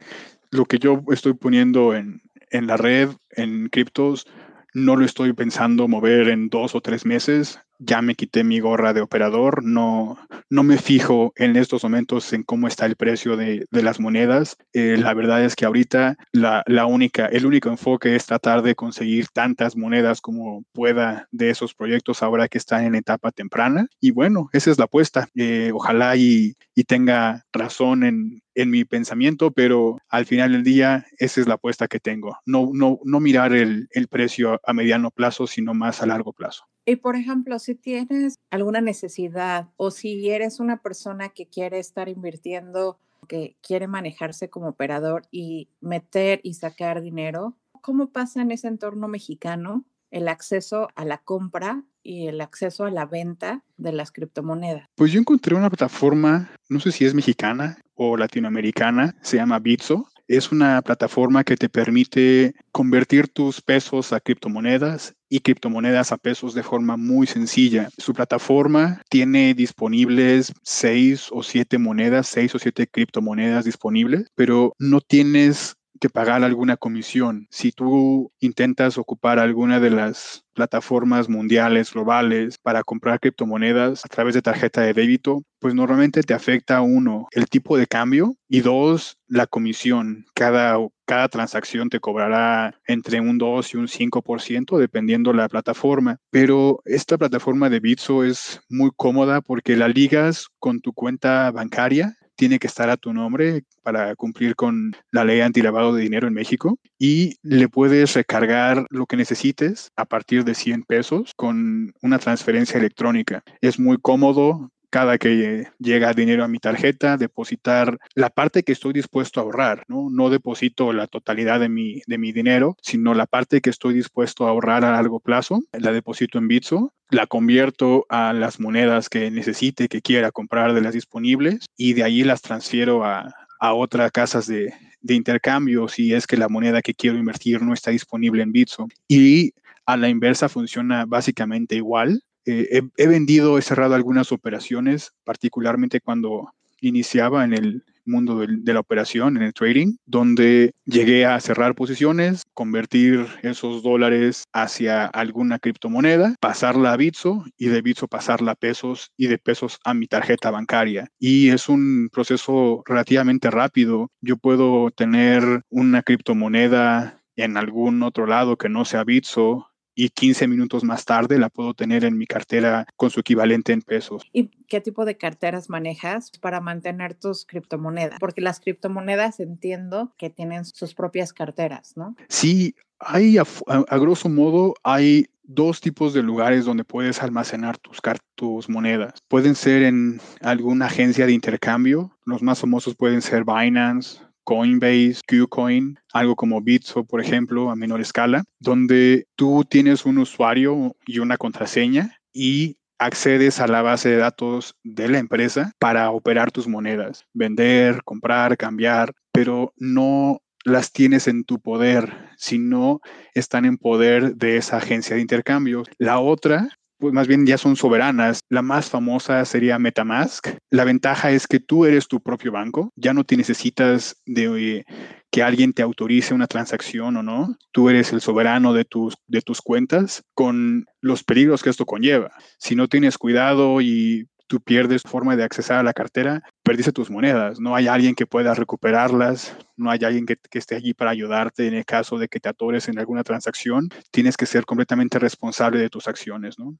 Lo 0.51 0.65
que 0.65 0.79
yo 0.79 1.01
estoy 1.11 1.33
poniendo 1.33 1.93
en, 1.93 2.21
en 2.49 2.67
la 2.67 2.77
red, 2.77 3.09
en 3.31 3.67
criptos, 3.67 4.25
no 4.73 4.95
lo 4.95 5.05
estoy 5.05 5.33
pensando 5.33 5.87
mover 5.87 6.29
en 6.29 6.49
dos 6.49 6.75
o 6.75 6.81
tres 6.81 7.05
meses 7.05 7.59
ya 7.79 8.01
me 8.01 8.15
quité 8.15 8.43
mi 8.43 8.59
gorra 8.59 8.93
de 8.93 9.01
operador, 9.01 9.63
no, 9.63 10.17
no 10.49 10.63
me 10.63 10.77
fijo 10.77 11.33
en 11.35 11.55
estos 11.55 11.83
momentos 11.83 12.31
en 12.33 12.43
cómo 12.43 12.67
está 12.67 12.85
el 12.85 12.95
precio 12.95 13.37
de, 13.37 13.65
las 13.71 13.99
monedas. 13.99 14.57
Eh, 14.73 14.97
la 14.97 15.13
verdad 15.13 15.43
es 15.43 15.55
que 15.55 15.65
ahorita 15.65 16.15
la, 16.31 16.63
única, 16.85 17.25
el 17.25 17.45
único 17.45 17.69
enfoque 17.69 18.15
es 18.15 18.25
tratar 18.25 18.61
de 18.61 18.75
conseguir 18.75 19.27
tantas 19.33 19.75
monedas 19.75 20.21
como 20.21 20.63
pueda 20.73 21.27
de 21.31 21.49
esos 21.49 21.73
proyectos 21.73 22.23
ahora 22.23 22.47
que 22.47 22.57
están 22.57 22.85
en 22.85 22.95
etapa 22.95 23.31
temprana. 23.31 23.87
Y 23.99 24.11
bueno, 24.11 24.49
esa 24.53 24.71
es 24.71 24.77
la 24.77 24.85
apuesta. 24.85 25.27
Eh, 25.35 25.71
ojalá 25.73 26.15
y, 26.15 26.55
tenga 26.87 27.43
razón 27.51 28.03
en, 28.03 28.41
mi 28.69 28.85
pensamiento, 28.85 29.51
pero 29.51 29.97
al 30.07 30.25
final 30.25 30.53
del 30.53 30.63
día 30.63 31.05
esa 31.17 31.41
es 31.41 31.47
la 31.47 31.55
apuesta 31.55 31.87
que 31.87 31.99
tengo. 31.99 32.37
No, 32.45 32.69
no, 32.73 32.99
no 33.03 33.19
mirar 33.19 33.53
el, 33.53 33.87
el 33.91 34.07
precio 34.07 34.61
a 34.63 34.73
mediano 34.73 35.11
plazo, 35.11 35.47
sino 35.47 35.73
más 35.73 36.01
a 36.01 36.05
largo 36.05 36.31
plazo. 36.31 36.65
Y 36.85 36.97
por 36.97 37.15
ejemplo, 37.15 37.57
si 37.57 37.73
tienes 37.73 38.35
alguna 38.51 38.79
necesidad 38.79 39.69
o 39.75 39.89
si 39.89 40.29
eres 40.29 40.59
una 40.59 40.77
persona 40.77 41.29
que 41.29 41.47
quiere 41.47 41.79
estar 41.79 42.09
invirtiendo, 42.09 42.99
que 43.27 43.57
quiere 43.61 43.87
manejarse 43.87 44.49
como 44.49 44.69
operador 44.69 45.23
y 45.31 45.69
meter 45.81 46.41
y 46.43 46.53
sacar 46.53 47.01
dinero, 47.01 47.55
¿cómo 47.81 48.11
pasa 48.11 48.43
en 48.43 48.51
ese 48.51 48.67
entorno 48.67 49.07
mexicano 49.07 49.83
el 50.11 50.27
acceso 50.27 50.89
a 50.95 51.05
la 51.05 51.17
compra 51.17 51.83
y 52.03 52.27
el 52.27 52.39
acceso 52.39 52.85
a 52.85 52.91
la 52.91 53.07
venta 53.07 53.63
de 53.77 53.91
las 53.91 54.11
criptomonedas? 54.11 54.87
Pues 54.93 55.11
yo 55.11 55.19
encontré 55.19 55.55
una 55.55 55.71
plataforma, 55.71 56.51
no 56.69 56.79
sé 56.79 56.91
si 56.91 57.03
es 57.03 57.15
mexicana 57.15 57.79
o 57.95 58.15
latinoamericana, 58.15 59.15
se 59.21 59.37
llama 59.37 59.57
Bitso 59.57 60.07
es 60.27 60.51
una 60.51 60.81
plataforma 60.81 61.43
que 61.43 61.55
te 61.55 61.69
permite 61.69 62.55
convertir 62.71 63.27
tus 63.27 63.61
pesos 63.61 64.13
a 64.13 64.19
criptomonedas 64.19 65.15
y 65.29 65.39
criptomonedas 65.39 66.11
a 66.11 66.17
pesos 66.17 66.53
de 66.53 66.63
forma 66.63 66.97
muy 66.97 67.27
sencilla. 67.27 67.89
Su 67.97 68.13
plataforma 68.13 69.01
tiene 69.09 69.53
disponibles 69.53 70.53
seis 70.63 71.27
o 71.31 71.43
siete 71.43 71.77
monedas, 71.77 72.27
seis 72.27 72.55
o 72.55 72.59
siete 72.59 72.87
criptomonedas 72.87 73.65
disponibles, 73.65 74.27
pero 74.35 74.73
no 74.79 75.01
tienes 75.01 75.75
que 76.05 76.09
pagar 76.11 76.43
alguna 76.43 76.77
comisión. 76.77 77.47
Si 77.49 77.71
tú 77.71 78.31
intentas 78.39 78.99
ocupar 78.99 79.39
alguna 79.39 79.79
de 79.79 79.89
las 79.89 80.45
plataformas 80.53 81.29
mundiales, 81.29 81.93
globales, 81.93 82.59
para 82.59 82.83
comprar 82.83 83.19
criptomonedas 83.19 84.05
a 84.05 84.07
través 84.07 84.35
de 84.35 84.43
tarjeta 84.43 84.81
de 84.81 84.93
débito, 84.93 85.41
pues 85.59 85.73
normalmente 85.73 86.21
te 86.21 86.35
afecta 86.35 86.81
uno, 86.81 87.27
el 87.31 87.47
tipo 87.47 87.75
de 87.75 87.87
cambio 87.87 88.35
y 88.47 88.61
dos, 88.61 89.17
la 89.27 89.47
comisión. 89.47 90.25
Cada, 90.35 90.77
cada 91.05 91.27
transacción 91.27 91.89
te 91.89 91.99
cobrará 91.99 92.79
entre 92.85 93.19
un 93.19 93.39
2 93.39 93.73
y 93.73 93.77
un 93.77 93.87
5% 93.87 94.77
dependiendo 94.77 95.33
la 95.33 95.49
plataforma. 95.49 96.19
Pero 96.29 96.81
esta 96.85 97.17
plataforma 97.17 97.71
de 97.71 97.79
Bitso 97.79 98.23
es 98.23 98.61
muy 98.69 98.91
cómoda 98.95 99.41
porque 99.41 99.75
la 99.75 99.87
ligas 99.87 100.49
con 100.59 100.81
tu 100.81 100.93
cuenta 100.93 101.49
bancaria 101.49 102.15
tiene 102.35 102.59
que 102.59 102.67
estar 102.67 102.89
a 102.89 102.97
tu 102.97 103.13
nombre 103.13 103.63
para 103.83 104.15
cumplir 104.15 104.55
con 104.55 104.95
la 105.11 105.23
ley 105.23 105.41
antilavado 105.41 105.93
de 105.93 106.03
dinero 106.03 106.27
en 106.27 106.33
México 106.33 106.79
y 106.97 107.35
le 107.41 107.69
puedes 107.69 108.13
recargar 108.13 108.85
lo 108.89 109.05
que 109.05 109.17
necesites 109.17 109.91
a 109.95 110.05
partir 110.05 110.43
de 110.43 110.55
100 110.55 110.83
pesos 110.83 111.31
con 111.35 111.93
una 112.01 112.19
transferencia 112.19 112.77
electrónica. 112.77 113.43
Es 113.61 113.79
muy 113.79 113.97
cómodo, 113.97 114.71
cada 114.95 115.17
que 115.17 115.67
llega 115.77 116.13
dinero 116.13 116.45
a 116.45 116.47
mi 116.47 116.57
tarjeta, 116.57 117.17
depositar 117.17 117.97
la 118.13 118.29
parte 118.29 118.63
que 118.63 118.71
estoy 118.71 118.93
dispuesto 118.93 119.41
a 119.41 119.43
ahorrar, 119.43 119.83
¿no? 119.89 120.07
No 120.09 120.29
deposito 120.29 120.93
la 120.93 121.07
totalidad 121.07 121.59
de 121.59 121.67
mi, 121.67 122.01
de 122.07 122.17
mi 122.17 122.31
dinero, 122.31 122.77
sino 122.81 123.13
la 123.13 123.25
parte 123.25 123.59
que 123.59 123.69
estoy 123.69 123.93
dispuesto 123.93 124.47
a 124.47 124.51
ahorrar 124.51 124.85
a 124.85 124.93
largo 124.93 125.19
plazo, 125.19 125.59
la 125.73 125.91
deposito 125.91 126.37
en 126.37 126.47
Bitso, 126.47 126.93
la 127.09 127.27
convierto 127.27 128.05
a 128.07 128.31
las 128.31 128.61
monedas 128.61 129.09
que 129.09 129.29
necesite, 129.31 129.89
que 129.89 130.01
quiera 130.01 130.31
comprar 130.31 130.73
de 130.73 130.79
las 130.79 130.93
disponibles 130.93 131.65
y 131.75 131.91
de 131.91 132.03
ahí 132.05 132.23
las 132.23 132.41
transfiero 132.41 133.03
a, 133.03 133.33
a 133.59 133.73
otras 133.73 134.13
casas 134.13 134.47
de, 134.47 134.73
de 135.01 135.13
intercambio 135.13 135.89
si 135.89 136.13
es 136.13 136.25
que 136.25 136.37
la 136.37 136.47
moneda 136.47 136.81
que 136.81 136.93
quiero 136.93 137.17
invertir 137.17 137.61
no 137.61 137.73
está 137.73 137.91
disponible 137.91 138.43
en 138.43 138.53
Bitso. 138.53 138.87
Y 139.09 139.51
a 139.85 139.97
la 139.97 140.07
inversa 140.07 140.47
funciona 140.47 141.05
básicamente 141.05 141.75
igual. 141.75 142.23
Eh, 142.45 142.81
he, 142.95 143.07
vendido, 143.07 143.57
he 143.57 143.61
cerrado 143.61 143.95
algunas 143.95 144.31
operaciones, 144.31 145.13
particularmente 145.23 146.01
cuando 146.01 146.53
iniciaba 146.81 147.43
en 147.43 147.53
el 147.53 147.83
mundo 148.05 148.45
de 148.47 148.73
la 148.73 148.79
operación, 148.79 149.37
en 149.37 149.43
el 149.43 149.53
trading, 149.53 149.95
donde 150.05 150.73
llegué 150.85 151.25
a 151.25 151.39
cerrar 151.39 151.73
posiciones, 151.73 152.43
convertir 152.53 153.25
esos 153.41 153.81
dólares 153.81 154.43
hacia 154.53 155.05
alguna 155.07 155.57
criptomoneda, 155.57 156.35
pasarla 156.39 156.93
a 156.93 156.97
Bitso 156.97 157.45
y 157.57 157.67
de 157.67 157.81
Bitso 157.81 158.07
pasarla 158.07 158.51
a 158.51 158.55
pesos 158.55 159.11
y 159.17 159.27
de 159.27 159.39
pesos 159.39 159.79
a 159.83 159.95
mi 159.95 160.05
tarjeta 160.05 160.51
bancaria. 160.51 161.07
Y 161.19 161.49
es 161.49 161.67
un 161.67 162.09
proceso 162.11 162.83
relativamente 162.85 163.49
rápido. 163.49 164.11
Yo 164.21 164.37
puedo 164.37 164.91
tener 164.91 165.61
una 165.69 166.03
criptomoneda 166.03 167.21
en 167.35 167.57
algún 167.57 168.03
otro 168.03 168.27
lado 168.27 168.57
que 168.57 168.69
no 168.69 168.85
sea 168.85 169.03
Bitso 169.03 169.71
y 169.95 170.09
15 170.09 170.47
minutos 170.47 170.83
más 170.83 171.05
tarde 171.05 171.39
la 171.39 171.49
puedo 171.49 171.73
tener 171.73 172.03
en 172.03 172.17
mi 172.17 172.27
cartera 172.27 172.85
con 172.95 173.09
su 173.09 173.21
equivalente 173.21 173.73
en 173.73 173.81
pesos. 173.81 174.23
¿Y 174.33 174.49
qué 174.67 174.81
tipo 174.81 175.05
de 175.05 175.17
carteras 175.17 175.69
manejas 175.69 176.31
para 176.41 176.59
mantener 176.59 177.15
tus 177.15 177.45
criptomonedas? 177.45 178.19
Porque 178.19 178.41
las 178.41 178.59
criptomonedas 178.59 179.39
entiendo 179.39 180.13
que 180.17 180.29
tienen 180.29 180.65
sus 180.65 180.93
propias 180.93 181.33
carteras, 181.33 181.95
¿no? 181.95 182.15
Sí, 182.27 182.75
hay 182.99 183.37
a, 183.37 183.97
grosso 183.97 184.29
modo 184.29 184.75
hay 184.83 185.27
dos 185.43 185.79
tipos 185.79 186.13
de 186.13 186.23
lugares 186.23 186.65
donde 186.65 186.83
puedes 186.83 187.21
almacenar 187.21 187.77
tus, 187.77 187.99
tus 188.35 188.67
monedas. 188.67 189.13
Pueden 189.27 189.55
ser 189.55 189.83
en 189.83 190.19
alguna 190.41 190.87
agencia 190.87 191.25
de 191.25 191.33
intercambio. 191.33 192.11
Los 192.25 192.41
más 192.41 192.59
famosos 192.59 192.95
pueden 192.95 193.21
ser 193.21 193.43
Binance, 193.45 194.21
Coinbase, 194.45 195.19
Qcoin, 195.27 195.99
algo 196.13 196.35
como 196.35 196.61
Bitso, 196.61 197.03
por 197.03 197.19
ejemplo, 197.19 197.69
a 197.69 197.75
menor 197.75 197.99
escala, 197.99 198.45
donde 198.59 199.27
tú 199.35 199.65
tienes 199.69 200.05
un 200.05 200.19
usuario 200.19 200.95
y 201.05 201.19
una 201.19 201.37
contraseña 201.37 202.17
y 202.31 202.77
accedes 202.97 203.59
a 203.59 203.67
la 203.67 203.81
base 203.81 204.09
de 204.09 204.17
datos 204.17 204.75
de 204.83 205.09
la 205.09 205.19
empresa 205.19 205.73
para 205.79 206.11
operar 206.11 206.51
tus 206.51 206.67
monedas, 206.67 207.25
vender, 207.33 208.03
comprar, 208.03 208.55
cambiar, 208.55 209.13
pero 209.33 209.73
no 209.75 210.39
las 210.63 210.91
tienes 210.91 211.27
en 211.27 211.43
tu 211.43 211.59
poder, 211.59 212.29
sino 212.37 212.99
están 213.33 213.65
en 213.65 213.77
poder 213.77 214.35
de 214.35 214.57
esa 214.57 214.77
agencia 214.77 215.15
de 215.15 215.21
intercambio. 215.21 215.83
La 215.97 216.19
otra 216.19 216.69
pues 216.97 217.13
más 217.13 217.27
bien 217.27 217.45
ya 217.45 217.57
son 217.57 217.75
soberanas. 217.75 218.39
La 218.49 218.61
más 218.61 218.89
famosa 218.89 219.43
sería 219.45 219.79
Metamask. 219.79 220.47
La 220.69 220.83
ventaja 220.83 221.31
es 221.31 221.47
que 221.47 221.59
tú 221.59 221.85
eres 221.85 222.07
tu 222.07 222.21
propio 222.21 222.51
banco, 222.51 222.91
ya 222.95 223.13
no 223.13 223.23
te 223.23 223.37
necesitas 223.37 224.21
de 224.25 224.85
que 225.31 225.43
alguien 225.43 225.73
te 225.73 225.81
autorice 225.81 226.33
una 226.33 226.47
transacción 226.47 227.17
o 227.17 227.23
no. 227.23 227.57
Tú 227.71 227.89
eres 227.89 228.13
el 228.13 228.21
soberano 228.21 228.73
de 228.73 228.85
tus, 228.85 229.15
de 229.27 229.41
tus 229.41 229.61
cuentas 229.61 230.23
con 230.33 230.85
los 231.01 231.23
peligros 231.23 231.61
que 231.61 231.69
esto 231.69 231.85
conlleva. 231.85 232.31
Si 232.57 232.75
no 232.75 232.87
tienes 232.87 233.17
cuidado 233.17 233.81
y 233.81 234.27
tú 234.47 234.59
pierdes 234.61 235.01
forma 235.03 235.35
de 235.35 235.43
accesar 235.43 235.79
a 235.79 235.83
la 235.83 235.93
cartera, 235.93 236.43
perdiste 236.63 236.91
tus 236.91 237.09
monedas. 237.09 237.59
No 237.59 237.75
hay 237.75 237.87
alguien 237.87 238.15
que 238.15 238.27
pueda 238.27 238.53
recuperarlas, 238.53 239.55
no 239.75 239.89
hay 239.89 239.99
alguien 240.03 240.25
que, 240.25 240.37
esté 240.51 240.75
allí 240.75 240.93
para 240.93 241.11
ayudarte 241.11 241.67
en 241.67 241.73
el 241.73 241.85
caso 241.85 242.17
de 242.17 242.27
que 242.27 242.39
te 242.39 242.49
atores 242.49 242.87
en 242.87 242.99
alguna 242.99 243.23
transacción. 243.23 243.89
Tienes 244.11 244.37
que 244.37 244.45
ser 244.45 244.65
completamente 244.65 245.19
responsable 245.19 245.79
de 245.79 245.89
tus 245.89 246.07
acciones, 246.07 246.57
¿no? 246.59 246.77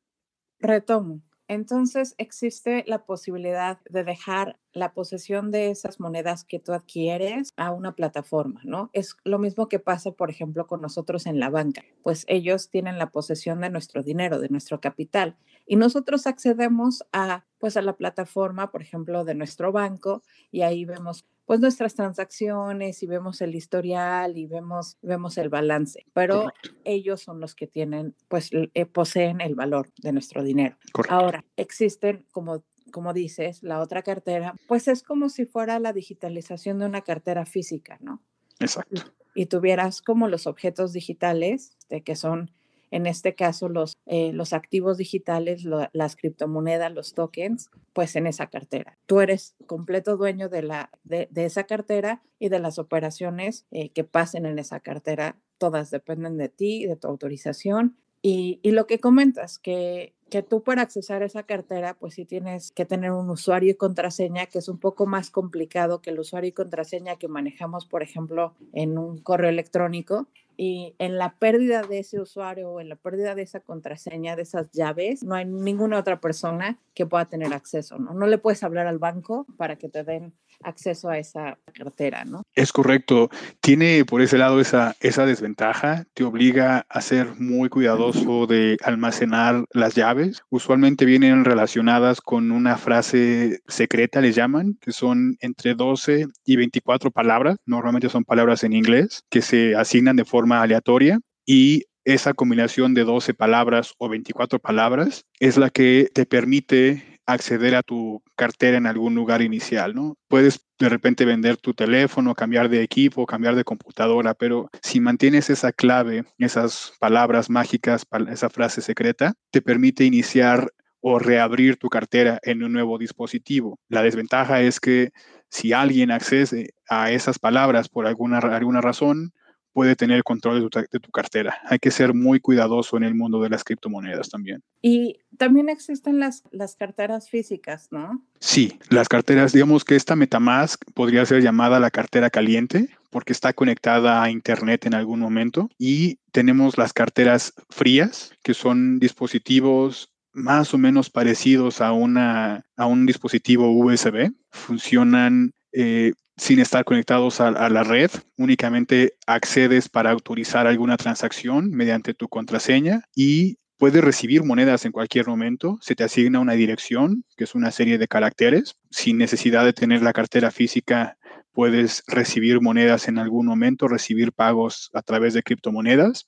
Retomo. 0.60 1.22
Entonces 1.48 2.16
existe 2.18 2.84
la 2.88 3.06
posibilidad 3.06 3.80
de 3.88 4.04
dejar 4.04 4.58
la 4.74 4.94
posesión 4.94 5.52
de 5.52 5.70
esas 5.70 6.00
monedas 6.00 6.44
que 6.44 6.60
tú 6.60 6.74
adquieres 6.74 7.54
a 7.56 7.72
una 7.72 7.94
plataforma, 7.94 8.62
¿no? 8.64 8.90
Es 8.94 9.16
lo 9.24 9.38
mismo 9.38 9.70
que 9.70 9.78
pasa, 9.78 10.12
por 10.12 10.32
ejemplo, 10.32 10.66
con 10.66 10.82
nosotros 10.82 11.28
en 11.28 11.40
la 11.40 11.52
banca, 11.52 11.84
pues 12.02 12.26
ellos 12.28 12.70
tienen 12.72 12.98
la 12.98 13.12
posesión 13.12 13.62
de 13.62 13.70
nuestro 13.70 14.02
dinero, 14.02 14.40
de 14.40 14.50
nuestro 14.50 14.82
capital, 14.82 15.38
y 15.66 15.76
nosotros 15.76 16.28
accedemos 16.28 17.04
a, 17.12 17.46
pues 17.60 17.78
a 17.78 17.82
la 17.82 17.98
plataforma, 17.98 18.72
por 18.72 18.82
ejemplo, 18.82 19.26
de 19.26 19.36
nuestro 19.36 19.72
banco, 19.72 20.24
y 20.52 20.62
ahí 20.62 20.86
vemos 20.86 21.26
pues 21.46 21.60
nuestras 21.60 21.94
transacciones 21.94 23.04
y 23.04 23.08
vemos 23.08 23.40
el 23.42 23.54
historial 23.54 24.36
y 24.36 24.48
vemos, 24.48 24.98
vemos 25.04 25.38
el 25.38 25.50
balance, 25.50 26.04
pero 26.12 26.48
ellos 26.84 27.22
son 27.22 27.40
los 27.40 27.54
que 27.54 27.68
tienen, 27.68 28.16
pues 28.28 28.50
eh, 28.52 28.86
poseen 28.88 29.42
el 29.42 29.54
valor 29.54 29.90
de 30.02 30.12
nuestro 30.12 30.44
dinero. 30.44 30.76
Ahora, 31.08 31.46
existen, 31.56 32.26
como 32.32 32.64
como 32.92 33.12
dices, 33.12 33.62
la 33.62 33.82
otra 33.82 34.04
cartera, 34.04 34.56
pues 34.68 34.88
es 34.88 35.04
como 35.04 35.28
si 35.28 35.46
fuera 35.46 35.80
la 35.80 35.92
digitalización 35.92 36.80
de 36.80 36.86
una 36.86 37.02
cartera 37.02 37.46
física, 37.46 37.98
¿no? 38.00 38.22
Exacto. 38.60 39.02
Y, 39.34 39.48
tuvieras 39.48 40.02
como 40.02 40.30
los 40.30 40.48
objetos 40.48 40.94
digitales, 40.94 41.76
de 41.90 42.04
que 42.04 42.16
son 42.16 42.52
en 42.92 43.06
este 43.06 43.36
caso 43.36 43.70
los, 43.70 43.98
eh, 44.06 44.32
los 44.34 44.54
activos 44.54 44.98
digitales, 44.98 45.64
las 45.92 46.16
criptomonedas, 46.16 46.94
los 46.94 47.14
tokens, 47.14 47.70
pues 47.94 48.16
en 48.16 48.28
esa 48.28 48.48
cartera. 48.48 48.98
Tú 49.06 49.22
eres 49.22 49.56
completo 49.66 50.18
dueño 50.18 50.50
de, 50.50 50.64
la, 50.64 50.90
de, 51.04 51.28
esa 51.36 51.66
cartera 51.66 52.22
y 52.40 52.50
de 52.50 52.60
las 52.60 52.80
operaciones 52.80 53.66
eh, 53.72 53.90
que 53.90 54.04
pasen 54.04 54.46
en 54.46 54.60
esa 54.60 54.80
cartera. 54.80 55.38
Todas 55.58 55.92
dependen 55.92 56.38
de 56.38 56.50
ti, 56.50 56.86
de 56.86 56.96
tu 56.96 57.08
autorización. 57.08 57.98
Y, 58.22 58.60
y 58.64 58.72
lo 58.72 58.88
que 58.88 59.00
comentas, 59.00 59.60
que 59.60 60.16
que 60.36 60.44
tú 60.44 60.62
para 60.64 60.82
accesar 60.82 61.24
esa 61.24 61.44
cartera, 61.44 61.94
pues 61.98 62.16
sí 62.16 62.26
tienes 62.26 62.74
que 62.74 62.84
tener 62.84 63.12
un 63.12 63.30
usuario 63.30 63.72
y 63.72 63.76
contraseña 63.76 64.48
que 64.48 64.60
es 64.60 64.68
un 64.68 64.78
poco 64.78 65.06
más 65.06 65.30
complicado 65.30 66.02
que 66.02 66.10
el 66.10 66.20
usuario 66.20 66.50
y 66.50 66.52
contraseña 66.52 67.16
que 67.16 67.30
manejamos, 67.30 67.86
por 67.86 68.04
ejemplo, 68.04 68.54
en 68.74 68.98
un 68.98 69.18
correo 69.20 69.50
electrónico 69.50 70.28
y 70.58 70.94
en 71.00 71.18
la 71.18 71.36
pérdida 71.36 71.84
de 71.84 72.00
ese 72.00 72.20
usuario 72.20 72.70
o 72.70 72.82
en 72.82 72.90
la 72.90 72.98
pérdida 72.98 73.34
de 73.34 73.44
esa 73.44 73.62
contraseña, 73.62 74.36
de 74.36 74.42
esas 74.42 74.70
llaves, 74.72 75.24
no 75.24 75.36
hay 75.36 75.46
ninguna 75.46 76.00
otra 76.00 76.20
persona 76.20 76.80
que 76.94 77.06
pueda 77.06 77.26
tener 77.26 77.54
acceso, 77.54 77.98
¿no? 77.98 78.14
No 78.14 78.28
le 78.28 78.38
puedes 78.38 78.62
hablar 78.64 78.88
al 78.88 79.00
banco 79.00 79.46
para 79.56 79.78
que 79.78 79.88
te 79.88 80.04
den 80.04 80.34
acceso 80.64 81.10
a 81.10 81.18
esa 81.18 81.58
cartera, 81.74 82.26
¿no? 82.26 82.44
Es 82.56 82.72
correcto. 82.72 83.30
Tiene 83.62 84.06
por 84.06 84.22
ese 84.22 84.38
lado 84.38 84.60
esa, 84.60 84.96
esa 85.00 85.26
desventaja, 85.26 86.06
te 86.14 86.24
obliga 86.24 86.86
a 86.90 87.02
ser 87.02 87.40
muy 87.40 87.70
cuidadoso 87.70 88.48
de 88.48 88.78
almacenar 88.84 89.66
las 89.72 89.96
llaves. 89.96 90.25
Usualmente 90.50 91.06
vienen 91.06 91.46
relacionadas 91.46 92.22
con 92.22 92.52
una 92.52 92.78
frase 92.78 93.60
secreta, 93.68 94.22
les 94.22 94.36
llaman, 94.36 94.78
que 94.82 94.92
son 94.92 95.38
entre 95.40 95.76
12 95.76 96.28
y 96.46 96.56
24 96.56 97.12
palabras, 97.12 97.58
normalmente 97.66 98.10
son 98.10 98.24
palabras 98.24 98.64
en 98.64 98.74
inglés, 98.74 99.24
que 99.30 99.42
se 99.42 99.76
asignan 99.76 100.16
de 100.16 100.26
forma 100.26 100.62
aleatoria 100.62 101.20
y 101.46 101.84
esa 102.06 102.34
combinación 102.34 102.94
de 102.94 103.04
12 103.04 103.34
palabras 103.34 103.94
o 103.98 104.08
24 104.08 104.60
palabras 104.60 105.26
es 105.40 105.58
la 105.58 105.72
que 105.72 106.10
te 106.14 106.26
permite 106.26 107.15
acceder 107.26 107.76
a 107.76 107.84
tu 107.84 108.24
cartera 108.36 108.78
en 108.78 108.88
algún 108.88 109.16
lugar 109.16 109.42
inicial, 109.42 109.96
¿no? 109.96 110.18
Puedes 110.28 110.66
de 110.80 110.90
repente 110.90 111.26
vender 111.26 111.58
tu 111.58 111.74
teléfono, 111.74 112.36
cambiar 112.36 112.70
de 112.70 112.84
equipo, 112.84 113.26
cambiar 113.26 113.56
de 113.56 113.64
computadora, 113.64 114.34
pero 114.34 114.70
si 114.82 115.00
mantienes 115.00 115.50
esa 115.50 115.72
clave, 115.72 116.26
esas 116.38 116.94
palabras 117.00 117.50
mágicas, 117.50 118.06
esa 118.30 118.50
frase 118.50 118.82
secreta, 118.82 119.34
te 119.52 119.62
permite 119.62 120.04
iniciar 120.04 120.70
o 121.00 121.20
reabrir 121.20 121.78
tu 121.78 121.88
cartera 121.88 122.40
en 122.44 122.64
un 122.64 122.74
nuevo 122.74 122.98
dispositivo. 122.98 123.80
La 123.90 124.02
desventaja 124.02 124.62
es 124.62 124.80
que 124.80 125.12
si 125.50 125.72
alguien 125.72 126.12
accede 126.12 126.74
a 126.90 127.12
esas 127.12 127.40
palabras 127.40 127.90
por 127.90 128.08
alguna, 128.08 128.40
alguna 128.40 128.82
razón, 128.82 129.32
puede 129.76 129.98
tener 129.98 130.16
el 130.16 130.24
control 130.24 130.70
de 130.90 131.00
tu, 131.02 131.12
cartera. 131.12 131.60
Hay 131.66 131.80
que 131.80 131.92
ser 131.92 132.14
muy 132.14 132.40
cuidadoso 132.40 132.96
en 132.96 133.04
el 133.04 133.14
mundo 133.14 133.42
de 133.42 133.50
las 133.50 133.66
criptomonedas 133.66 134.30
también. 134.30 134.64
Y 134.82 135.18
también 135.38 135.68
existen 135.68 136.18
las, 136.18 136.44
las 136.52 136.78
carteras 136.78 137.30
físicas, 137.30 137.90
¿no? 137.92 138.26
Sí, 138.40 138.80
las 138.90 139.10
carteras, 139.10 139.52
digamos 139.52 139.84
que 139.84 139.98
esta 139.98 140.16
Metamask 140.16 140.82
podría 140.94 141.26
ser 141.26 141.44
llamada 141.44 141.82
la 141.82 141.92
cartera 141.92 142.30
caliente 142.30 142.88
porque 143.10 143.34
está 143.34 143.52
conectada 143.52 144.24
a 144.24 144.32
Internet 144.32 144.86
en 144.86 144.94
algún 144.94 145.20
momento. 145.20 145.70
Y 145.78 146.20
tenemos 146.32 146.78
las 146.78 146.94
carteras 146.94 147.54
frías, 147.70 148.32
que 148.44 148.54
son 148.54 148.98
dispositivos 149.00 150.10
más 150.32 150.74
o 150.74 150.78
menos 150.78 151.10
parecidos 151.10 151.82
a, 151.82 151.92
una, 151.92 152.66
a 152.78 152.86
un 152.86 153.06
dispositivo 153.06 153.70
USB. 153.72 154.32
Funcionan 154.52 155.52
eh, 155.74 156.14
sin 156.38 156.60
estar 156.60 156.84
conectados 156.84 157.40
a, 157.40 157.70
la 157.70 157.84
red, 157.84 158.12
únicamente 158.38 159.16
accedes 159.26 159.90
para 159.90 160.12
autorizar 160.12 160.68
alguna 160.68 160.98
transacción 160.98 161.70
mediante 161.70 162.14
tu 162.14 162.28
contraseña 162.28 163.04
y 163.16 163.58
puedes 163.78 164.04
recibir 164.04 164.44
monedas 164.44 164.86
en 164.86 164.92
cualquier 164.92 165.28
momento. 165.28 165.78
Se 165.82 165.96
te 165.96 166.04
asigna 166.04 166.40
una 166.40 166.54
dirección, 166.54 167.24
que 167.38 167.46
es 167.46 167.56
una 167.56 167.72
serie 167.72 167.98
de 167.98 168.08
caracteres. 168.08 168.76
Sin 168.92 169.18
necesidad 169.18 169.64
de 169.64 169.74
tener 169.74 170.02
la 170.02 170.14
cartera 170.14 170.52
física, 170.52 171.18
puedes 171.54 172.04
recibir 172.08 172.62
monedas 172.62 173.08
en 173.08 173.18
algún 173.18 173.46
momento, 173.46 173.88
recibir 173.88 174.34
pagos 174.34 174.90
a 174.94 175.02
través 175.02 175.34
de 175.34 175.44
criptomonedas. 175.44 176.28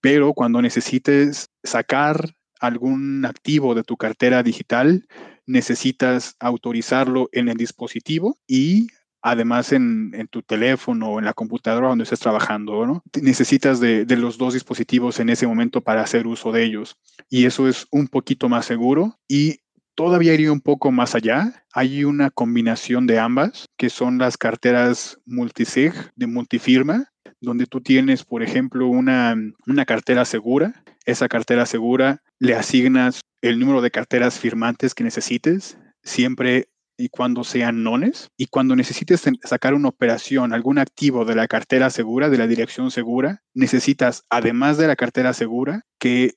Pero 0.00 0.34
cuando 0.34 0.60
necesites 0.60 1.48
sacar 1.62 2.34
algún 2.60 3.24
activo 3.24 3.74
de 3.74 3.82
tu 3.82 3.96
cartera 3.96 4.42
digital, 4.42 5.06
necesitas 5.46 6.36
autorizarlo 6.38 7.28
en 7.32 7.48
el 7.48 7.56
dispositivo 7.56 8.38
y 8.46 8.88
además 9.22 9.72
en, 9.72 10.12
tu 10.30 10.42
teléfono 10.42 11.10
o 11.10 11.18
en 11.18 11.24
la 11.24 11.32
computadora 11.32 11.88
donde 11.88 12.04
estés 12.04 12.20
trabajando, 12.20 12.86
¿no? 12.86 13.02
Necesitas 13.20 13.80
de, 13.80 14.04
los 14.16 14.36
dos 14.36 14.54
dispositivos 14.54 15.20
en 15.20 15.30
ese 15.30 15.46
momento 15.46 15.80
para 15.80 16.02
hacer 16.02 16.26
uso 16.26 16.52
de 16.52 16.64
ellos. 16.64 16.96
Y 17.30 17.46
eso 17.46 17.68
es 17.68 17.86
un 17.90 18.08
poquito 18.08 18.48
más 18.48 18.66
seguro 18.66 19.18
y 19.28 19.60
todavía 19.94 20.34
iría 20.34 20.52
un 20.52 20.60
poco 20.60 20.90
más 20.90 21.14
allá. 21.14 21.64
Hay 21.72 22.04
una 22.04 22.30
combinación 22.30 23.06
de 23.06 23.18
ambas, 23.20 23.66
que 23.76 23.90
son 23.90 24.18
las 24.18 24.36
carteras 24.36 25.18
multisig 25.24 25.92
de 26.16 26.26
multifirma, 26.26 27.12
donde 27.40 27.66
tú 27.66 27.80
tienes, 27.80 28.24
por 28.24 28.42
ejemplo, 28.42 28.88
una, 28.88 29.36
una 29.66 29.84
cartera 29.84 30.24
segura. 30.24 30.84
Esa 31.04 31.28
cartera 31.28 31.66
segura 31.66 32.22
le 32.38 32.54
asignas 32.54 33.20
el 33.40 33.58
número 33.58 33.82
de 33.82 33.90
carteras 33.90 34.38
firmantes 34.38 34.94
que 34.94 35.04
necesites. 35.04 35.78
Siempre 36.02 36.68
y 37.02 37.08
cuando 37.08 37.42
sean 37.42 37.82
nones. 37.82 38.30
Y 38.36 38.46
cuando 38.46 38.76
necesites 38.76 39.24
sacar 39.42 39.74
una 39.74 39.88
operación, 39.88 40.52
algún 40.52 40.78
activo 40.78 41.24
de 41.24 41.34
la 41.34 41.48
cartera 41.48 41.90
segura, 41.90 42.30
de 42.30 42.38
la 42.38 42.46
dirección 42.46 42.92
segura, 42.92 43.42
necesitas, 43.54 44.22
además 44.30 44.78
de 44.78 44.86
la 44.86 44.94
cartera 44.94 45.32
segura, 45.32 45.82
que 45.98 46.34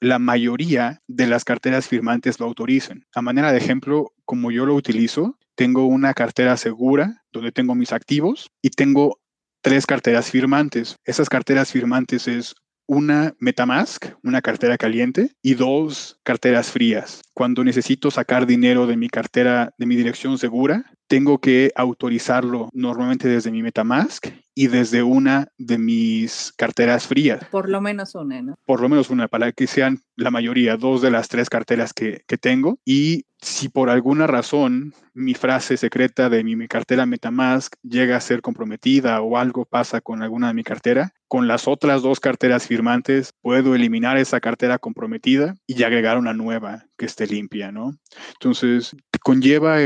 la 0.00 0.18
mayoría 0.18 1.02
de 1.06 1.26
las 1.28 1.44
carteras 1.44 1.86
firmantes 1.86 2.40
lo 2.40 2.46
autoricen. 2.46 3.06
A 3.14 3.22
manera 3.22 3.52
de 3.52 3.58
ejemplo, 3.58 4.12
como 4.24 4.50
yo 4.50 4.66
lo 4.66 4.74
utilizo, 4.74 5.38
tengo 5.54 5.86
una 5.86 6.14
cartera 6.14 6.56
segura 6.56 7.22
donde 7.32 7.52
tengo 7.52 7.74
mis 7.74 7.92
activos 7.92 8.50
y 8.60 8.70
tengo 8.70 9.20
tres 9.62 9.86
carteras 9.86 10.30
firmantes. 10.30 10.96
Esas 11.04 11.28
carteras 11.28 11.70
firmantes 11.70 12.26
es 12.26 12.54
una 12.88 13.34
Metamask, 13.38 14.06
una 14.24 14.40
cartera 14.42 14.78
caliente, 14.78 15.30
y 15.42 15.54
dos 15.54 16.18
carteras 16.24 16.72
frías. 16.72 17.22
Cuando 17.34 17.62
necesito 17.62 18.10
sacar 18.10 18.46
dinero 18.46 18.86
de 18.86 18.96
mi 18.96 19.08
cartera, 19.08 19.72
de 19.78 19.86
mi 19.86 19.94
dirección 19.94 20.38
segura, 20.38 20.90
tengo 21.06 21.38
que 21.38 21.70
autorizarlo 21.76 22.70
normalmente 22.72 23.28
desde 23.28 23.50
mi 23.50 23.62
Metamask 23.62 24.26
y 24.54 24.66
desde 24.66 25.02
una 25.02 25.48
de 25.58 25.78
mis 25.78 26.52
carteras 26.56 27.06
frías. 27.06 27.44
Por 27.50 27.68
lo 27.68 27.80
menos 27.80 28.14
una, 28.14 28.42
¿no? 28.42 28.58
Por 28.64 28.80
lo 28.80 28.88
menos 28.88 29.10
una, 29.10 29.28
para 29.28 29.52
que 29.52 29.66
sean 29.66 30.00
la 30.16 30.30
mayoría, 30.30 30.76
dos 30.76 31.00
de 31.00 31.10
las 31.10 31.28
tres 31.28 31.48
carteras 31.48 31.92
que, 31.92 32.22
que 32.26 32.38
tengo. 32.38 32.78
Y 32.84 33.26
si 33.40 33.68
por 33.68 33.88
alguna 33.88 34.26
razón 34.26 34.94
mi 35.14 35.34
frase 35.34 35.76
secreta 35.76 36.28
de 36.28 36.42
mi, 36.42 36.56
mi, 36.56 36.68
cartera 36.68 37.06
Metamask 37.06 37.74
llega 37.82 38.16
a 38.16 38.20
ser 38.20 38.40
comprometida 38.40 39.20
o 39.20 39.38
algo 39.38 39.64
pasa 39.64 40.00
con 40.00 40.22
alguna 40.22 40.48
de 40.48 40.54
mi 40.54 40.64
cartera, 40.64 41.12
con 41.28 41.46
las 41.46 41.68
otras 41.68 42.02
dos 42.02 42.20
carteras 42.20 42.66
firmantes 42.66 43.32
puedo 43.40 43.74
eliminar 43.74 44.16
esa 44.16 44.40
cartera 44.40 44.78
comprometida 44.78 45.54
y 45.66 45.82
agregar 45.82 46.18
una 46.18 46.32
nueva 46.32 46.86
que 46.96 47.06
esté 47.06 47.26
limpia, 47.26 47.70
¿no? 47.70 47.96
Entonces, 48.32 48.96
conlleva 49.22 49.76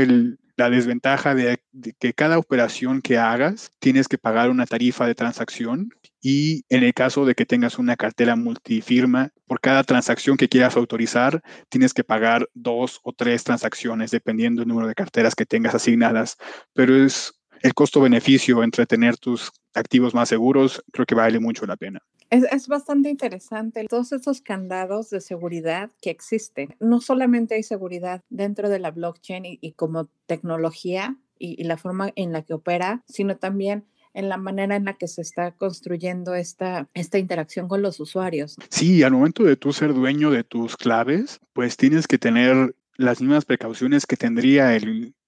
la 0.55 0.69
desventaja 0.69 1.35
de, 1.35 1.59
de, 1.71 1.93
que 1.99 2.13
cada 2.13 2.37
operación 2.37 3.01
que 3.01 3.17
hagas 3.17 3.71
tienes 3.79 4.07
que 4.07 4.17
pagar 4.17 4.49
una 4.49 4.65
tarifa 4.65 5.05
de 5.05 5.15
transacción 5.15 5.89
y 6.25 6.63
en 6.69 6.83
el 6.83 6.93
caso 6.93 7.25
de 7.25 7.35
que 7.35 7.45
tengas 7.45 7.77
una 7.77 7.97
cartera 7.97 8.37
multifirma, 8.37 9.31
por 9.45 9.59
cada 9.59 9.83
transacción 9.83 10.37
que 10.37 10.47
quieras 10.47 10.77
autorizar, 10.77 11.41
tienes 11.67 11.93
que 11.93 12.05
pagar 12.05 12.47
dos 12.53 13.01
o 13.03 13.11
tres 13.11 13.43
transacciones 13.43 14.11
dependiendo 14.11 14.61
del 14.61 14.69
número 14.69 14.87
de 14.87 14.95
carteras 14.95 15.35
que 15.35 15.45
tengas 15.45 15.75
asignadas. 15.75 16.37
Pero 16.73 16.95
es 16.95 17.33
el 17.63 17.73
costo-beneficio 17.73 18.61
entre 18.61 18.85
tener 18.85 19.17
tus 19.17 19.51
activos 19.73 20.13
más 20.13 20.29
seguros, 20.29 20.83
creo 20.91 21.05
que 21.05 21.15
vale 21.15 21.39
mucho 21.39 21.65
la 21.65 21.77
pena. 21.77 22.03
Es, 22.29 22.43
es, 22.51 22.67
bastante 22.67 23.09
interesante 23.09 23.85
todos 23.87 24.11
esos 24.11 24.41
candados 24.41 25.09
de 25.09 25.21
seguridad 25.21 25.91
que 26.01 26.09
existen. 26.09 26.75
No 26.79 26.99
solamente 26.99 27.55
hay 27.55 27.63
seguridad 27.63 28.21
dentro 28.29 28.69
de 28.69 28.79
la 28.79 28.91
blockchain 28.91 29.45
y, 29.45 29.59
y 29.61 29.73
como 29.73 30.09
tecnología 30.25 31.17
y, 31.39 31.59
y, 31.61 31.63
la 31.65 31.77
forma 31.77 32.11
en 32.15 32.33
la 32.33 32.41
que 32.41 32.53
opera, 32.53 33.03
sino 33.07 33.37
también 33.37 33.85
en 34.13 34.29
la 34.29 34.37
manera 34.37 34.75
en 34.75 34.85
la 34.85 34.93
que 34.93 35.07
se 35.07 35.21
está 35.21 35.51
construyendo 35.51 36.35
esta, 36.35 36.89
esta 36.93 37.17
interacción 37.17 37.67
con 37.67 37.81
los 37.81 37.99
usuarios. 37.99 38.55
Sí, 38.69 39.03
al 39.03 39.13
momento 39.13 39.43
de 39.43 39.55
tú 39.55 39.73
ser 39.73 39.93
dueño 39.93 40.31
de 40.31 40.43
tus 40.43 40.77
claves, 40.77 41.39
pues 41.53 41.77
tienes 41.77 42.07
que 42.07 42.17
tener 42.17 42.75
las 42.95 43.21
mismas 43.21 43.45
precauciones 43.45 44.05
que 44.05 44.17
tendría 44.17 44.77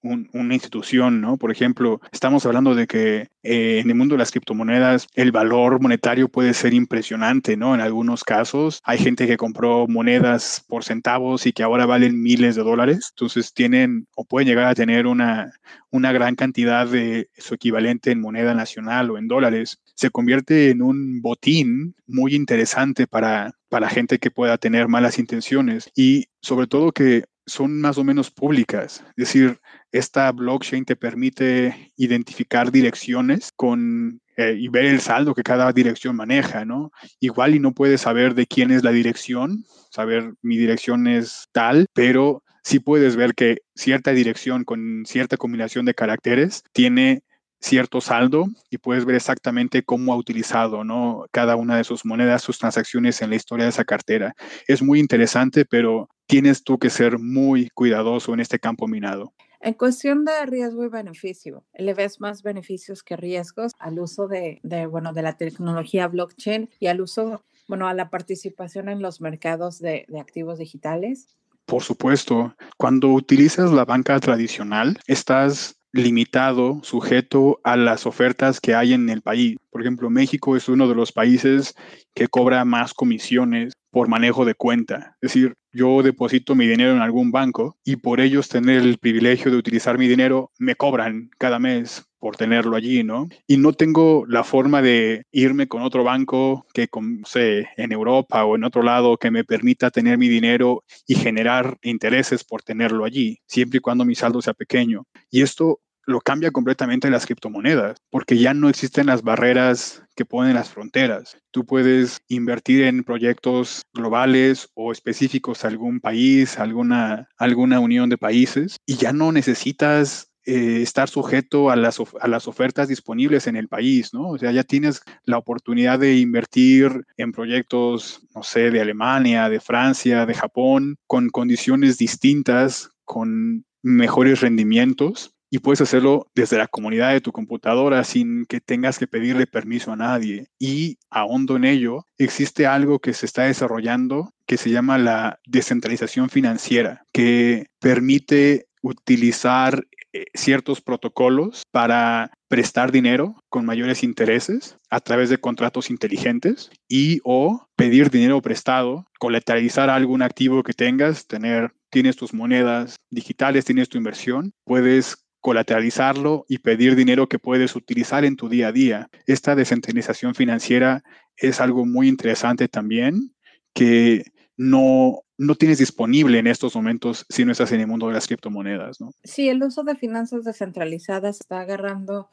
una 0.02 0.54
institución, 0.54 1.20
¿no? 1.20 1.36
Por 1.36 1.50
ejemplo, 1.50 2.00
estamos 2.12 2.46
hablando 2.46 2.74
de 2.76 2.86
que 2.86 3.28
eh, 3.42 3.80
en 3.80 3.90
el 3.90 3.96
mundo 3.96 4.14
de 4.14 4.20
las 4.20 4.30
criptomonedas 4.30 5.08
el 5.14 5.32
valor 5.32 5.80
monetario 5.80 6.28
puede 6.28 6.54
ser 6.54 6.74
impresionante, 6.74 7.56
¿no? 7.56 7.74
En 7.74 7.80
algunos 7.80 8.22
casos 8.22 8.80
hay 8.84 8.98
gente 8.98 9.26
que 9.26 9.36
compró 9.36 9.88
monedas 9.88 10.64
por 10.68 10.84
centavos 10.84 11.46
y 11.46 11.52
que 11.52 11.64
ahora 11.64 11.86
valen 11.86 12.22
miles 12.22 12.54
de 12.54 12.62
dólares, 12.62 13.10
entonces 13.10 13.52
tienen 13.52 14.06
o 14.14 14.24
pueden 14.24 14.46
llegar 14.46 14.66
a 14.66 14.74
tener 14.74 15.06
una, 15.06 15.52
una 15.90 16.12
gran 16.12 16.36
cantidad 16.36 16.86
de 16.86 17.28
su 17.36 17.54
equivalente 17.54 18.12
en 18.12 18.20
moneda 18.20 18.54
nacional 18.54 19.10
o 19.10 19.18
en 19.18 19.26
dólares. 19.26 19.80
Se 19.94 20.10
convierte 20.10 20.70
en 20.70 20.82
un 20.82 21.20
botín 21.20 21.96
muy 22.06 22.34
interesante 22.34 23.08
para, 23.08 23.54
para 23.68 23.88
gente 23.88 24.18
que 24.18 24.30
pueda 24.30 24.56
tener 24.58 24.86
malas 24.86 25.18
intenciones 25.18 25.90
y 25.96 26.26
sobre 26.40 26.68
todo 26.68 26.92
que 26.92 27.24
son 27.46 27.80
más 27.80 27.96
o 27.96 28.04
menos 28.04 28.30
públicas. 28.30 29.04
Es 29.10 29.28
decir, 29.28 29.60
esta 29.92 30.30
blockchain 30.32 30.84
te 30.84 30.96
permite 30.96 31.92
identificar 31.96 32.70
direcciones 32.70 33.50
con 33.54 34.20
eh, 34.36 34.54
y 34.58 34.68
ver 34.68 34.84
el 34.84 35.00
saldo 35.00 35.34
que 35.34 35.42
cada 35.42 35.72
dirección 35.72 36.16
maneja, 36.16 36.64
¿no? 36.64 36.90
Igual 37.20 37.54
y 37.54 37.60
no 37.60 37.72
puedes 37.72 38.02
saber 38.02 38.34
de 38.34 38.46
quién 38.46 38.70
es 38.70 38.84
la 38.84 38.92
dirección, 38.92 39.64
saber 39.90 40.34
mi 40.42 40.58
dirección 40.58 41.06
es 41.06 41.48
tal, 41.52 41.86
pero 41.94 42.42
sí 42.62 42.80
puedes 42.80 43.16
ver 43.16 43.34
que 43.34 43.62
cierta 43.74 44.10
dirección 44.10 44.64
con 44.64 45.04
cierta 45.06 45.36
combinación 45.36 45.86
de 45.86 45.94
caracteres 45.94 46.64
tiene 46.72 47.22
cierto 47.66 48.00
saldo 48.00 48.46
y 48.70 48.78
puedes 48.78 49.04
ver 49.04 49.16
exactamente 49.16 49.82
cómo 49.82 50.12
ha 50.12 50.16
utilizado 50.16 50.84
¿no? 50.84 51.26
cada 51.32 51.56
una 51.56 51.76
de 51.76 51.84
sus 51.84 52.04
monedas, 52.04 52.42
sus 52.42 52.58
transacciones 52.58 53.20
en 53.22 53.30
la 53.30 53.36
historia 53.36 53.64
de 53.64 53.70
esa 53.70 53.84
cartera. 53.84 54.34
Es 54.68 54.82
muy 54.82 55.00
interesante, 55.00 55.64
pero 55.64 56.08
tienes 56.26 56.62
tú 56.62 56.78
que 56.78 56.90
ser 56.90 57.18
muy 57.18 57.68
cuidadoso 57.70 58.32
en 58.34 58.40
este 58.40 58.58
campo 58.58 58.86
minado. 58.86 59.32
En 59.60 59.74
cuestión 59.74 60.24
de 60.24 60.46
riesgo 60.46 60.84
y 60.84 60.88
beneficio, 60.88 61.64
¿le 61.74 61.94
ves 61.94 62.20
más 62.20 62.42
beneficios 62.42 63.02
que 63.02 63.16
riesgos 63.16 63.72
al 63.78 63.98
uso 63.98 64.28
de, 64.28 64.60
de, 64.62 64.86
bueno, 64.86 65.12
de 65.12 65.22
la 65.22 65.36
tecnología 65.36 66.06
blockchain 66.06 66.70
y 66.78 66.86
al 66.86 67.00
uso, 67.00 67.42
bueno, 67.66 67.88
a 67.88 67.94
la 67.94 68.10
participación 68.10 68.88
en 68.88 69.02
los 69.02 69.20
mercados 69.20 69.80
de, 69.80 70.04
de 70.08 70.20
activos 70.20 70.58
digitales? 70.58 71.36
Por 71.64 71.82
supuesto, 71.82 72.54
cuando 72.76 73.08
utilizas 73.08 73.72
la 73.72 73.84
banca 73.84 74.20
tradicional, 74.20 75.00
estás 75.08 75.75
limitado, 75.92 76.80
sujeto 76.82 77.60
a 77.64 77.76
las 77.76 78.06
ofertas 78.06 78.60
que 78.60 78.74
hay 78.74 78.92
en 78.92 79.08
el 79.08 79.22
país. 79.22 79.56
Por 79.70 79.80
ejemplo, 79.80 80.10
México 80.10 80.56
es 80.56 80.68
uno 80.68 80.88
de 80.88 80.94
los 80.94 81.12
países 81.12 81.74
que 82.14 82.28
cobra 82.28 82.64
más 82.64 82.94
comisiones 82.94 83.72
por 83.90 84.08
manejo 84.08 84.44
de 84.44 84.54
cuenta. 84.54 85.16
Es 85.20 85.32
decir, 85.32 85.54
yo 85.76 86.02
deposito 86.02 86.54
mi 86.54 86.66
dinero 86.66 86.92
en 86.92 87.02
algún 87.02 87.30
banco 87.30 87.76
y 87.84 87.96
por 87.96 88.20
ellos 88.20 88.48
tener 88.48 88.78
el 88.78 88.98
privilegio 88.98 89.50
de 89.50 89.58
utilizar 89.58 89.98
mi 89.98 90.08
dinero, 90.08 90.50
me 90.58 90.74
cobran 90.74 91.30
cada 91.38 91.58
mes 91.58 92.06
por 92.18 92.36
tenerlo 92.36 92.76
allí, 92.76 93.04
¿no? 93.04 93.28
Y 93.46 93.58
no 93.58 93.72
tengo 93.72 94.24
la 94.26 94.42
forma 94.42 94.82
de 94.82 95.26
irme 95.30 95.68
con 95.68 95.82
otro 95.82 96.02
banco 96.02 96.66
que, 96.72 96.88
con, 96.88 97.22
sé, 97.24 97.68
en 97.76 97.92
Europa 97.92 98.44
o 98.44 98.56
en 98.56 98.64
otro 98.64 98.82
lado 98.82 99.16
que 99.16 99.30
me 99.30 99.44
permita 99.44 99.90
tener 99.90 100.18
mi 100.18 100.28
dinero 100.28 100.82
y 101.06 101.14
generar 101.14 101.78
intereses 101.82 102.42
por 102.42 102.62
tenerlo 102.62 103.04
allí, 103.04 103.38
siempre 103.46 103.78
y 103.78 103.80
cuando 103.80 104.04
mi 104.04 104.14
saldo 104.14 104.42
sea 104.42 104.54
pequeño. 104.54 105.04
Y 105.30 105.42
esto 105.42 105.80
lo 106.06 106.20
cambia 106.20 106.52
completamente 106.52 107.10
las 107.10 107.26
criptomonedas, 107.26 107.98
porque 108.10 108.38
ya 108.38 108.54
no 108.54 108.68
existen 108.68 109.06
las 109.06 109.22
barreras 109.22 110.02
que 110.14 110.24
ponen 110.24 110.54
las 110.54 110.70
fronteras. 110.70 111.36
Tú 111.50 111.66
puedes 111.66 112.18
invertir 112.28 112.84
en 112.84 113.04
proyectos 113.04 113.82
globales 113.92 114.70
o 114.74 114.92
específicos 114.92 115.64
a 115.64 115.68
algún 115.68 116.00
país, 116.00 116.58
alguna, 116.58 117.28
alguna 117.36 117.80
unión 117.80 118.08
de 118.08 118.18
países, 118.18 118.76
y 118.86 118.96
ya 118.96 119.12
no 119.12 119.32
necesitas 119.32 120.30
eh, 120.44 120.80
estar 120.80 121.08
sujeto 121.08 121.70
a 121.70 121.76
las, 121.76 121.98
a 122.20 122.28
las 122.28 122.46
ofertas 122.46 122.86
disponibles 122.86 123.48
en 123.48 123.56
el 123.56 123.66
país, 123.66 124.14
¿no? 124.14 124.28
O 124.28 124.38
sea, 124.38 124.52
ya 124.52 124.62
tienes 124.62 125.02
la 125.24 125.38
oportunidad 125.38 125.98
de 125.98 126.18
invertir 126.18 127.04
en 127.16 127.32
proyectos, 127.32 128.20
no 128.32 128.44
sé, 128.44 128.70
de 128.70 128.80
Alemania, 128.80 129.48
de 129.48 129.58
Francia, 129.58 130.24
de 130.24 130.34
Japón, 130.34 130.98
con 131.08 131.30
condiciones 131.30 131.98
distintas, 131.98 132.90
con 133.04 133.64
mejores 133.82 134.40
rendimientos 134.40 135.35
y 135.50 135.60
puedes 135.60 135.80
hacerlo 135.80 136.26
desde 136.34 136.58
la 136.58 136.66
comunidad 136.66 137.12
de 137.12 137.20
tu 137.20 137.32
computadora 137.32 138.04
sin 138.04 138.46
que 138.46 138.60
tengas 138.60 138.98
que 138.98 139.06
pedirle 139.06 139.46
permiso 139.46 139.92
a 139.92 139.96
nadie. 139.96 140.48
Y 140.58 140.98
ahondo 141.10 141.56
en 141.56 141.64
ello, 141.64 142.04
existe 142.18 142.66
algo 142.66 142.98
que 142.98 143.14
se 143.14 143.26
está 143.26 143.44
desarrollando 143.44 144.30
que 144.46 144.56
se 144.56 144.70
llama 144.70 144.98
la 144.98 145.40
descentralización 145.46 146.30
financiera, 146.30 147.04
que 147.12 147.66
permite 147.80 148.66
utilizar 148.80 149.86
eh, 150.12 150.26
ciertos 150.34 150.80
protocolos 150.80 151.62
para 151.72 152.30
prestar 152.48 152.92
dinero 152.92 153.36
con 153.48 153.66
mayores 153.66 154.04
intereses 154.04 154.78
a 154.88 155.00
través 155.00 155.28
de 155.30 155.38
contratos 155.38 155.90
inteligentes 155.90 156.70
y 156.88 157.20
o 157.24 157.66
pedir 157.74 158.10
dinero 158.10 158.40
prestado, 158.40 159.06
colateralizar 159.18 159.90
algún 159.90 160.22
activo 160.22 160.62
que 160.62 160.72
tengas, 160.72 161.26
tener 161.26 161.72
tienes 161.90 162.16
tus 162.16 162.34
monedas 162.34 162.96
digitales, 163.10 163.64
tienes 163.64 163.88
tu 163.88 163.98
inversión, 163.98 164.52
puedes 164.64 165.25
colateralizarlo 165.40 166.44
y 166.48 166.58
pedir 166.58 166.96
dinero 166.96 167.28
que 167.28 167.38
puedes 167.38 167.76
utilizar 167.76 168.24
en 168.24 168.36
tu 168.36 168.48
día 168.48 168.68
a 168.68 168.72
día. 168.72 169.08
Esta 169.26 169.54
descentralización 169.54 170.34
financiera 170.34 171.04
es 171.36 171.60
algo 171.60 171.86
muy 171.86 172.08
interesante 172.08 172.68
también 172.68 173.34
que 173.72 174.24
no, 174.56 175.20
no 175.38 175.54
tienes 175.54 175.78
disponible 175.78 176.38
en 176.38 176.46
estos 176.46 176.74
momentos 176.74 177.26
si 177.28 177.44
no 177.44 177.52
estás 177.52 177.72
en 177.72 177.80
el 177.80 177.86
mundo 177.86 178.08
de 178.08 178.14
las 178.14 178.26
criptomonedas, 178.26 179.00
¿no? 179.00 179.10
Sí, 179.22 179.48
el 179.48 179.62
uso 179.62 179.84
de 179.84 179.94
finanzas 179.94 180.44
descentralizadas 180.44 181.40
está 181.40 181.60
agarrando 181.60 182.30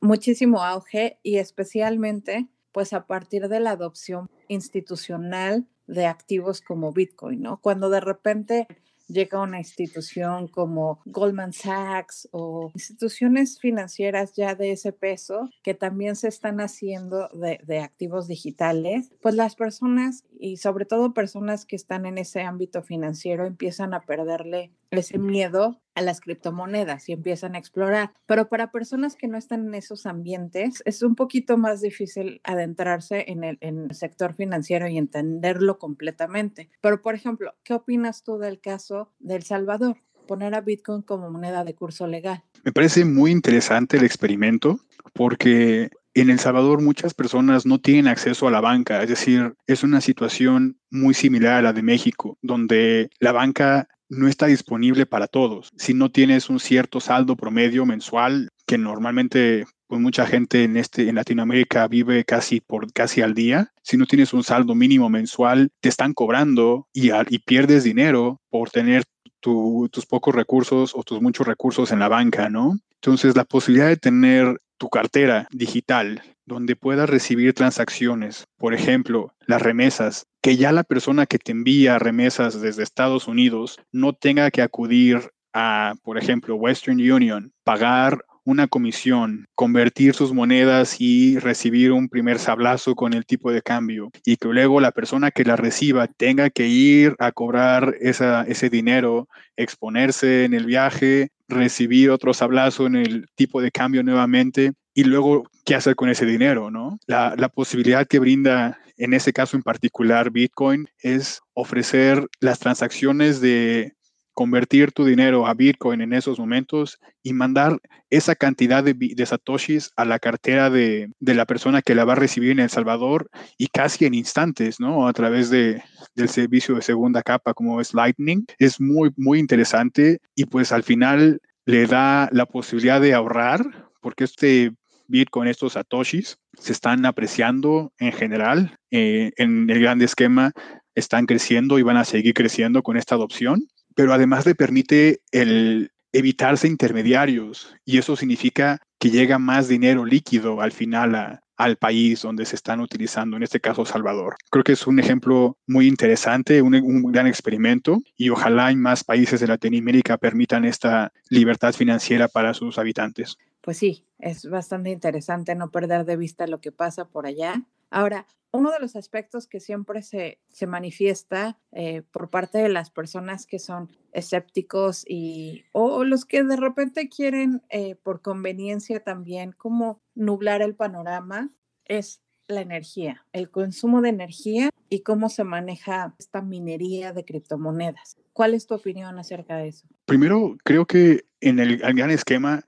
muchísimo 0.00 0.62
auge 0.62 1.18
y 1.22 1.36
especialmente 1.36 2.48
pues 2.72 2.92
a 2.92 3.06
partir 3.06 3.48
de 3.48 3.60
la 3.60 3.70
adopción 3.70 4.30
institucional 4.48 5.66
de 5.86 6.06
activos 6.06 6.60
como 6.60 6.92
Bitcoin, 6.92 7.40
¿no? 7.40 7.60
Cuando 7.60 7.88
de 7.90 8.00
repente 8.00 8.66
llega 9.06 9.40
una 9.40 9.58
institución 9.58 10.48
como 10.48 11.00
Goldman 11.04 11.52
Sachs 11.52 12.28
o 12.32 12.70
instituciones 12.74 13.58
financieras 13.58 14.34
ya 14.34 14.54
de 14.54 14.72
ese 14.72 14.92
peso 14.92 15.50
que 15.62 15.74
también 15.74 16.16
se 16.16 16.28
están 16.28 16.60
haciendo 16.60 17.28
de, 17.32 17.60
de, 17.64 17.80
activos 17.80 18.28
digitales, 18.28 19.12
pues 19.20 19.34
las 19.34 19.56
personas 19.56 20.24
y 20.38 20.56
sobre 20.56 20.86
todo 20.86 21.14
personas 21.14 21.66
que 21.66 21.76
están 21.76 22.06
en 22.06 22.18
ese 22.18 22.42
ámbito 22.42 22.82
financiero 22.82 23.46
empiezan 23.46 23.94
a 23.94 24.00
perderle 24.00 24.72
ese 24.90 25.18
miedo 25.18 25.80
a 25.94 26.02
las 26.02 26.20
criptomonedas 26.20 27.08
y 27.08 27.12
empiezan 27.12 27.54
a 27.54 27.58
explorar. 27.58 28.12
Pero 28.26 28.48
para 28.48 28.70
personas 28.70 29.16
que 29.16 29.28
no 29.28 29.38
están 29.38 29.66
en 29.66 29.74
esos 29.74 30.06
ambientes, 30.06 30.82
es 30.84 31.02
un 31.02 31.14
poquito 31.14 31.56
más 31.56 31.80
difícil 31.80 32.40
adentrarse 32.44 33.24
en 33.28 33.44
el, 33.44 33.58
sector 33.92 34.34
financiero 34.34 34.88
y 34.88 34.98
entenderlo 34.98 35.78
completamente. 35.78 36.68
Pero, 36.80 37.02
por 37.02 37.14
ejemplo, 37.14 37.54
¿qué 37.64 37.74
opinas 37.74 38.22
tú 38.22 38.38
del 38.38 38.60
caso 38.60 39.12
de 39.18 39.36
El 39.36 39.42
Salvador? 39.42 39.96
Poner 40.26 40.54
a 40.54 40.60
Bitcoin 40.60 41.02
como 41.02 41.30
moneda 41.30 41.64
de 41.64 41.74
curso 41.74 42.06
legal. 42.06 42.42
Me 42.64 42.72
parece 42.72 43.04
muy 43.04 43.30
interesante 43.30 43.96
el 43.96 44.04
experimento 44.04 44.80
porque 45.12 45.90
en 46.14 46.30
El 46.30 46.38
Salvador 46.38 46.80
muchas 46.80 47.12
personas 47.12 47.66
no 47.66 47.80
tienen 47.80 48.08
acceso 48.08 48.46
a 48.46 48.50
la 48.50 48.60
banca, 48.60 49.02
es 49.02 49.08
decir, 49.08 49.54
es 49.66 49.82
una 49.82 50.00
situación 50.00 50.78
muy 50.90 51.12
similar 51.12 51.54
a 51.54 51.62
la 51.62 51.72
de 51.72 51.82
México, 51.82 52.38
donde 52.40 53.10
la 53.18 53.32
banca 53.32 53.88
no 54.08 54.28
está 54.28 54.46
disponible 54.46 55.06
para 55.06 55.26
todos. 55.26 55.70
Si 55.76 55.94
no 55.94 56.10
tienes 56.10 56.50
un 56.50 56.60
cierto 56.60 57.00
saldo 57.00 57.36
promedio 57.36 57.86
mensual, 57.86 58.50
que 58.66 58.78
normalmente 58.78 59.66
pues 59.86 60.00
mucha 60.00 60.26
gente 60.26 60.64
en 60.64 60.76
este 60.76 61.08
en 61.08 61.14
Latinoamérica 61.14 61.86
vive 61.88 62.24
casi 62.24 62.60
por 62.60 62.92
casi 62.92 63.20
al 63.22 63.34
día. 63.34 63.72
Si 63.82 63.96
no 63.96 64.06
tienes 64.06 64.32
un 64.32 64.42
saldo 64.42 64.74
mínimo 64.74 65.10
mensual, 65.10 65.70
te 65.80 65.88
están 65.88 66.14
cobrando 66.14 66.88
y, 66.92 67.10
y 67.28 67.38
pierdes 67.40 67.84
dinero 67.84 68.40
por 68.50 68.70
tener 68.70 69.04
tus 69.40 70.06
pocos 70.06 70.34
recursos 70.34 70.94
o 70.94 71.02
tus 71.02 71.20
muchos 71.20 71.46
recursos 71.46 71.92
en 71.92 71.98
la 71.98 72.08
banca, 72.08 72.48
¿no? 72.48 72.78
Entonces, 72.94 73.36
la 73.36 73.44
posibilidad 73.44 73.88
de 73.88 73.98
tener 73.98 74.58
tu 74.78 74.88
cartera 74.88 75.46
digital 75.50 76.22
donde 76.46 76.76
puedas 76.76 77.08
recibir 77.08 77.52
transacciones, 77.52 78.44
por 78.56 78.74
ejemplo, 78.74 79.34
las 79.46 79.62
remesas, 79.62 80.26
que 80.44 80.58
ya 80.58 80.72
la 80.72 80.84
persona 80.84 81.24
que 81.24 81.38
te 81.38 81.52
envía 81.52 81.98
remesas 81.98 82.60
desde 82.60 82.82
Estados 82.82 83.28
Unidos 83.28 83.80
no 83.92 84.12
tenga 84.12 84.50
que 84.50 84.60
acudir 84.60 85.30
a, 85.54 85.94
por 86.02 86.18
ejemplo, 86.18 86.54
Western 86.56 87.00
Union, 87.00 87.50
pagar 87.64 88.22
una 88.44 88.68
comisión, 88.68 89.46
convertir 89.54 90.12
sus 90.12 90.34
monedas 90.34 91.00
y 91.00 91.38
recibir 91.38 91.92
un 91.92 92.10
primer 92.10 92.38
sablazo 92.38 92.94
con 92.94 93.14
el 93.14 93.24
tipo 93.24 93.52
de 93.52 93.62
cambio 93.62 94.10
y 94.22 94.36
que 94.36 94.48
luego 94.48 94.82
la 94.82 94.92
persona 94.92 95.30
que 95.30 95.44
la 95.44 95.56
reciba 95.56 96.08
tenga 96.08 96.50
que 96.50 96.68
ir 96.68 97.16
a 97.20 97.32
cobrar 97.32 97.94
esa, 98.02 98.42
ese 98.42 98.68
dinero, 98.68 99.30
exponerse 99.56 100.44
en 100.44 100.52
el 100.52 100.66
viaje, 100.66 101.30
recibir 101.48 102.10
otro 102.10 102.34
sablazo 102.34 102.84
en 102.84 102.96
el 102.96 103.28
tipo 103.34 103.62
de 103.62 103.70
cambio 103.70 104.02
nuevamente 104.02 104.74
y 104.92 105.04
luego 105.04 105.48
qué 105.64 105.74
hacer 105.74 105.96
con 105.96 106.10
ese 106.10 106.26
dinero, 106.26 106.70
¿no? 106.70 106.98
La, 107.06 107.34
la 107.38 107.48
posibilidad 107.48 108.06
que 108.06 108.18
brinda 108.18 108.78
en 108.96 109.14
ese 109.14 109.32
caso 109.32 109.56
en 109.56 109.62
particular 109.62 110.30
Bitcoin 110.30 110.86
es 110.98 111.40
ofrecer 111.54 112.26
las 112.40 112.58
transacciones 112.58 113.40
de 113.40 113.94
convertir 114.34 114.90
tu 114.90 115.04
dinero 115.04 115.46
a 115.46 115.54
Bitcoin 115.54 116.00
en 116.00 116.12
esos 116.12 116.38
momentos 116.38 116.98
y 117.22 117.32
mandar 117.32 117.78
esa 118.10 118.34
cantidad 118.34 118.82
de, 118.82 119.26
satoshis 119.26 119.92
a 119.96 120.04
la 120.04 120.18
cartera 120.18 120.70
de, 120.70 121.08
la 121.20 121.46
persona 121.46 121.82
que 121.82 121.94
la 121.94 122.04
va 122.04 122.12
a 122.12 122.16
recibir 122.16 122.50
en 122.50 122.58
El 122.58 122.68
Salvador 122.68 123.30
y 123.56 123.68
casi 123.68 124.04
en 124.04 124.14
instantes, 124.14 124.80
¿no? 124.80 125.06
A 125.06 125.12
través 125.12 125.50
de, 125.50 125.82
del 126.16 126.28
servicio 126.28 126.74
de 126.74 126.82
segunda 126.82 127.22
capa 127.22 127.54
como 127.54 127.80
es 127.80 127.94
Lightning. 127.94 128.44
Es 128.58 128.80
muy, 128.80 129.10
muy 129.16 129.38
interesante 129.38 130.18
y 130.34 130.46
pues 130.46 130.72
al 130.72 130.82
final 130.82 131.40
le 131.64 131.86
da 131.86 132.28
la 132.32 132.46
posibilidad 132.46 133.00
de 133.00 133.14
ahorrar 133.14 133.88
porque 134.00 134.24
este 134.24 134.72
Bitcoin, 135.06 135.48
estos 135.48 135.74
satoshis, 135.74 136.38
se 136.58 136.72
están 136.72 137.06
apreciando 137.06 137.92
en 137.98 138.12
general. 138.12 138.76
Eh, 138.90 139.32
en 139.36 139.68
el 139.70 139.80
gran 139.80 140.00
esquema 140.02 140.52
están 140.94 141.26
creciendo 141.26 141.78
y 141.78 141.82
van 141.82 141.96
a 141.96 142.04
seguir 142.04 142.34
creciendo 142.34 142.82
con 142.82 142.96
esta 142.96 143.14
adopción 143.14 143.66
pero 143.94 144.12
además 144.12 144.46
le 144.46 144.54
permite 144.54 145.20
el 145.30 145.92
evitarse 146.12 146.68
intermediarios 146.68 147.74
y 147.84 147.98
eso 147.98 148.16
significa 148.16 148.80
que 148.98 149.10
llega 149.10 149.38
más 149.38 149.68
dinero 149.68 150.04
líquido 150.04 150.60
al 150.60 150.72
final 150.72 151.40
al 151.56 151.76
país 151.76 152.22
donde 152.22 152.46
se 152.46 152.56
están 152.56 152.80
utilizando, 152.80 153.36
en 153.36 153.44
este 153.44 153.60
caso 153.60 153.84
Salvador. 153.84 154.36
Creo 154.50 154.64
que 154.64 154.72
es 154.72 154.86
un 154.86 154.98
ejemplo 154.98 155.56
muy 155.66 155.86
interesante, 155.86 156.62
un, 156.62 156.74
un 156.74 157.12
gran 157.12 157.26
experimento 157.26 158.00
y 158.16 158.30
ojalá 158.30 158.70
en 158.70 158.80
más 158.80 159.04
países 159.04 159.40
de 159.40 159.46
Latinoamérica 159.46 160.18
permitan 160.18 160.64
esta 160.64 161.12
libertad 161.28 161.72
financiera 161.72 162.28
para 162.28 162.54
sus 162.54 162.78
habitantes. 162.78 163.36
Pues 163.64 163.78
sí, 163.78 164.04
es 164.18 164.46
bastante 164.46 164.90
interesante 164.90 165.54
no 165.54 165.70
perder 165.70 166.04
de 166.04 166.18
vista 166.18 166.46
lo 166.46 166.60
que 166.60 166.70
pasa 166.70 167.08
por 167.08 167.24
allá. 167.24 167.62
Ahora, 167.88 168.26
uno 168.52 168.70
de 168.70 168.78
los 168.78 168.94
aspectos 168.94 169.46
que 169.46 169.58
siempre 169.58 170.02
se, 170.02 170.38
se 170.50 170.66
manifiesta 170.66 171.58
eh, 171.72 172.02
por 172.02 172.28
parte 172.28 172.58
de 172.58 172.68
las 172.68 172.90
personas 172.90 173.46
que 173.46 173.58
son 173.58 173.88
escépticos 174.12 175.02
y 175.08 175.64
o, 175.72 176.04
los 176.04 176.26
que 176.26 176.44
de 176.44 176.56
repente 176.56 177.08
quieren 177.08 177.62
eh, 177.70 177.94
por 177.94 178.20
conveniencia 178.20 179.00
también 179.00 179.52
como 179.52 180.02
nublar 180.14 180.60
el 180.60 180.74
panorama 180.74 181.50
es 181.86 182.20
la 182.46 182.60
energía, 182.60 183.24
el 183.32 183.50
consumo 183.50 184.02
de 184.02 184.10
energía 184.10 184.68
y 184.90 185.00
cómo 185.00 185.30
se 185.30 185.44
maneja 185.44 186.14
esta 186.18 186.42
minería 186.42 187.14
de 187.14 187.24
criptomonedas. 187.24 188.18
¿Cuál 188.34 188.52
es 188.52 188.66
tu 188.66 188.74
opinión 188.74 189.18
acerca 189.18 189.56
de 189.56 189.68
eso? 189.68 189.88
Primero, 190.04 190.58
creo 190.62 190.84
que 190.84 191.24
en 191.40 191.58
el 191.58 191.78
gran 191.78 192.10
esquema 192.10 192.62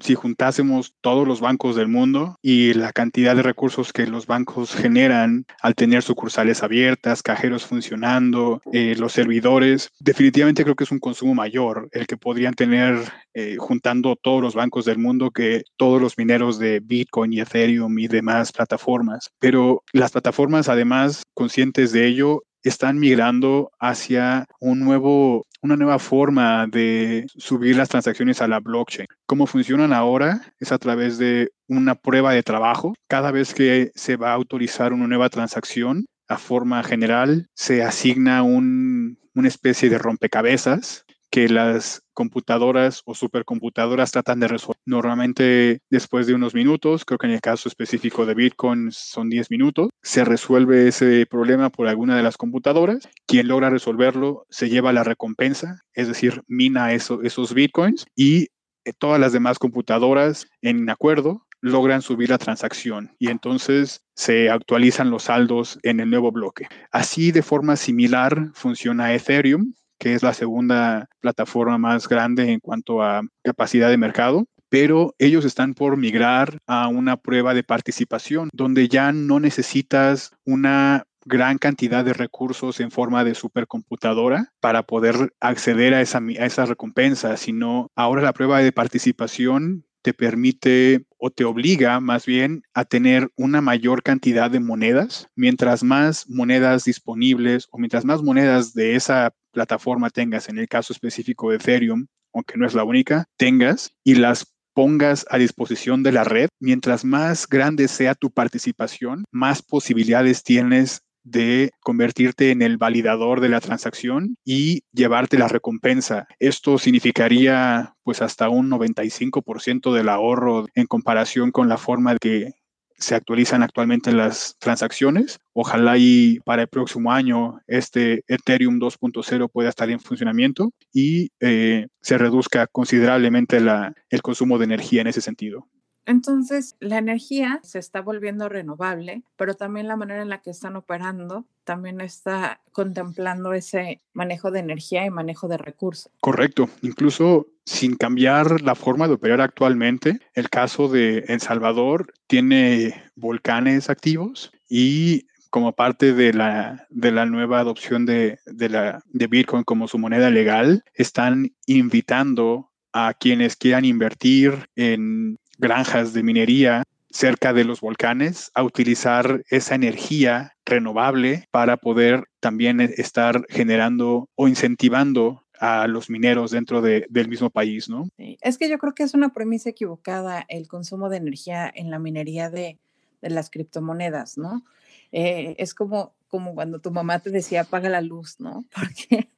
si 0.00 0.14
juntásemos 0.14 0.94
todos 1.00 1.26
los 1.26 1.40
bancos 1.40 1.76
del 1.76 1.88
mundo 1.88 2.36
y 2.42 2.74
la 2.74 2.92
cantidad 2.92 3.36
de 3.36 3.42
recursos 3.42 3.92
que 3.92 4.06
los 4.06 4.26
bancos 4.26 4.74
generan 4.74 5.44
al 5.60 5.74
tener 5.74 6.02
sucursales 6.02 6.62
abiertas, 6.62 7.22
cajeros 7.22 7.66
funcionando, 7.66 8.60
eh, 8.72 8.94
los 8.98 9.12
servidores, 9.12 9.90
definitivamente 10.00 10.64
creo 10.64 10.74
que 10.74 10.84
es 10.84 10.92
un 10.92 10.98
consumo 10.98 11.34
mayor 11.34 11.88
el 11.92 12.06
que 12.06 12.16
podrían 12.16 12.54
tener 12.54 12.96
eh, 13.34 13.56
juntando 13.58 14.16
todos 14.16 14.42
los 14.42 14.54
bancos 14.54 14.84
del 14.84 14.98
mundo 14.98 15.30
que 15.30 15.62
todos 15.76 16.00
los 16.00 16.18
mineros 16.18 16.58
de 16.58 16.80
Bitcoin 16.80 17.32
y 17.32 17.40
Ethereum 17.40 17.98
y 17.98 18.08
demás 18.08 18.52
plataformas. 18.52 19.30
Pero 19.38 19.84
las 19.92 20.12
plataformas, 20.12 20.68
además, 20.68 21.22
conscientes 21.34 21.92
de 21.92 22.06
ello, 22.06 22.42
están 22.62 22.98
migrando 22.98 23.70
hacia 23.78 24.46
un 24.60 24.80
nuevo, 24.80 25.46
una 25.62 25.76
nueva 25.76 25.98
forma 25.98 26.66
de 26.66 27.26
subir 27.36 27.76
las 27.76 27.88
transacciones 27.88 28.40
a 28.40 28.48
la 28.48 28.60
blockchain. 28.60 29.06
Cómo 29.26 29.46
funcionan 29.46 29.92
ahora 29.92 30.40
es 30.58 30.72
a 30.72 30.78
través 30.78 31.18
de 31.18 31.50
una 31.68 31.94
prueba 31.94 32.32
de 32.32 32.42
trabajo. 32.42 32.94
Cada 33.08 33.30
vez 33.30 33.54
que 33.54 33.90
se 33.94 34.16
va 34.16 34.30
a 34.30 34.34
autorizar 34.34 34.92
una 34.92 35.06
nueva 35.06 35.28
transacción, 35.28 36.06
a 36.28 36.36
forma 36.36 36.82
general, 36.82 37.46
se 37.54 37.82
asigna 37.82 38.42
un, 38.42 39.18
una 39.34 39.48
especie 39.48 39.88
de 39.88 39.98
rompecabezas 39.98 41.06
que 41.30 41.48
las 41.48 42.02
computadoras 42.14 43.02
o 43.04 43.14
supercomputadoras 43.14 44.10
tratan 44.10 44.40
de 44.40 44.48
resolver. 44.48 44.80
Normalmente 44.86 45.80
después 45.90 46.26
de 46.26 46.34
unos 46.34 46.54
minutos, 46.54 47.04
creo 47.04 47.18
que 47.18 47.26
en 47.26 47.34
el 47.34 47.40
caso 47.40 47.68
específico 47.68 48.26
de 48.26 48.34
Bitcoin 48.34 48.90
son 48.90 49.30
10 49.30 49.50
minutos, 49.50 49.90
se 50.02 50.24
resuelve 50.24 50.88
ese 50.88 51.26
problema 51.26 51.70
por 51.70 51.86
alguna 51.86 52.16
de 52.16 52.22
las 52.22 52.36
computadoras. 52.36 53.08
Quien 53.26 53.48
logra 53.48 53.70
resolverlo 53.70 54.46
se 54.50 54.68
lleva 54.68 54.92
la 54.92 55.04
recompensa, 55.04 55.82
es 55.92 56.08
decir, 56.08 56.42
mina 56.46 56.92
esos 56.92 57.54
Bitcoins 57.54 58.06
y 58.16 58.48
eh, 58.84 58.92
todas 58.98 59.20
las 59.20 59.32
demás 59.32 59.58
computadoras 59.58 60.46
en 60.62 60.88
acuerdo 60.90 61.46
logran 61.60 62.02
subir 62.02 62.30
la 62.30 62.38
transacción 62.38 63.16
y 63.18 63.30
entonces 63.30 64.02
se 64.14 64.48
actualizan 64.48 65.10
los 65.10 65.24
saldos 65.24 65.78
en 65.82 66.00
el 66.00 66.10
nuevo 66.10 66.30
bloque. 66.30 66.68
Así 66.92 67.32
de 67.32 67.42
forma 67.42 67.76
similar 67.76 68.50
funciona 68.54 69.12
Ethereum 69.14 69.74
que 69.98 70.14
es 70.14 70.22
la 70.22 70.34
segunda 70.34 71.08
plataforma 71.20 71.78
más 71.78 72.08
grande 72.08 72.52
en 72.52 72.60
cuanto 72.60 73.02
a 73.02 73.22
capacidad 73.42 73.90
de 73.90 73.96
mercado 73.96 74.46
pero 74.70 75.14
ellos 75.18 75.44
están 75.44 75.74
por 75.74 75.96
migrar 75.96 76.58
a 76.66 76.88
una 76.88 77.16
prueba 77.16 77.54
de 77.54 77.62
participación 77.62 78.50
donde 78.52 78.88
ya 78.88 79.12
no 79.12 79.40
necesitas 79.40 80.32
una 80.44 81.04
gran 81.24 81.58
cantidad 81.58 82.04
de 82.04 82.14
recursos 82.14 82.80
en 82.80 82.90
forma 82.90 83.22
de 83.22 83.34
supercomputadora 83.34 84.52
para 84.60 84.82
poder 84.82 85.34
acceder 85.40 85.94
a 85.94 86.00
esa, 86.00 86.18
a 86.18 86.46
esa 86.46 86.64
recompensa, 86.64 87.36
sino 87.36 87.90
ahora 87.94 88.22
la 88.22 88.32
prueba 88.32 88.60
de 88.60 88.72
participación 88.72 89.84
te 90.02 90.14
permite 90.14 91.04
o 91.18 91.30
te 91.30 91.44
obliga 91.44 92.00
más 92.00 92.26
bien 92.26 92.62
a 92.74 92.84
tener 92.84 93.28
una 93.36 93.60
mayor 93.60 94.02
cantidad 94.02 94.50
de 94.50 94.60
monedas. 94.60 95.28
Mientras 95.34 95.82
más 95.82 96.28
monedas 96.28 96.84
disponibles 96.84 97.66
o 97.70 97.78
mientras 97.78 98.04
más 98.04 98.22
monedas 98.22 98.74
de 98.74 98.94
esa 98.94 99.32
plataforma 99.52 100.10
tengas, 100.10 100.48
en 100.48 100.58
el 100.58 100.68
caso 100.68 100.92
específico 100.92 101.50
de 101.50 101.56
Ethereum, 101.56 102.06
aunque 102.32 102.56
no 102.56 102.66
es 102.66 102.74
la 102.74 102.84
única, 102.84 103.24
tengas 103.36 103.92
y 104.04 104.14
las 104.14 104.54
pongas 104.74 105.26
a 105.30 105.38
disposición 105.38 106.04
de 106.04 106.12
la 106.12 106.22
red, 106.22 106.48
mientras 106.60 107.04
más 107.04 107.48
grande 107.48 107.88
sea 107.88 108.14
tu 108.14 108.30
participación, 108.30 109.24
más 109.32 109.60
posibilidades 109.60 110.44
tienes 110.44 111.02
de 111.24 111.70
convertirte 111.80 112.50
en 112.50 112.62
el 112.62 112.76
validador 112.76 113.40
de 113.40 113.48
la 113.48 113.60
transacción 113.60 114.36
y 114.44 114.82
llevarte 114.92 115.38
la 115.38 115.48
recompensa. 115.48 116.26
Esto 116.38 116.78
significaría 116.78 117.94
pues 118.02 118.22
hasta 118.22 118.48
un 118.48 118.70
95% 118.70 119.92
del 119.92 120.08
ahorro 120.08 120.66
en 120.74 120.86
comparación 120.86 121.50
con 121.50 121.68
la 121.68 121.76
forma 121.76 122.16
que 122.16 122.52
se 122.98 123.14
actualizan 123.14 123.62
actualmente 123.62 124.12
las 124.12 124.56
transacciones. 124.58 125.38
Ojalá 125.52 125.96
y 125.98 126.40
para 126.44 126.62
el 126.62 126.68
próximo 126.68 127.12
año 127.12 127.60
este 127.66 128.24
Ethereum 128.26 128.80
2.0 128.80 129.50
pueda 129.50 129.68
estar 129.68 129.88
en 129.90 130.00
funcionamiento 130.00 130.72
y 130.92 131.30
eh, 131.40 131.86
se 132.00 132.18
reduzca 132.18 132.66
considerablemente 132.66 133.58
el 133.58 134.22
consumo 134.22 134.58
de 134.58 134.64
energía 134.64 135.00
en 135.00 135.06
ese 135.06 135.20
sentido. 135.20 135.68
Entonces, 136.08 136.74
la 136.80 136.96
energía 136.96 137.60
se 137.62 137.78
está 137.78 138.00
volviendo 138.00 138.48
renovable, 138.48 139.24
pero 139.36 139.52
también 139.52 139.88
la 139.88 139.96
manera 139.96 140.22
en 140.22 140.30
la 140.30 140.40
que 140.40 140.48
están 140.48 140.74
operando 140.74 141.44
también 141.64 142.00
está 142.00 142.62
contemplando 142.72 143.52
ese 143.52 144.00
manejo 144.14 144.50
de 144.50 144.60
energía 144.60 145.04
y 145.04 145.10
manejo 145.10 145.48
de 145.48 145.58
recursos. 145.58 146.10
Correcto. 146.22 146.70
Incluso 146.80 147.48
sin 147.66 147.94
cambiar 147.94 148.62
la 148.62 148.74
forma 148.74 149.06
de 149.06 149.12
operar 149.12 149.42
actualmente, 149.42 150.18
el 150.32 150.48
caso 150.48 150.88
de 150.88 151.26
El 151.28 151.42
Salvador 151.42 152.14
tiene 152.26 153.04
volcanes 153.14 153.90
activos 153.90 154.50
y 154.66 155.26
como 155.50 155.74
parte 155.74 156.14
de 156.14 156.32
la, 156.32 156.86
de 156.88 157.12
la 157.12 157.26
nueva 157.26 157.60
adopción 157.60 158.06
de, 158.06 158.38
de, 158.46 158.70
la, 158.70 159.02
de 159.04 159.26
Bitcoin 159.26 159.62
como 159.62 159.88
su 159.88 159.98
moneda 159.98 160.30
legal, 160.30 160.84
están 160.94 161.52
invitando 161.66 162.70
a 162.94 163.12
quienes 163.12 163.56
quieran 163.56 163.84
invertir 163.84 164.70
en 164.74 165.38
granjas 165.58 166.12
de 166.12 166.22
minería 166.22 166.84
cerca 167.10 167.52
de 167.52 167.64
los 167.64 167.80
volcanes 167.80 168.50
a 168.54 168.62
utilizar 168.62 169.42
esa 169.48 169.74
energía 169.74 170.54
renovable 170.64 171.48
para 171.50 171.76
poder 171.76 172.24
también 172.40 172.80
estar 172.80 173.46
generando 173.48 174.28
o 174.34 174.48
incentivando 174.48 175.44
a 175.58 175.88
los 175.88 176.08
mineros 176.10 176.52
dentro 176.52 176.80
del 176.80 177.28
mismo 177.28 177.50
país, 177.50 177.88
¿no? 177.88 178.08
Es 178.18 178.58
que 178.58 178.68
yo 178.68 178.78
creo 178.78 178.94
que 178.94 179.02
es 179.02 179.14
una 179.14 179.32
premisa 179.32 179.70
equivocada 179.70 180.44
el 180.48 180.68
consumo 180.68 181.08
de 181.08 181.16
energía 181.16 181.70
en 181.74 181.90
la 181.90 181.98
minería 181.98 182.48
de, 182.50 182.78
de 183.22 183.30
las 183.30 183.50
criptomonedas, 183.50 184.38
¿no? 184.38 184.64
Eh, 185.10 185.56
es 185.58 185.74
como, 185.74 186.14
como 186.28 186.54
cuando 186.54 186.80
tu 186.80 186.90
mamá 186.90 187.18
te 187.18 187.30
decía 187.30 187.62
apaga 187.62 187.88
la 187.88 188.02
luz, 188.02 188.38
¿no? 188.38 188.64
Porque 188.74 189.30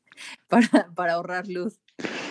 para, 0.48 0.90
para 0.94 1.14
ahorrar 1.14 1.48
luz. 1.48 1.78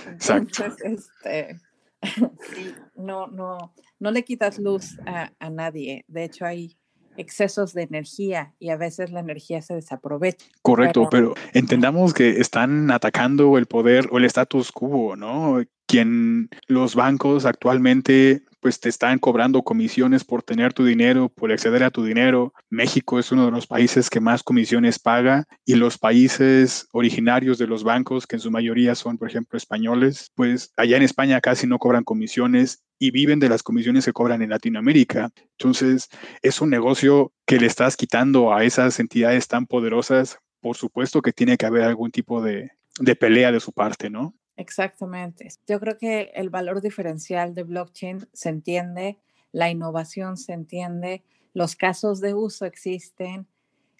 Entonces, 0.05 0.73
este, 0.83 1.59
no, 2.95 3.27
no, 3.27 3.73
no 3.99 4.11
le 4.11 4.23
quitas 4.23 4.59
luz 4.59 4.97
a, 5.05 5.31
a, 5.39 5.49
nadie. 5.49 6.05
De 6.07 6.23
hecho, 6.23 6.45
hay 6.45 6.77
excesos 7.17 7.73
de 7.73 7.83
energía 7.83 8.53
y 8.59 8.69
a 8.69 8.77
veces 8.77 9.11
la 9.11 9.19
energía 9.19 9.61
se 9.61 9.75
desaprovecha. 9.75 10.45
Correcto, 10.61 11.07
pero, 11.09 11.33
pero 11.33 11.49
entendamos 11.53 12.13
que 12.13 12.39
están 12.39 12.91
atacando 12.91 13.57
el 13.57 13.65
poder 13.65 14.07
o 14.11 14.17
el 14.17 14.25
status 14.25 14.71
quo, 14.71 15.15
¿no? 15.15 15.61
Quien 15.85 16.49
los 16.67 16.95
bancos 16.95 17.45
actualmente 17.45 18.43
pues 18.59 18.79
te 18.79 18.89
están 18.89 19.19
cobrando 19.19 19.63
comisiones 19.63 20.23
por 20.23 20.43
tener 20.43 20.73
tu 20.73 20.85
dinero, 20.85 21.29
por 21.29 21.51
acceder 21.51 21.83
a 21.83 21.91
tu 21.91 22.03
dinero. 22.03 22.53
México 22.69 23.19
es 23.19 23.31
uno 23.31 23.45
de 23.45 23.51
los 23.51 23.67
países 23.67 24.09
que 24.09 24.19
más 24.19 24.43
comisiones 24.43 24.99
paga 24.99 25.45
y 25.65 25.75
los 25.75 25.97
países 25.97 26.87
originarios 26.91 27.57
de 27.57 27.67
los 27.67 27.83
bancos, 27.83 28.27
que 28.27 28.35
en 28.35 28.41
su 28.41 28.51
mayoría 28.51 28.95
son, 28.95 29.17
por 29.17 29.29
ejemplo, 29.29 29.57
españoles, 29.57 30.31
pues 30.35 30.73
allá 30.77 30.97
en 30.97 31.03
España 31.03 31.41
casi 31.41 31.67
no 31.67 31.79
cobran 31.79 32.03
comisiones 32.03 32.83
y 32.99 33.11
viven 33.11 33.39
de 33.39 33.49
las 33.49 33.63
comisiones 33.63 34.05
que 34.05 34.13
cobran 34.13 34.41
en 34.41 34.49
Latinoamérica. 34.49 35.31
Entonces, 35.57 36.09
es 36.41 36.61
un 36.61 36.69
negocio 36.69 37.33
que 37.45 37.59
le 37.59 37.67
estás 37.67 37.95
quitando 37.95 38.53
a 38.53 38.63
esas 38.63 38.99
entidades 38.99 39.47
tan 39.47 39.65
poderosas. 39.65 40.37
Por 40.61 40.75
supuesto 40.75 41.21
que 41.21 41.31
tiene 41.31 41.57
que 41.57 41.65
haber 41.65 41.83
algún 41.83 42.11
tipo 42.11 42.41
de, 42.41 42.71
de 42.99 43.15
pelea 43.15 43.51
de 43.51 43.61
su 43.61 43.71
parte, 43.71 44.09
¿no? 44.09 44.35
Exactamente. 44.59 45.47
Yo 45.65 45.79
creo 45.79 45.97
que 45.97 46.33
el 46.35 46.49
valor 46.49 46.81
diferencial 46.81 47.55
de 47.55 47.63
blockchain 47.63 48.27
se 48.33 48.49
entiende, 48.49 49.17
la 49.53 49.69
innovación 49.69 50.35
se 50.35 50.51
entiende, 50.51 51.23
los 51.53 51.77
casos 51.77 52.19
de 52.19 52.33
uso 52.33 52.65
existen, 52.65 53.47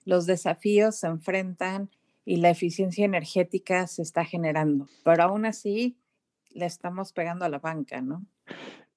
los 0.03 0.26
desafíos 0.26 0.97
se 0.97 1.07
enfrentan 1.07 1.89
y 2.26 2.38
la 2.38 2.49
eficiencia 2.49 3.05
energética 3.05 3.88
se 3.88 4.01
está 4.01 4.26
generando. 4.26 4.89
Pero 5.05 5.24
aún 5.24 5.45
así, 5.45 5.97
le 6.49 6.66
estamos 6.66 7.14
pegando 7.14 7.45
a 7.45 7.49
la 7.49 7.60
banca, 7.60 8.01
¿no? 8.01 8.26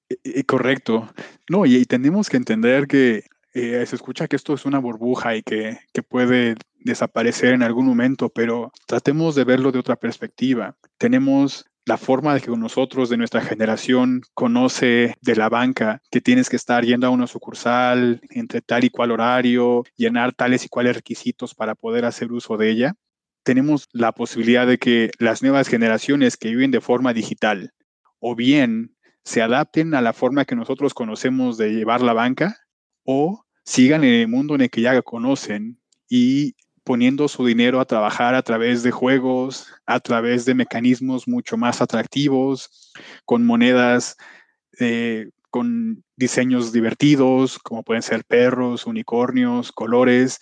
E, 0.09 0.17
e, 0.25 0.43
correcto. 0.43 1.13
No, 1.49 1.65
y, 1.65 1.85
tenemos 1.85 2.29
que 2.29 2.35
entender 2.35 2.87
que 2.87 3.23
eh, 3.53 3.85
se 3.85 3.95
escucha 3.95 4.27
que 4.27 4.35
esto 4.35 4.53
es 4.53 4.65
una 4.65 4.79
burbuja 4.79 5.37
y 5.37 5.43
que, 5.43 5.79
que 5.93 6.03
puede 6.03 6.55
desaparecer 6.83 7.53
en 7.53 7.63
algún 7.63 7.85
momento, 7.85 8.29
pero 8.29 8.71
tratemos 8.87 9.35
de 9.35 9.43
verlo 9.43 9.71
de 9.71 9.79
otra 9.79 9.95
perspectiva. 9.95 10.75
Tenemos 10.97 11.65
la 11.85 11.97
forma 11.97 12.33
de 12.33 12.41
que 12.41 12.51
nosotros 12.51 13.09
de 13.09 13.17
nuestra 13.17 13.41
generación 13.41 14.21
conoce 14.33 15.15
de 15.21 15.35
la 15.35 15.49
banca 15.49 16.01
que 16.09 16.21
tienes 16.21 16.49
que 16.49 16.55
estar 16.55 16.85
yendo 16.85 17.07
a 17.07 17.09
una 17.09 17.27
sucursal 17.27 18.21
entre 18.29 18.61
tal 18.61 18.85
y 18.85 18.89
cual 18.89 19.11
horario, 19.11 19.83
llenar 19.97 20.33
tales 20.33 20.65
y 20.65 20.69
cuales 20.69 20.95
requisitos 20.95 21.53
para 21.53 21.75
poder 21.75 22.05
hacer 22.05 22.31
uso 22.31 22.57
de 22.57 22.69
ella. 22.69 22.93
Tenemos 23.43 23.89
la 23.91 24.13
posibilidad 24.13 24.65
de 24.65 24.77
que 24.77 25.11
las 25.19 25.41
nuevas 25.41 25.67
generaciones 25.67 26.37
que 26.37 26.49
viven 26.49 26.71
de 26.71 26.79
forma 26.79 27.13
digital 27.13 27.73
o 28.19 28.35
bien 28.35 28.95
se 29.25 29.41
adapten 29.41 29.93
a 29.93 30.01
la 30.01 30.13
forma 30.13 30.45
que 30.45 30.55
nosotros 30.55 30.93
conocemos 30.93 31.57
de 31.57 31.73
llevar 31.73 32.01
la 32.01 32.13
banca 32.13 32.57
o 33.03 33.43
sigan 33.65 34.03
en 34.03 34.13
el 34.13 34.27
mundo 34.27 34.55
en 34.55 34.61
el 34.61 34.69
que 34.69 34.81
ya 34.81 35.01
conocen 35.01 35.81
y 36.09 36.55
poniendo 36.83 37.27
su 37.27 37.45
dinero 37.45 37.79
a 37.79 37.85
trabajar 37.85 38.35
a 38.35 38.41
través 38.41 38.83
de 38.83 38.91
juegos, 38.91 39.73
a 39.85 39.99
través 39.99 40.45
de 40.45 40.55
mecanismos 40.55 41.27
mucho 41.27 41.57
más 41.57 41.81
atractivos, 41.81 42.91
con 43.25 43.45
monedas, 43.45 44.17
eh, 44.79 45.29
con 45.49 46.03
diseños 46.15 46.71
divertidos, 46.73 47.59
como 47.59 47.83
pueden 47.83 48.01
ser 48.01 48.25
perros, 48.25 48.85
unicornios, 48.85 49.71
colores. 49.71 50.39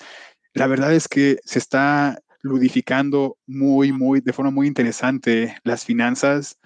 La 0.54 0.68
verdad 0.68 0.94
es 0.94 1.08
que 1.08 1.38
se 1.44 1.60
está 1.60 2.20
ludificando 2.42 3.38
muy, 3.46 3.92
muy, 3.92 4.22
de 4.22 4.34
forma 4.34 4.52
muy 4.52 4.68
interesante 4.68 5.58
las 5.64 5.86
finanzas, 5.86 6.58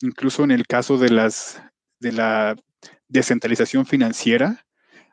incluso 0.00 0.44
en 0.44 0.50
el 0.50 0.66
caso 0.66 0.98
de 0.98 1.10
las 1.10 1.62
de 2.02 2.12
la 2.12 2.56
descentralización 3.08 3.86
financiera, 3.86 4.66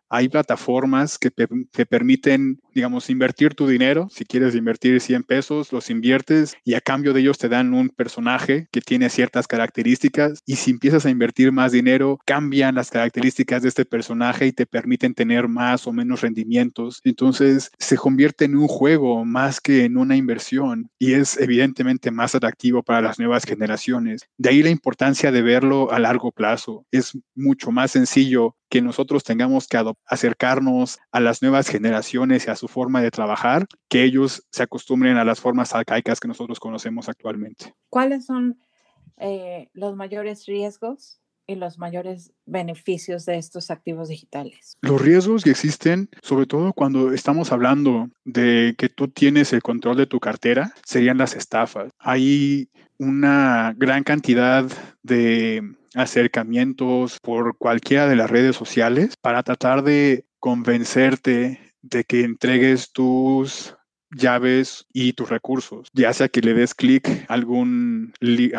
hay 0.09 0.27
plataformas 0.27 1.19
que, 1.19 1.29
permiten, 1.85 2.59
digamos, 2.79 3.09
invertir 3.09 3.55
tu 3.55 3.67
dinero. 3.67 4.07
Si 4.09 4.23
quieres 4.23 4.55
invertir 4.55 5.01
100 5.01 5.23
pesos, 5.23 5.73
los 5.73 5.89
inviertes 5.89 6.55
y 6.63 6.75
a 6.75 6.81
cambio 6.81 7.11
de 7.11 7.19
ellos 7.19 7.37
te 7.37 7.49
dan 7.49 7.73
un 7.73 7.89
personaje 7.89 8.69
que 8.71 8.79
tiene 8.79 9.09
ciertas 9.09 9.47
características. 9.47 10.41
Y 10.45 10.55
si 10.55 10.71
empiezas 10.71 11.05
a 11.05 11.09
invertir 11.09 11.51
más 11.51 11.73
dinero, 11.73 12.19
cambian 12.25 12.75
las 12.75 12.89
características 12.89 13.63
de 13.63 13.67
este 13.67 13.83
personaje 13.83 14.47
y 14.47 14.53
te 14.53 14.65
permiten 14.65 15.13
tener 15.13 15.49
más 15.49 15.87
o 15.87 15.91
menos 15.91 16.21
rendimientos. 16.21 17.01
Entonces 17.03 17.69
se 17.77 17.97
convierte 17.97 18.45
en 18.45 18.55
un 18.55 18.69
juego 18.69 19.25
más 19.25 19.59
que 19.59 19.83
en 19.83 19.97
una 19.97 20.15
inversión 20.15 20.89
y 20.97 21.15
es 21.15 21.37
evidentemente 21.37 22.11
más 22.11 22.33
atractivo 22.33 22.81
para 22.81 23.01
las 23.01 23.19
nuevas 23.19 23.43
generaciones. 23.43 24.21
De 24.37 24.51
ahí 24.51 24.63
la 24.63 24.69
importancia 24.69 25.33
de 25.33 25.41
verlo 25.41 25.91
a 25.91 25.99
largo 25.99 26.31
plazo. 26.31 26.85
Es 26.91 27.11
mucho 27.35 27.73
más 27.73 27.91
sencillo 27.91 28.55
que 28.69 28.81
nosotros 28.81 29.23
tengamos 29.23 29.67
que 29.67 29.83
acercarnos 30.05 30.99
a 31.11 31.19
las 31.19 31.41
nuevas 31.41 31.67
generaciones 31.67 32.47
y 32.47 32.51
a 32.51 32.55
su 32.55 32.67
forma 32.69 33.01
de 33.01 33.11
trabajar, 33.11 33.65
que 33.89 34.03
ellos 34.03 34.47
se 34.51 34.63
acostumbren 34.63 35.17
a 35.17 35.25
las 35.25 35.41
formas 35.41 35.75
arcaicas 35.75 36.19
que 36.19 36.27
nosotros 36.29 36.59
conocemos 36.59 37.09
actualmente. 37.09 37.73
¿Cuáles 37.89 38.25
son 38.25 38.59
eh, 39.17 39.69
los 39.73 39.95
mayores 39.95 40.45
riesgos 40.45 41.19
y 41.45 41.55
los 41.55 41.79
mayores 41.79 42.31
beneficios 42.45 43.25
de 43.25 43.37
estos 43.37 43.71
activos 43.71 44.07
digitales? 44.07 44.77
Los 44.81 45.01
riesgos 45.01 45.43
que 45.43 45.49
existen, 45.49 46.09
sobre 46.21 46.45
todo 46.45 46.73
cuando 46.73 47.11
estamos 47.11 47.51
hablando 47.51 48.09
de 48.23 48.75
que 48.77 48.87
tú 48.87 49.07
tienes 49.07 49.51
el 49.51 49.63
control 49.63 49.97
de 49.97 50.07
tu 50.07 50.19
cartera, 50.19 50.73
serían 50.85 51.17
las 51.17 51.35
estafas. 51.35 51.91
Hay 51.97 52.69
una 52.99 53.73
gran 53.75 54.03
cantidad 54.03 54.65
de 55.01 55.63
acercamientos 55.95 57.17
por 57.21 57.57
cualquiera 57.57 58.07
de 58.07 58.15
las 58.15 58.29
redes 58.29 58.55
sociales 58.55 59.15
para 59.19 59.41
tratar 59.43 59.83
de 59.83 60.25
convencerte 60.39 61.68
de 61.81 62.03
que 62.03 62.23
entregues 62.23 62.91
tus 62.91 63.75
llaves 64.11 64.85
y 64.91 65.13
tus 65.13 65.29
recursos, 65.29 65.89
ya 65.93 66.13
sea 66.13 66.29
que 66.29 66.41
le 66.41 66.53
des 66.53 66.73
clic 66.73 67.07
a, 67.27 67.33
algún, 67.33 68.13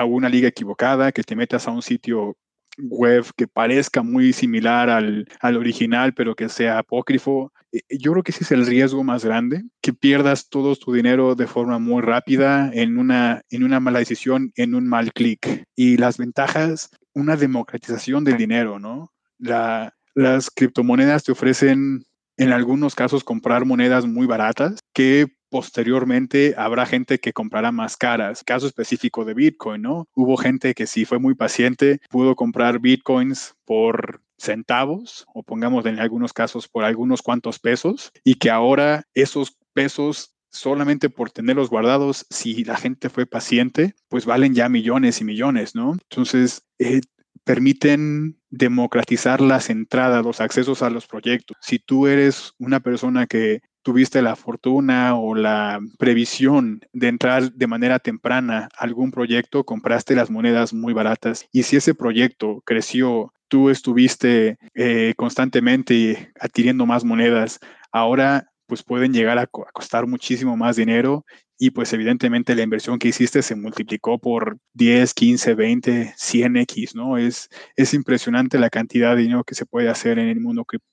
una 0.08 0.28
liga 0.28 0.48
equivocada, 0.48 1.12
que 1.12 1.22
te 1.22 1.36
metas 1.36 1.66
a 1.66 1.72
un 1.72 1.82
sitio 1.82 2.36
web 2.78 3.26
que 3.36 3.46
parezca 3.46 4.02
muy 4.02 4.32
similar 4.32 4.88
al, 4.90 5.26
al, 5.40 5.56
original, 5.56 6.14
pero 6.14 6.34
que 6.34 6.48
sea 6.48 6.78
apócrifo. 6.78 7.52
Eh, 7.72 7.80
yo 7.98 8.12
creo 8.12 8.22
que 8.22 8.30
ese 8.30 8.44
es 8.44 8.52
el 8.52 8.66
riesgo 8.66 9.04
más 9.04 9.24
grande, 9.24 9.64
que 9.80 9.92
pierdas 9.92 10.48
todo 10.48 10.76
tu 10.76 10.92
dinero 10.92 11.34
de 11.34 11.46
forma 11.46 11.78
muy 11.78 12.02
rápida 12.02 12.70
en 12.72 12.98
una, 12.98 13.42
en 13.50 13.64
una 13.64 13.80
mala 13.80 13.98
decisión, 13.98 14.52
en 14.56 14.74
un 14.74 14.88
mal 14.88 15.12
clic. 15.12 15.64
Y 15.76 15.96
las 15.96 16.16
ventajas, 16.16 16.90
una 17.12 17.36
democratización 17.36 18.24
del 18.24 18.36
dinero, 18.36 18.78
¿no? 18.78 19.12
La, 19.38 19.94
las 20.14 20.50
criptomonedas 20.50 21.24
te 21.24 21.32
ofrecen 21.32 22.04
en 22.40 22.52
algunos 22.52 22.94
casos 22.94 23.22
comprar 23.22 23.66
monedas 23.66 24.06
muy 24.06 24.26
baratas 24.26 24.80
que 24.94 25.26
posteriormente 25.50 26.54
habrá 26.56 26.86
gente 26.86 27.18
que 27.18 27.34
comprará 27.34 27.70
más 27.70 27.98
caras. 27.98 28.42
Caso 28.44 28.66
específico 28.66 29.26
de 29.26 29.34
Bitcoin, 29.34 29.82
¿no? 29.82 30.08
Hubo 30.14 30.38
gente 30.38 30.72
que 30.72 30.86
si 30.86 31.04
fue 31.04 31.18
muy 31.18 31.34
paciente, 31.34 32.00
pudo 32.08 32.36
comprar 32.36 32.78
Bitcoins 32.78 33.54
por 33.66 34.22
centavos 34.38 35.26
o 35.34 35.42
pongamos 35.42 35.84
en 35.84 36.00
algunos 36.00 36.32
casos 36.32 36.66
por 36.66 36.84
algunos 36.84 37.20
cuantos 37.20 37.58
pesos 37.58 38.10
y 38.24 38.36
que 38.36 38.50
ahora 38.50 39.04
esos 39.12 39.58
pesos 39.74 40.34
solamente 40.50 41.10
por 41.10 41.30
tenerlos 41.30 41.68
guardados, 41.68 42.26
si 42.30 42.64
la 42.64 42.78
gente 42.78 43.10
fue 43.10 43.26
paciente, 43.26 43.94
pues 44.08 44.24
valen 44.24 44.54
ya 44.54 44.70
millones 44.70 45.20
y 45.20 45.24
millones, 45.24 45.74
¿no? 45.74 45.92
Entonces, 46.08 46.62
eh, 46.78 47.02
permiten 47.44 48.38
democratizar 48.50 49.40
las 49.40 49.70
entradas, 49.70 50.24
los 50.24 50.40
accesos 50.40 50.82
a 50.82 50.90
los 50.90 51.06
proyectos. 51.06 51.56
Si 51.60 51.78
tú 51.78 52.06
eres 52.06 52.52
una 52.58 52.80
persona 52.80 53.26
que 53.26 53.62
tuviste 53.82 54.22
la 54.22 54.36
fortuna 54.36 55.16
o 55.16 55.34
la 55.34 55.80
previsión 55.98 56.80
de 56.92 57.08
entrar 57.08 57.52
de 57.52 57.66
manera 57.66 57.98
temprana 57.98 58.68
a 58.76 58.84
algún 58.84 59.10
proyecto, 59.10 59.64
compraste 59.64 60.14
las 60.14 60.30
monedas 60.30 60.72
muy 60.74 60.92
baratas 60.92 61.46
y 61.52 61.62
si 61.62 61.76
ese 61.76 61.94
proyecto 61.94 62.62
creció, 62.64 63.32
tú 63.48 63.70
estuviste 63.70 64.58
eh, 64.74 65.14
constantemente 65.16 66.32
adquiriendo 66.38 66.86
más 66.86 67.04
monedas, 67.04 67.58
ahora 67.90 68.50
pues 68.70 68.84
pueden 68.84 69.12
llegar 69.12 69.36
a, 69.36 69.48
costar 69.48 70.06
muchísimo 70.06 70.56
más 70.56 70.76
dinero 70.76 71.24
y 71.58 71.72
pues 71.72 71.92
evidentemente 71.92 72.54
la 72.54 72.62
inversión 72.62 73.00
que 73.00 73.08
hiciste 73.08 73.42
se 73.42 73.56
multiplicó 73.56 74.20
por 74.20 74.58
10, 74.74 75.12
15, 75.12 75.54
20, 75.54 76.14
100x, 76.16 76.94
¿no? 76.94 77.18
Es, 77.18 77.48
es 77.74 77.94
impresionante 77.94 78.60
la 78.60 78.70
cantidad 78.70 79.16
de 79.16 79.22
dinero 79.22 79.42
que 79.42 79.56
se 79.56 79.66
puede 79.66 79.88
hacer 79.88 80.20
en 80.20 80.28
el 80.28 80.38
mundo 80.38 80.64
cripto. 80.64 80.86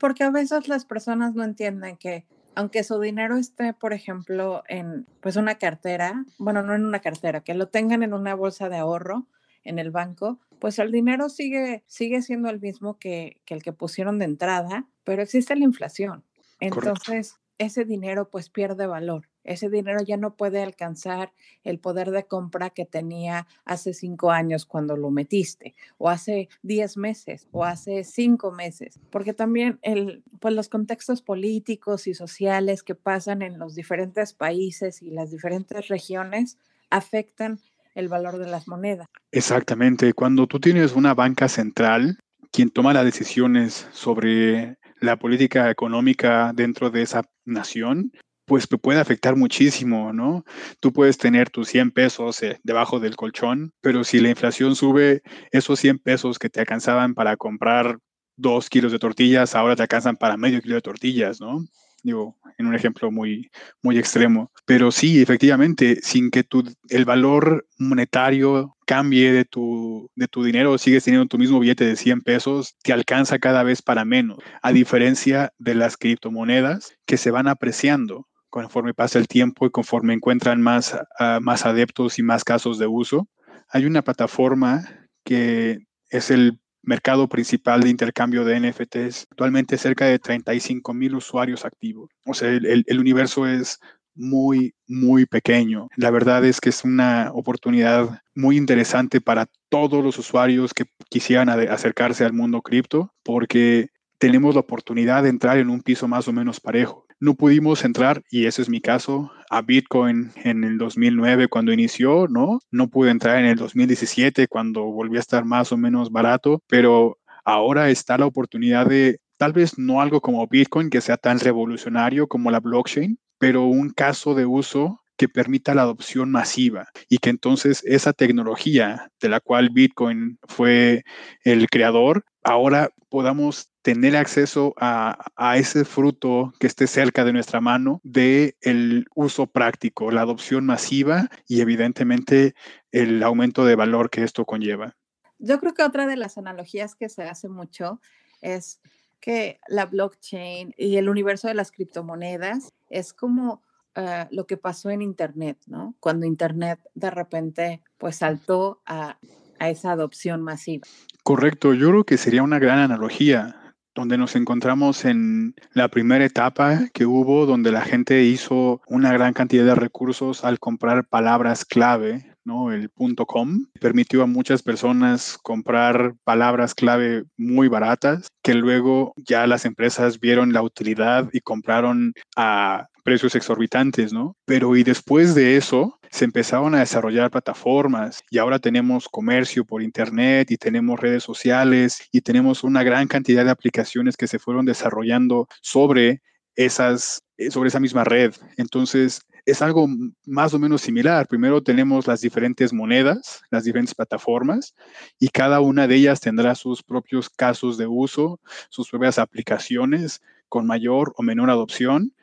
Porque 0.00 0.24
a 0.24 0.30
veces 0.30 0.66
las 0.66 0.84
personas 0.86 1.36
no 1.36 1.44
entienden 1.44 1.96
que 1.96 2.26
aunque 2.56 2.82
su 2.82 2.98
dinero 2.98 3.36
esté, 3.36 3.74
por 3.74 3.92
ejemplo, 3.92 4.64
en 4.68 5.06
pues 5.20 5.36
una 5.36 5.54
cartera, 5.54 6.24
bueno, 6.38 6.62
no 6.62 6.74
en 6.74 6.84
una 6.84 6.98
cartera, 6.98 7.42
que 7.42 7.54
lo 7.54 7.68
tengan 7.68 8.02
en 8.02 8.12
una 8.12 8.34
bolsa 8.34 8.68
de 8.68 8.78
ahorro 8.78 9.28
en 9.62 9.78
el 9.78 9.92
banco, 9.92 10.40
pues 10.58 10.80
el 10.80 10.90
dinero 10.90 11.28
sigue, 11.28 11.84
sigue 11.86 12.22
siendo 12.22 12.50
el 12.50 12.58
mismo 12.60 12.98
que, 12.98 13.40
que 13.44 13.54
el 13.54 13.62
que 13.62 13.72
pusieron 13.72 14.18
de 14.18 14.24
entrada, 14.24 14.88
pero 15.04 15.22
existe 15.22 15.54
la 15.54 15.64
inflación. 15.64 16.24
Entonces, 16.66 17.36
ese 17.58 17.84
dinero 17.84 18.28
pues 18.30 18.48
pierde 18.48 18.86
valor. 18.86 19.28
Ese 19.44 19.68
dinero 19.68 20.02
ya 20.02 20.16
no 20.16 20.36
puede 20.36 20.62
alcanzar 20.62 21.32
el 21.62 21.78
poder 21.78 22.10
de 22.10 22.24
compra 22.24 22.70
que 22.70 22.86
tenía 22.86 23.46
hace 23.64 23.92
cinco 23.92 24.30
años 24.30 24.64
cuando 24.64 24.96
lo 24.96 25.10
metiste, 25.10 25.74
o 25.98 26.08
hace 26.08 26.48
diez 26.62 26.96
meses, 26.96 27.46
o 27.52 27.64
hace 27.64 28.04
cinco 28.04 28.52
meses, 28.52 28.98
porque 29.10 29.34
también 29.34 29.78
el, 29.82 30.22
pues 30.40 30.54
los 30.54 30.70
contextos 30.70 31.20
políticos 31.20 32.06
y 32.06 32.14
sociales 32.14 32.82
que 32.82 32.94
pasan 32.94 33.42
en 33.42 33.58
los 33.58 33.74
diferentes 33.74 34.32
países 34.32 35.02
y 35.02 35.10
las 35.10 35.30
diferentes 35.30 35.88
regiones 35.88 36.56
afectan 36.88 37.60
el 37.94 38.08
valor 38.08 38.38
de 38.38 38.46
las 38.46 38.66
monedas. 38.66 39.08
Exactamente. 39.30 40.14
Cuando 40.14 40.46
tú 40.46 40.58
tienes 40.58 40.94
una 40.94 41.14
banca 41.14 41.48
central, 41.48 42.18
quien 42.50 42.70
toma 42.70 42.94
las 42.94 43.04
decisiones 43.04 43.86
sobre 43.92 44.78
la 45.04 45.18
política 45.18 45.70
económica 45.70 46.52
dentro 46.54 46.90
de 46.90 47.02
esa 47.02 47.22
nación, 47.44 48.12
pues 48.46 48.68
te 48.68 48.78
puede 48.78 49.00
afectar 49.00 49.36
muchísimo, 49.36 50.12
¿no? 50.12 50.44
Tú 50.80 50.92
puedes 50.92 51.18
tener 51.18 51.50
tus 51.50 51.68
100 51.68 51.92
pesos 51.92 52.42
eh, 52.42 52.60
debajo 52.62 53.00
del 53.00 53.16
colchón, 53.16 53.72
pero 53.80 54.04
si 54.04 54.20
la 54.20 54.28
inflación 54.30 54.76
sube, 54.76 55.22
esos 55.50 55.80
100 55.80 55.98
pesos 55.98 56.38
que 56.38 56.50
te 56.50 56.60
alcanzaban 56.60 57.14
para 57.14 57.36
comprar 57.36 57.98
dos 58.36 58.68
kilos 58.68 58.92
de 58.92 58.98
tortillas, 58.98 59.54
ahora 59.54 59.76
te 59.76 59.82
alcanzan 59.82 60.16
para 60.16 60.36
medio 60.36 60.60
kilo 60.60 60.74
de 60.74 60.82
tortillas, 60.82 61.40
¿no? 61.40 61.64
Digo, 62.04 62.36
en 62.58 62.66
un 62.66 62.74
ejemplo 62.74 63.10
muy, 63.10 63.50
muy 63.82 63.98
extremo. 63.98 64.52
Pero 64.66 64.92
sí, 64.92 65.22
efectivamente, 65.22 65.96
sin 66.02 66.30
que 66.30 66.44
tu, 66.44 66.62
el 66.90 67.04
valor 67.04 67.66
monetario 67.78 68.76
cambie 68.86 69.32
de 69.32 69.46
tu, 69.46 70.10
de 70.14 70.28
tu 70.28 70.44
dinero, 70.44 70.76
sigues 70.78 71.02
teniendo 71.02 71.26
tu 71.26 71.38
mismo 71.38 71.58
billete 71.58 71.86
de 71.86 71.96
100 71.96 72.20
pesos, 72.20 72.76
te 72.82 72.92
alcanza 72.92 73.38
cada 73.38 73.62
vez 73.62 73.80
para 73.80 74.04
menos, 74.04 74.38
a 74.62 74.70
diferencia 74.72 75.52
de 75.58 75.74
las 75.74 75.96
criptomonedas 75.96 76.94
que 77.06 77.16
se 77.16 77.30
van 77.30 77.48
apreciando 77.48 78.28
conforme 78.50 78.94
pasa 78.94 79.18
el 79.18 79.26
tiempo 79.26 79.66
y 79.66 79.70
conforme 79.70 80.12
encuentran 80.12 80.62
más, 80.62 80.96
ah, 81.18 81.40
más 81.42 81.66
adeptos 81.66 82.18
y 82.18 82.22
más 82.22 82.44
casos 82.44 82.78
de 82.78 82.86
uso. 82.86 83.28
Hay 83.68 83.86
una 83.86 84.02
plataforma 84.02 85.08
que 85.24 85.78
es 86.10 86.30
el 86.30 86.60
mercado 86.84 87.28
principal 87.28 87.82
de 87.82 87.90
intercambio 87.90 88.44
de 88.44 88.60
NFTs. 88.60 89.26
Actualmente 89.30 89.78
cerca 89.78 90.06
de 90.06 90.18
35 90.18 90.94
mil 90.94 91.14
usuarios 91.14 91.64
activos. 91.64 92.10
O 92.24 92.34
sea, 92.34 92.48
el, 92.50 92.98
universo 92.98 93.46
es 93.46 93.80
muy, 94.14 94.74
muy 94.86 95.26
pequeño. 95.26 95.88
La 95.96 96.10
verdad 96.10 96.44
es 96.44 96.60
que 96.60 96.70
es 96.70 96.84
una 96.84 97.30
oportunidad 97.32 98.20
muy 98.34 98.56
interesante 98.56 99.20
para 99.20 99.46
todos 99.68 100.04
los 100.04 100.18
usuarios 100.18 100.72
que 100.72 100.84
quisieran 101.10 101.48
acercarse 101.48 102.24
al 102.24 102.32
mundo 102.32 102.62
cripto 102.62 103.12
porque 103.22 103.88
tenemos 104.18 104.54
la 104.54 104.60
oportunidad 104.60 105.22
de 105.24 105.30
entrar 105.30 105.58
en 105.58 105.70
un 105.70 105.82
piso 105.82 106.08
más 106.08 106.28
o 106.28 106.32
menos 106.32 106.60
parejo 106.60 107.03
no 107.20 107.34
pudimos 107.34 107.84
entrar, 107.84 108.22
y 108.30 108.46
ese 108.46 108.62
es 108.62 108.68
mi 108.68 108.80
caso, 108.80 109.30
a 109.50 109.62
Bitcoin 109.62 110.32
en 110.36 110.64
el 110.64 110.78
2009 110.78 111.48
cuando 111.48 111.72
inició, 111.72 112.26
¿no? 112.28 112.58
No 112.70 112.88
pude 112.88 113.10
entrar 113.10 113.38
en 113.38 113.46
el 113.46 113.56
2017 113.56 114.48
cuando 114.48 114.84
volvió 114.84 115.18
a 115.18 115.20
estar 115.20 115.44
más 115.44 115.72
o 115.72 115.76
menos 115.76 116.10
barato, 116.10 116.62
pero 116.66 117.18
ahora 117.44 117.90
está 117.90 118.18
la 118.18 118.26
oportunidad 118.26 118.86
de 118.86 119.18
tal 119.36 119.52
vez 119.52 119.78
no 119.78 120.00
algo 120.00 120.20
como 120.20 120.46
Bitcoin 120.46 120.90
que 120.90 121.00
sea 121.00 121.16
tan 121.16 121.38
revolucionario 121.38 122.26
como 122.26 122.50
la 122.50 122.60
blockchain, 122.60 123.18
pero 123.38 123.64
un 123.64 123.90
caso 123.90 124.34
de 124.34 124.46
uso 124.46 125.00
que 125.16 125.28
permita 125.28 125.74
la 125.74 125.82
adopción 125.82 126.30
masiva 126.30 126.88
y 127.08 127.18
que 127.18 127.30
entonces 127.30 127.82
esa 127.84 128.12
tecnología 128.12 129.10
de 129.20 129.28
la 129.28 129.40
cual 129.40 129.70
Bitcoin 129.70 130.38
fue 130.48 131.04
el 131.44 131.68
creador, 131.68 132.24
ahora 132.42 132.90
podamos 133.08 133.68
tener 133.84 134.16
acceso 134.16 134.74
a, 134.78 135.56
ese 135.56 135.84
fruto 135.84 136.52
que 136.58 136.66
esté 136.66 136.86
cerca 136.86 137.24
de 137.24 137.32
nuestra 137.32 137.60
mano 137.60 138.00
de 138.02 138.56
el 138.62 139.06
uso 139.14 139.46
práctico, 139.46 140.10
la 140.10 140.22
adopción 140.22 140.66
masiva 140.66 141.28
y 141.46 141.60
evidentemente 141.60 142.54
el 142.90 143.22
aumento 143.22 143.64
de 143.64 143.76
valor 143.76 144.10
que 144.10 144.24
esto 144.24 144.44
conlleva. 144.44 144.96
Yo 145.38 145.60
creo 145.60 145.74
que 145.74 145.82
otra 145.82 146.06
de 146.06 146.16
las 146.16 146.38
analogías 146.38 146.94
que 146.94 147.08
se 147.08 147.24
hace 147.24 147.48
mucho 147.48 148.00
es 148.40 148.80
que 149.20 149.60
la 149.68 149.86
blockchain 149.86 150.74
y 150.76 150.96
el 150.96 151.08
universo 151.08 151.48
de 151.48 151.54
las 151.54 151.70
criptomonedas 151.70 152.72
es 152.88 153.12
como 153.12 153.62
Ah, 153.96 154.26
lo 154.32 154.46
que 154.46 154.56
pasó 154.56 154.90
en 154.90 155.02
Internet, 155.02 155.56
¿no? 155.66 155.94
Cuando 156.00 156.26
Internet 156.26 156.80
de 156.94 157.10
repente 157.10 157.80
pues 157.96 158.16
saltó 158.16 158.82
a, 158.86 159.18
a 159.60 159.70
esa 159.70 159.92
adopción 159.92 160.42
masiva. 160.42 160.84
Correcto, 161.22 161.74
yo 161.74 161.90
creo 161.90 162.04
que 162.04 162.16
sería 162.16 162.42
una 162.42 162.58
gran 162.58 162.80
analogía 162.80 163.63
donde 163.94 164.18
nos 164.18 164.36
encontramos 164.36 165.04
en 165.04 165.54
la 165.72 165.88
primera 165.88 166.24
etapa 166.24 166.88
que 166.92 167.06
hubo, 167.06 167.46
donde 167.46 167.72
la 167.72 167.82
gente 167.82 168.24
hizo 168.24 168.80
una 168.86 169.12
gran 169.12 169.32
cantidad 169.32 169.64
de 169.64 169.74
recursos 169.74 170.44
al 170.44 170.58
comprar 170.58 171.04
palabras 171.04 171.64
clave 171.64 172.33
¿no? 172.44 172.72
El 172.72 172.90
.com 173.26 173.66
permitió 173.80 174.22
a 174.22 174.26
muchas 174.26 174.62
personas 174.62 175.38
comprar 175.42 176.14
palabras 176.24 176.74
clave 176.74 177.24
muy 177.36 177.68
baratas 177.68 178.28
que 178.42 178.54
luego 178.54 179.14
ya 179.16 179.46
las 179.46 179.64
empresas 179.64 180.20
vieron 180.20 180.52
la 180.52 180.62
utilidad 180.62 181.28
y 181.32 181.40
compraron 181.40 182.12
a 182.36 182.88
precios 183.04 183.34
exorbitantes, 183.34 184.12
¿no? 184.12 184.36
Pero 184.46 184.76
y 184.76 184.82
después 184.82 185.34
de 185.34 185.56
eso 185.56 185.98
se 186.10 186.24
empezaron 186.24 186.74
a 186.74 186.80
desarrollar 186.80 187.30
plataformas 187.30 188.22
y 188.30 188.38
ahora 188.38 188.58
tenemos 188.58 189.08
comercio 189.08 189.64
por 189.64 189.82
internet 189.82 190.50
y 190.50 190.56
tenemos 190.56 190.98
redes 190.98 191.22
sociales 191.22 192.08
y 192.12 192.20
tenemos 192.22 192.64
una 192.64 192.82
gran 192.82 193.06
cantidad 193.08 193.44
de 193.44 193.50
aplicaciones 193.50 194.16
que 194.16 194.26
se 194.26 194.38
fueron 194.38 194.64
desarrollando 194.64 195.48
sobre 195.60 196.22
esas 196.56 197.22
sobre 197.50 197.68
esa 197.68 197.80
misma 197.80 198.04
red. 198.04 198.34
Entonces, 198.56 199.20
es 199.46 199.60
algo 199.60 199.86
más 200.24 200.54
o 200.54 200.58
menos 200.58 200.80
similar. 200.80 201.26
Primero 201.26 201.62
tenemos 201.62 202.06
las 202.06 202.20
diferentes 202.20 202.72
monedas, 202.72 203.42
las 203.50 203.64
diferentes 203.64 203.94
plataformas, 203.94 204.74
y 205.18 205.28
cada 205.28 205.60
una 205.60 205.86
de 205.86 205.96
ellas 205.96 206.20
tendrá 206.20 206.54
sus 206.54 206.82
propios 206.82 207.28
casos 207.28 207.76
de 207.76 207.86
uso, 207.86 208.40
sus 208.70 208.88
propias 208.88 209.18
aplicaciones 209.18 210.22
con 210.48 210.66
mayor 210.66 211.12
o 211.16 211.22
menor 211.22 211.50
adopción, 211.50 212.14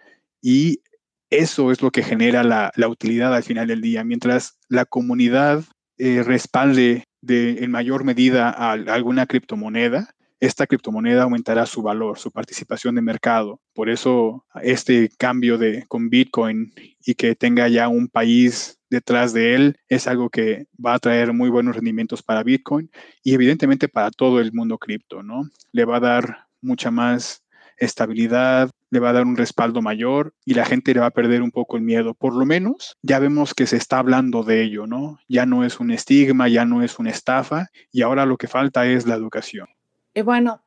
y 0.42 0.82
eso 1.30 1.72
es 1.72 1.82
lo 1.82 1.92
que 1.92 2.04
genera 2.04 2.44
la, 2.44 2.72
utilidad 2.90 3.34
al 3.34 3.44
final 3.44 3.68
del 3.68 3.82
día. 3.82 4.04
Mientras 4.04 4.58
la 4.68 4.86
comunidad 4.86 5.64
eh, 5.98 6.24
respalde 6.24 7.06
de, 7.22 7.64
en 7.64 7.72
mayor 7.72 8.04
medida 8.04 8.50
alguna 8.50 9.28
criptomoneda, 9.28 10.16
esta 10.42 10.66
criptomoneda 10.66 11.24
aumentará 11.24 11.68
su 11.68 11.84
valor, 11.84 12.18
su 12.18 12.32
participación 12.32 12.96
de 12.96 13.02
mercado. 13.02 13.62
Por 13.74 13.90
eso 13.90 14.44
este 14.64 15.10
cambio 15.18 15.60
de 15.60 15.86
con 15.88 16.10
Bitcoin 16.10 16.74
y 17.06 17.14
que 17.14 17.36
tenga 17.36 17.68
ya 17.68 17.88
un 17.88 18.08
país 18.08 18.80
detrás 18.90 19.34
de 19.34 19.54
él 19.54 19.78
es 19.88 20.08
algo 20.08 20.30
que 20.30 20.66
va 20.84 20.96
a 20.96 21.00
traer 21.00 21.32
muy 21.32 21.50
buenos 21.50 21.76
rendimientos 21.76 22.24
para 22.24 22.44
Bitcoin 22.44 22.90
y 23.24 23.36
evidentemente 23.36 23.88
para 23.88 24.10
todo 24.10 24.40
el 24.40 24.52
mundo 24.52 24.80
cripto, 24.80 25.22
¿no? 25.22 25.44
Le 25.72 25.86
va 25.86 25.98
a 25.98 26.02
dar 26.02 26.48
mucha 26.60 26.90
más 26.90 27.44
estabilidad, 27.78 28.72
le 28.90 29.00
va 29.00 29.12
a 29.12 29.14
dar 29.14 29.26
un 29.26 29.38
respaldo 29.38 29.82
mayor 29.84 30.34
y 30.44 30.56
la 30.56 30.66
gente 30.66 30.94
le 30.94 31.02
va 31.02 31.08
a 31.08 31.12
perder 31.12 31.44
un 31.44 31.52
poco 31.52 31.78
el 31.78 31.84
miedo. 31.84 32.16
Por 32.16 32.34
lo 32.34 32.48
menos 32.48 32.98
ya 33.04 33.20
vemos 33.20 33.54
que 33.54 33.68
se 33.68 33.78
está 33.78 34.00
hablando 34.00 34.44
de 34.44 34.64
ello, 34.64 34.88
¿no? 34.88 35.20
Ya 35.28 35.46
no 35.46 35.64
es 35.64 35.80
un 35.80 35.92
estigma, 35.92 36.48
ya 36.48 36.66
no 36.66 36.82
es 36.82 36.98
una 36.98 37.12
estafa 37.12 37.68
y 37.92 38.02
ahora 38.02 38.26
lo 38.26 38.38
que 38.38 38.48
falta 38.48 38.88
es 38.88 39.06
la 39.06 39.14
educación. 39.14 39.68
Y 40.14 40.22
bueno, 40.22 40.62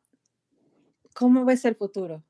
¿cómo 1.14 1.44
ves 1.44 1.64
el 1.64 1.76
futuro? 1.76 2.22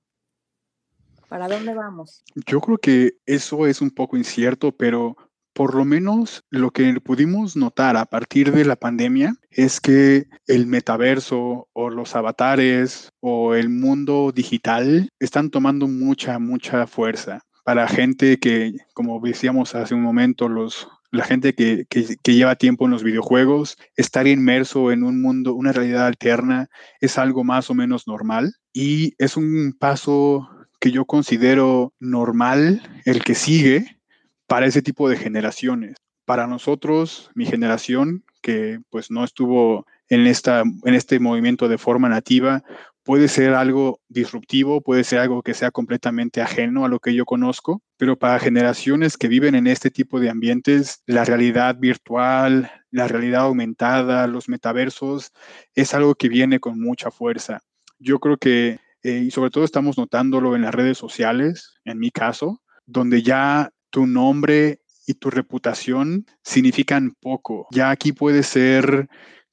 ¿Para 1.28 1.48
dónde 1.48 1.74
vamos? 1.74 2.22
Yo 2.46 2.60
creo 2.60 2.78
que 2.78 3.14
eso 3.26 3.66
es 3.66 3.80
un 3.80 3.90
poco 3.90 4.16
incierto, 4.16 4.72
pero 4.72 5.16
por 5.52 5.74
lo 5.74 5.84
menos 5.84 6.42
lo 6.50 6.72
que 6.72 7.00
pudimos 7.00 7.56
notar 7.56 7.96
a 7.96 8.04
partir 8.06 8.52
de 8.52 8.64
la 8.64 8.76
pandemia 8.76 9.36
es 9.50 9.80
que 9.80 10.26
el 10.46 10.66
metaverso 10.66 11.68
o 11.72 11.90
los 11.90 12.16
avatares 12.16 13.12
o 13.20 13.54
el 13.54 13.68
mundo 13.68 14.32
digital 14.34 15.08
están 15.20 15.50
tomando 15.50 15.86
mucha, 15.86 16.38
mucha 16.40 16.86
fuerza 16.88 17.42
para 17.64 17.88
gente 17.88 18.38
que, 18.38 18.76
como 18.92 19.18
decíamos 19.20 19.74
hace 19.74 19.94
un 19.94 20.02
momento, 20.02 20.48
los, 20.48 20.88
la 21.14 21.24
gente 21.24 21.54
que, 21.54 21.86
lleva 22.24 22.56
tiempo 22.56 22.84
en 22.84 22.90
los 22.90 23.04
videojuegos, 23.04 23.78
estar 23.96 24.26
inmerso 24.26 24.90
en 24.90 25.04
un 25.04 25.22
mundo, 25.22 25.54
una 25.54 25.72
realidad 25.72 26.06
alterna, 26.06 26.68
es 27.00 27.18
algo 27.18 27.44
más 27.44 27.70
o 27.70 27.74
menos 27.74 28.06
normal 28.08 28.54
y 28.72 29.14
es 29.18 29.36
un 29.36 29.76
paso 29.78 30.48
que 30.80 30.90
yo 30.90 31.04
considero 31.04 31.94
normal, 32.00 32.82
el 33.04 33.22
que 33.22 33.34
sigue 33.34 33.98
para 34.46 34.66
ese 34.66 34.82
tipo 34.82 35.08
de 35.08 35.16
generaciones. 35.16 35.94
Para 36.24 36.46
nosotros, 36.46 37.30
mi 37.34 37.46
generación, 37.46 38.24
que 38.42 38.80
pues 38.90 39.10
no 39.10 39.24
estuvo 39.24 39.86
en, 40.08 40.26
esta, 40.26 40.62
en 40.62 40.94
este 40.94 41.20
movimiento 41.20 41.68
de 41.68 41.78
forma 41.78 42.08
nativa, 42.08 42.64
puede 43.04 43.28
ser 43.28 43.54
algo 43.54 44.00
disruptivo, 44.08 44.80
puede 44.80 45.04
ser 45.04 45.20
algo 45.20 45.42
que 45.42 45.54
sea 45.54 45.70
completamente 45.70 46.40
ajeno 46.40 46.84
a 46.84 46.88
lo 46.88 46.98
que 46.98 47.14
yo 47.14 47.24
conozco, 47.26 47.82
pero 47.96 48.18
para 48.18 48.40
generaciones 48.40 49.16
que 49.16 49.28
viven 49.28 49.54
en 49.54 49.66
este 49.66 49.90
tipo 49.90 50.18
de 50.18 50.30
ambientes, 50.30 51.02
la 51.06 51.24
realidad 51.24 51.76
virtual, 51.78 52.70
la 52.90 53.06
realidad 53.06 53.42
aumentada, 53.42 54.26
los 54.26 54.48
metaversos, 54.48 55.32
es 55.74 55.94
algo 55.94 56.14
que 56.14 56.28
viene 56.28 56.60
con 56.60 56.80
mucha 56.80 57.10
fuerza. 57.10 57.60
Yo 57.98 58.18
creo 58.18 58.38
que, 58.38 58.80
eh, 59.02 59.22
y 59.26 59.30
sobre 59.30 59.50
todo 59.50 59.64
estamos 59.64 59.98
notándolo 59.98 60.56
en 60.56 60.62
las 60.62 60.74
redes 60.74 60.96
sociales, 60.96 61.74
en 61.84 61.98
mi 61.98 62.10
caso, 62.10 62.62
donde 62.86 63.22
ya 63.22 63.70
tu 63.90 64.06
nombre 64.06 64.80
y 65.06 65.14
tu 65.14 65.30
reputación 65.30 66.26
significan 66.42 67.14
poco. 67.20 67.66
Ya 67.70 67.90
aquí 67.90 68.12
puede 68.12 68.42
ser 68.42 69.08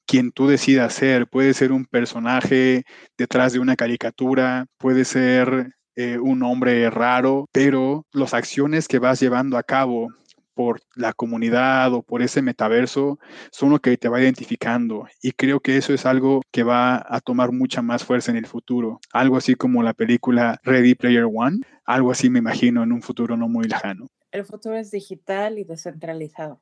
quien 0.06 0.32
tú 0.32 0.46
decidas 0.46 0.94
ser. 0.94 1.26
Puede 1.26 1.54
ser 1.54 1.72
un 1.72 1.84
personaje 1.84 2.84
detrás 3.16 3.52
de 3.52 3.58
una 3.58 3.76
caricatura, 3.76 4.66
puede 4.78 5.04
ser 5.04 5.74
eh, 5.96 6.18
un 6.18 6.42
hombre 6.42 6.88
raro, 6.90 7.46
pero 7.52 8.06
las 8.12 8.34
acciones 8.34 8.88
que 8.88 8.98
vas 8.98 9.20
llevando 9.20 9.58
a 9.58 9.62
cabo 9.62 10.08
por 10.54 10.80
la 10.94 11.12
comunidad 11.12 11.92
o 11.94 12.02
por 12.02 12.22
ese 12.22 12.42
metaverso 12.42 13.18
son 13.50 13.70
lo 13.70 13.78
que 13.78 13.96
te 13.96 14.08
va 14.08 14.20
identificando 14.20 15.06
y 15.22 15.32
creo 15.32 15.60
que 15.60 15.76
eso 15.76 15.94
es 15.94 16.04
algo 16.06 16.42
que 16.50 16.62
va 16.62 17.04
a 17.08 17.20
tomar 17.20 17.52
mucha 17.52 17.82
más 17.82 18.04
fuerza 18.04 18.30
en 18.30 18.36
el 18.36 18.46
futuro. 18.46 19.00
Algo 19.12 19.36
así 19.36 19.54
como 19.54 19.82
la 19.82 19.94
película 19.94 20.60
Ready 20.62 20.94
Player 20.94 21.24
One, 21.24 21.60
algo 21.84 22.10
así 22.10 22.30
me 22.30 22.38
imagino 22.38 22.82
en 22.82 22.92
un 22.92 23.02
futuro 23.02 23.36
no 23.36 23.48
muy 23.48 23.64
lejano. 23.64 24.08
El 24.30 24.44
futuro 24.44 24.76
es 24.76 24.90
digital 24.90 25.58
y 25.58 25.64
descentralizado. 25.64 26.60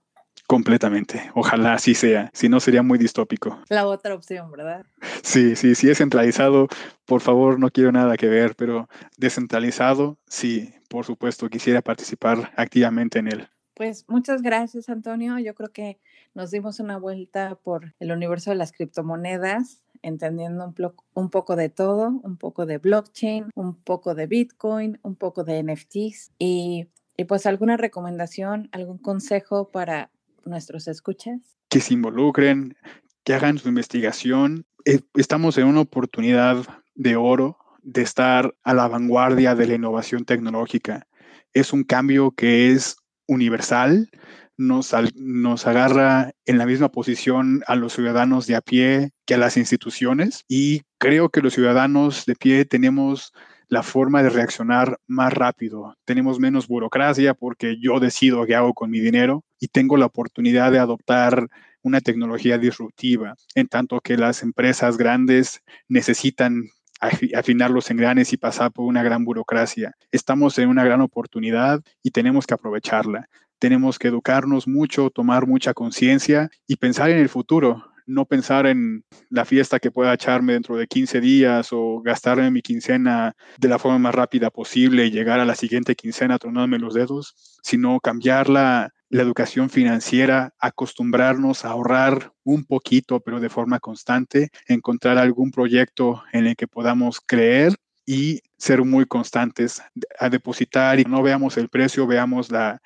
Completamente. 0.50 1.30
Ojalá 1.36 1.74
así 1.74 1.94
sea. 1.94 2.28
Si 2.32 2.48
no, 2.48 2.58
sería 2.58 2.82
muy 2.82 2.98
distópico. 2.98 3.60
La 3.68 3.86
otra 3.86 4.16
opción, 4.16 4.50
¿verdad? 4.50 4.84
Sí, 5.22 5.54
sí, 5.54 5.76
sí 5.76 5.88
es 5.88 5.98
centralizado. 5.98 6.66
Por 7.04 7.20
favor, 7.20 7.60
no 7.60 7.70
quiero 7.70 7.92
nada 7.92 8.16
que 8.16 8.26
ver, 8.26 8.56
pero 8.56 8.88
descentralizado, 9.16 10.18
sí, 10.26 10.74
por 10.88 11.04
supuesto, 11.04 11.48
quisiera 11.48 11.82
participar 11.82 12.50
activamente 12.56 13.20
en 13.20 13.28
él. 13.28 13.48
Pues 13.74 14.04
muchas 14.08 14.42
gracias, 14.42 14.88
Antonio. 14.88 15.38
Yo 15.38 15.54
creo 15.54 15.70
que 15.70 16.00
nos 16.34 16.50
dimos 16.50 16.80
una 16.80 16.98
vuelta 16.98 17.54
por 17.54 17.94
el 18.00 18.10
universo 18.10 18.50
de 18.50 18.56
las 18.56 18.72
criptomonedas, 18.72 19.84
entendiendo 20.02 20.64
un, 20.64 20.94
un 21.14 21.30
poco 21.30 21.54
de 21.54 21.68
todo, 21.68 22.08
un 22.24 22.36
poco 22.36 22.66
de 22.66 22.78
blockchain, 22.78 23.50
un 23.54 23.76
poco 23.76 24.16
de 24.16 24.26
Bitcoin, 24.26 24.98
un 25.04 25.14
poco 25.14 25.44
de 25.44 25.62
NFTs 25.62 26.32
y 26.40 26.88
y 27.20 27.24
pues 27.24 27.44
alguna 27.44 27.76
recomendación, 27.76 28.70
algún 28.72 28.96
consejo 28.96 29.68
para 29.68 30.10
nuestros 30.44 30.88
escuchas. 30.88 31.40
Que 31.68 31.80
se 31.80 31.94
involucren, 31.94 32.76
que 33.24 33.34
hagan 33.34 33.58
su 33.58 33.68
investigación. 33.68 34.66
Eh, 34.84 35.00
estamos 35.14 35.58
en 35.58 35.66
una 35.66 35.80
oportunidad 35.80 36.64
de 36.94 37.16
oro 37.16 37.58
de 37.82 38.02
estar 38.02 38.54
a 38.62 38.74
la 38.74 38.88
vanguardia 38.88 39.54
de 39.54 39.66
la 39.66 39.74
innovación 39.74 40.24
tecnológica. 40.24 41.06
Es 41.52 41.72
un 41.72 41.84
cambio 41.84 42.32
que 42.32 42.72
es 42.72 42.96
universal, 43.26 44.10
nos, 44.56 44.94
nos 45.14 45.66
agarra 45.66 46.32
en 46.44 46.58
la 46.58 46.66
misma 46.66 46.90
posición 46.90 47.62
a 47.66 47.76
los 47.76 47.94
ciudadanos 47.94 48.46
de 48.46 48.56
a 48.56 48.60
pie 48.60 49.12
que 49.24 49.34
a 49.34 49.38
las 49.38 49.56
instituciones 49.56 50.44
y 50.48 50.82
creo 50.98 51.30
que 51.30 51.40
los 51.40 51.54
ciudadanos 51.54 52.26
de 52.26 52.34
pie 52.34 52.64
tenemos 52.66 53.32
la 53.70 53.84
forma 53.84 54.22
de 54.22 54.30
reaccionar 54.30 54.98
más 55.06 55.32
rápido. 55.32 55.96
Tenemos 56.04 56.40
menos 56.40 56.66
burocracia 56.66 57.34
porque 57.34 57.76
yo 57.80 58.00
decido 58.00 58.44
qué 58.44 58.56
hago 58.56 58.74
con 58.74 58.90
mi 58.90 58.98
dinero 58.98 59.44
y 59.60 59.68
tengo 59.68 59.96
la 59.96 60.06
oportunidad 60.06 60.72
de 60.72 60.80
adoptar 60.80 61.48
una 61.82 62.00
tecnología 62.00 62.58
disruptiva, 62.58 63.36
en 63.54 63.68
tanto 63.68 64.00
que 64.00 64.16
las 64.16 64.42
empresas 64.42 64.98
grandes 64.98 65.62
necesitan 65.88 66.64
afinar 67.00 67.70
los 67.70 67.90
engranes 67.90 68.32
y 68.32 68.36
pasar 68.36 68.72
por 68.72 68.86
una 68.86 69.02
gran 69.02 69.24
burocracia. 69.24 69.94
Estamos 70.10 70.58
en 70.58 70.68
una 70.68 70.84
gran 70.84 71.00
oportunidad 71.00 71.80
y 72.02 72.10
tenemos 72.10 72.46
que 72.46 72.54
aprovecharla. 72.54 73.28
Tenemos 73.60 73.98
que 73.98 74.08
educarnos 74.08 74.66
mucho, 74.66 75.10
tomar 75.10 75.46
mucha 75.46 75.74
conciencia 75.74 76.50
y 76.66 76.76
pensar 76.76 77.10
en 77.10 77.18
el 77.18 77.28
futuro 77.28 77.89
no 78.10 78.26
pensar 78.26 78.66
en 78.66 79.04
la 79.28 79.44
fiesta 79.44 79.78
que 79.78 79.90
pueda 79.90 80.12
echarme 80.12 80.54
dentro 80.54 80.76
de 80.76 80.86
15 80.86 81.20
días 81.20 81.68
o 81.72 82.02
gastarme 82.02 82.50
mi 82.50 82.60
quincena 82.60 83.36
de 83.58 83.68
la 83.68 83.78
forma 83.78 83.98
más 83.98 84.14
rápida 84.14 84.50
posible 84.50 85.06
y 85.06 85.10
llegar 85.10 85.40
a 85.40 85.44
la 85.44 85.54
siguiente 85.54 85.94
quincena 85.94 86.38
tronándome 86.38 86.78
los 86.78 86.94
dedos, 86.94 87.58
sino 87.62 88.00
cambiar 88.00 88.48
la, 88.48 88.92
la 89.08 89.22
educación 89.22 89.70
financiera, 89.70 90.54
acostumbrarnos 90.58 91.64
a 91.64 91.70
ahorrar 91.70 92.32
un 92.42 92.64
poquito, 92.64 93.20
pero 93.20 93.40
de 93.40 93.48
forma 93.48 93.78
constante, 93.78 94.50
encontrar 94.66 95.16
algún 95.16 95.52
proyecto 95.52 96.22
en 96.32 96.46
el 96.46 96.56
que 96.56 96.66
podamos 96.66 97.20
creer 97.20 97.76
y 98.06 98.40
ser 98.58 98.84
muy 98.84 99.06
constantes 99.06 99.80
a 100.18 100.28
depositar 100.28 100.98
y 100.98 101.04
no 101.04 101.22
veamos 101.22 101.56
el 101.56 101.68
precio, 101.68 102.08
veamos 102.08 102.50
la, 102.50 102.82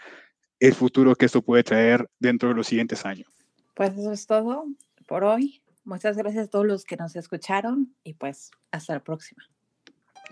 el 0.61 0.75
futuro 0.75 1.15
que 1.15 1.27
esto 1.27 1.41
puede 1.41 1.63
traer 1.63 2.07
dentro 2.19 2.51
de 2.51 2.55
los 2.55 2.67
siguientes 2.67 3.07
años. 3.07 3.29
Pues 3.75 3.97
eso 3.97 4.13
es 4.13 4.27
todo 4.27 4.67
por 5.05 5.25
hoy. 5.25 5.63
Muchas 5.85 6.17
gracias 6.17 6.47
a 6.47 6.51
todos 6.51 6.67
los 6.67 6.85
que 6.85 6.97
nos 6.97 7.15
escucharon 7.15 7.95
y 8.03 8.15
pues 8.15 8.51
hasta 8.71 8.95
la 8.95 9.05
próxima. 9.05 9.43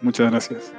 Muchas 0.01 0.31
gracias. 0.31 0.73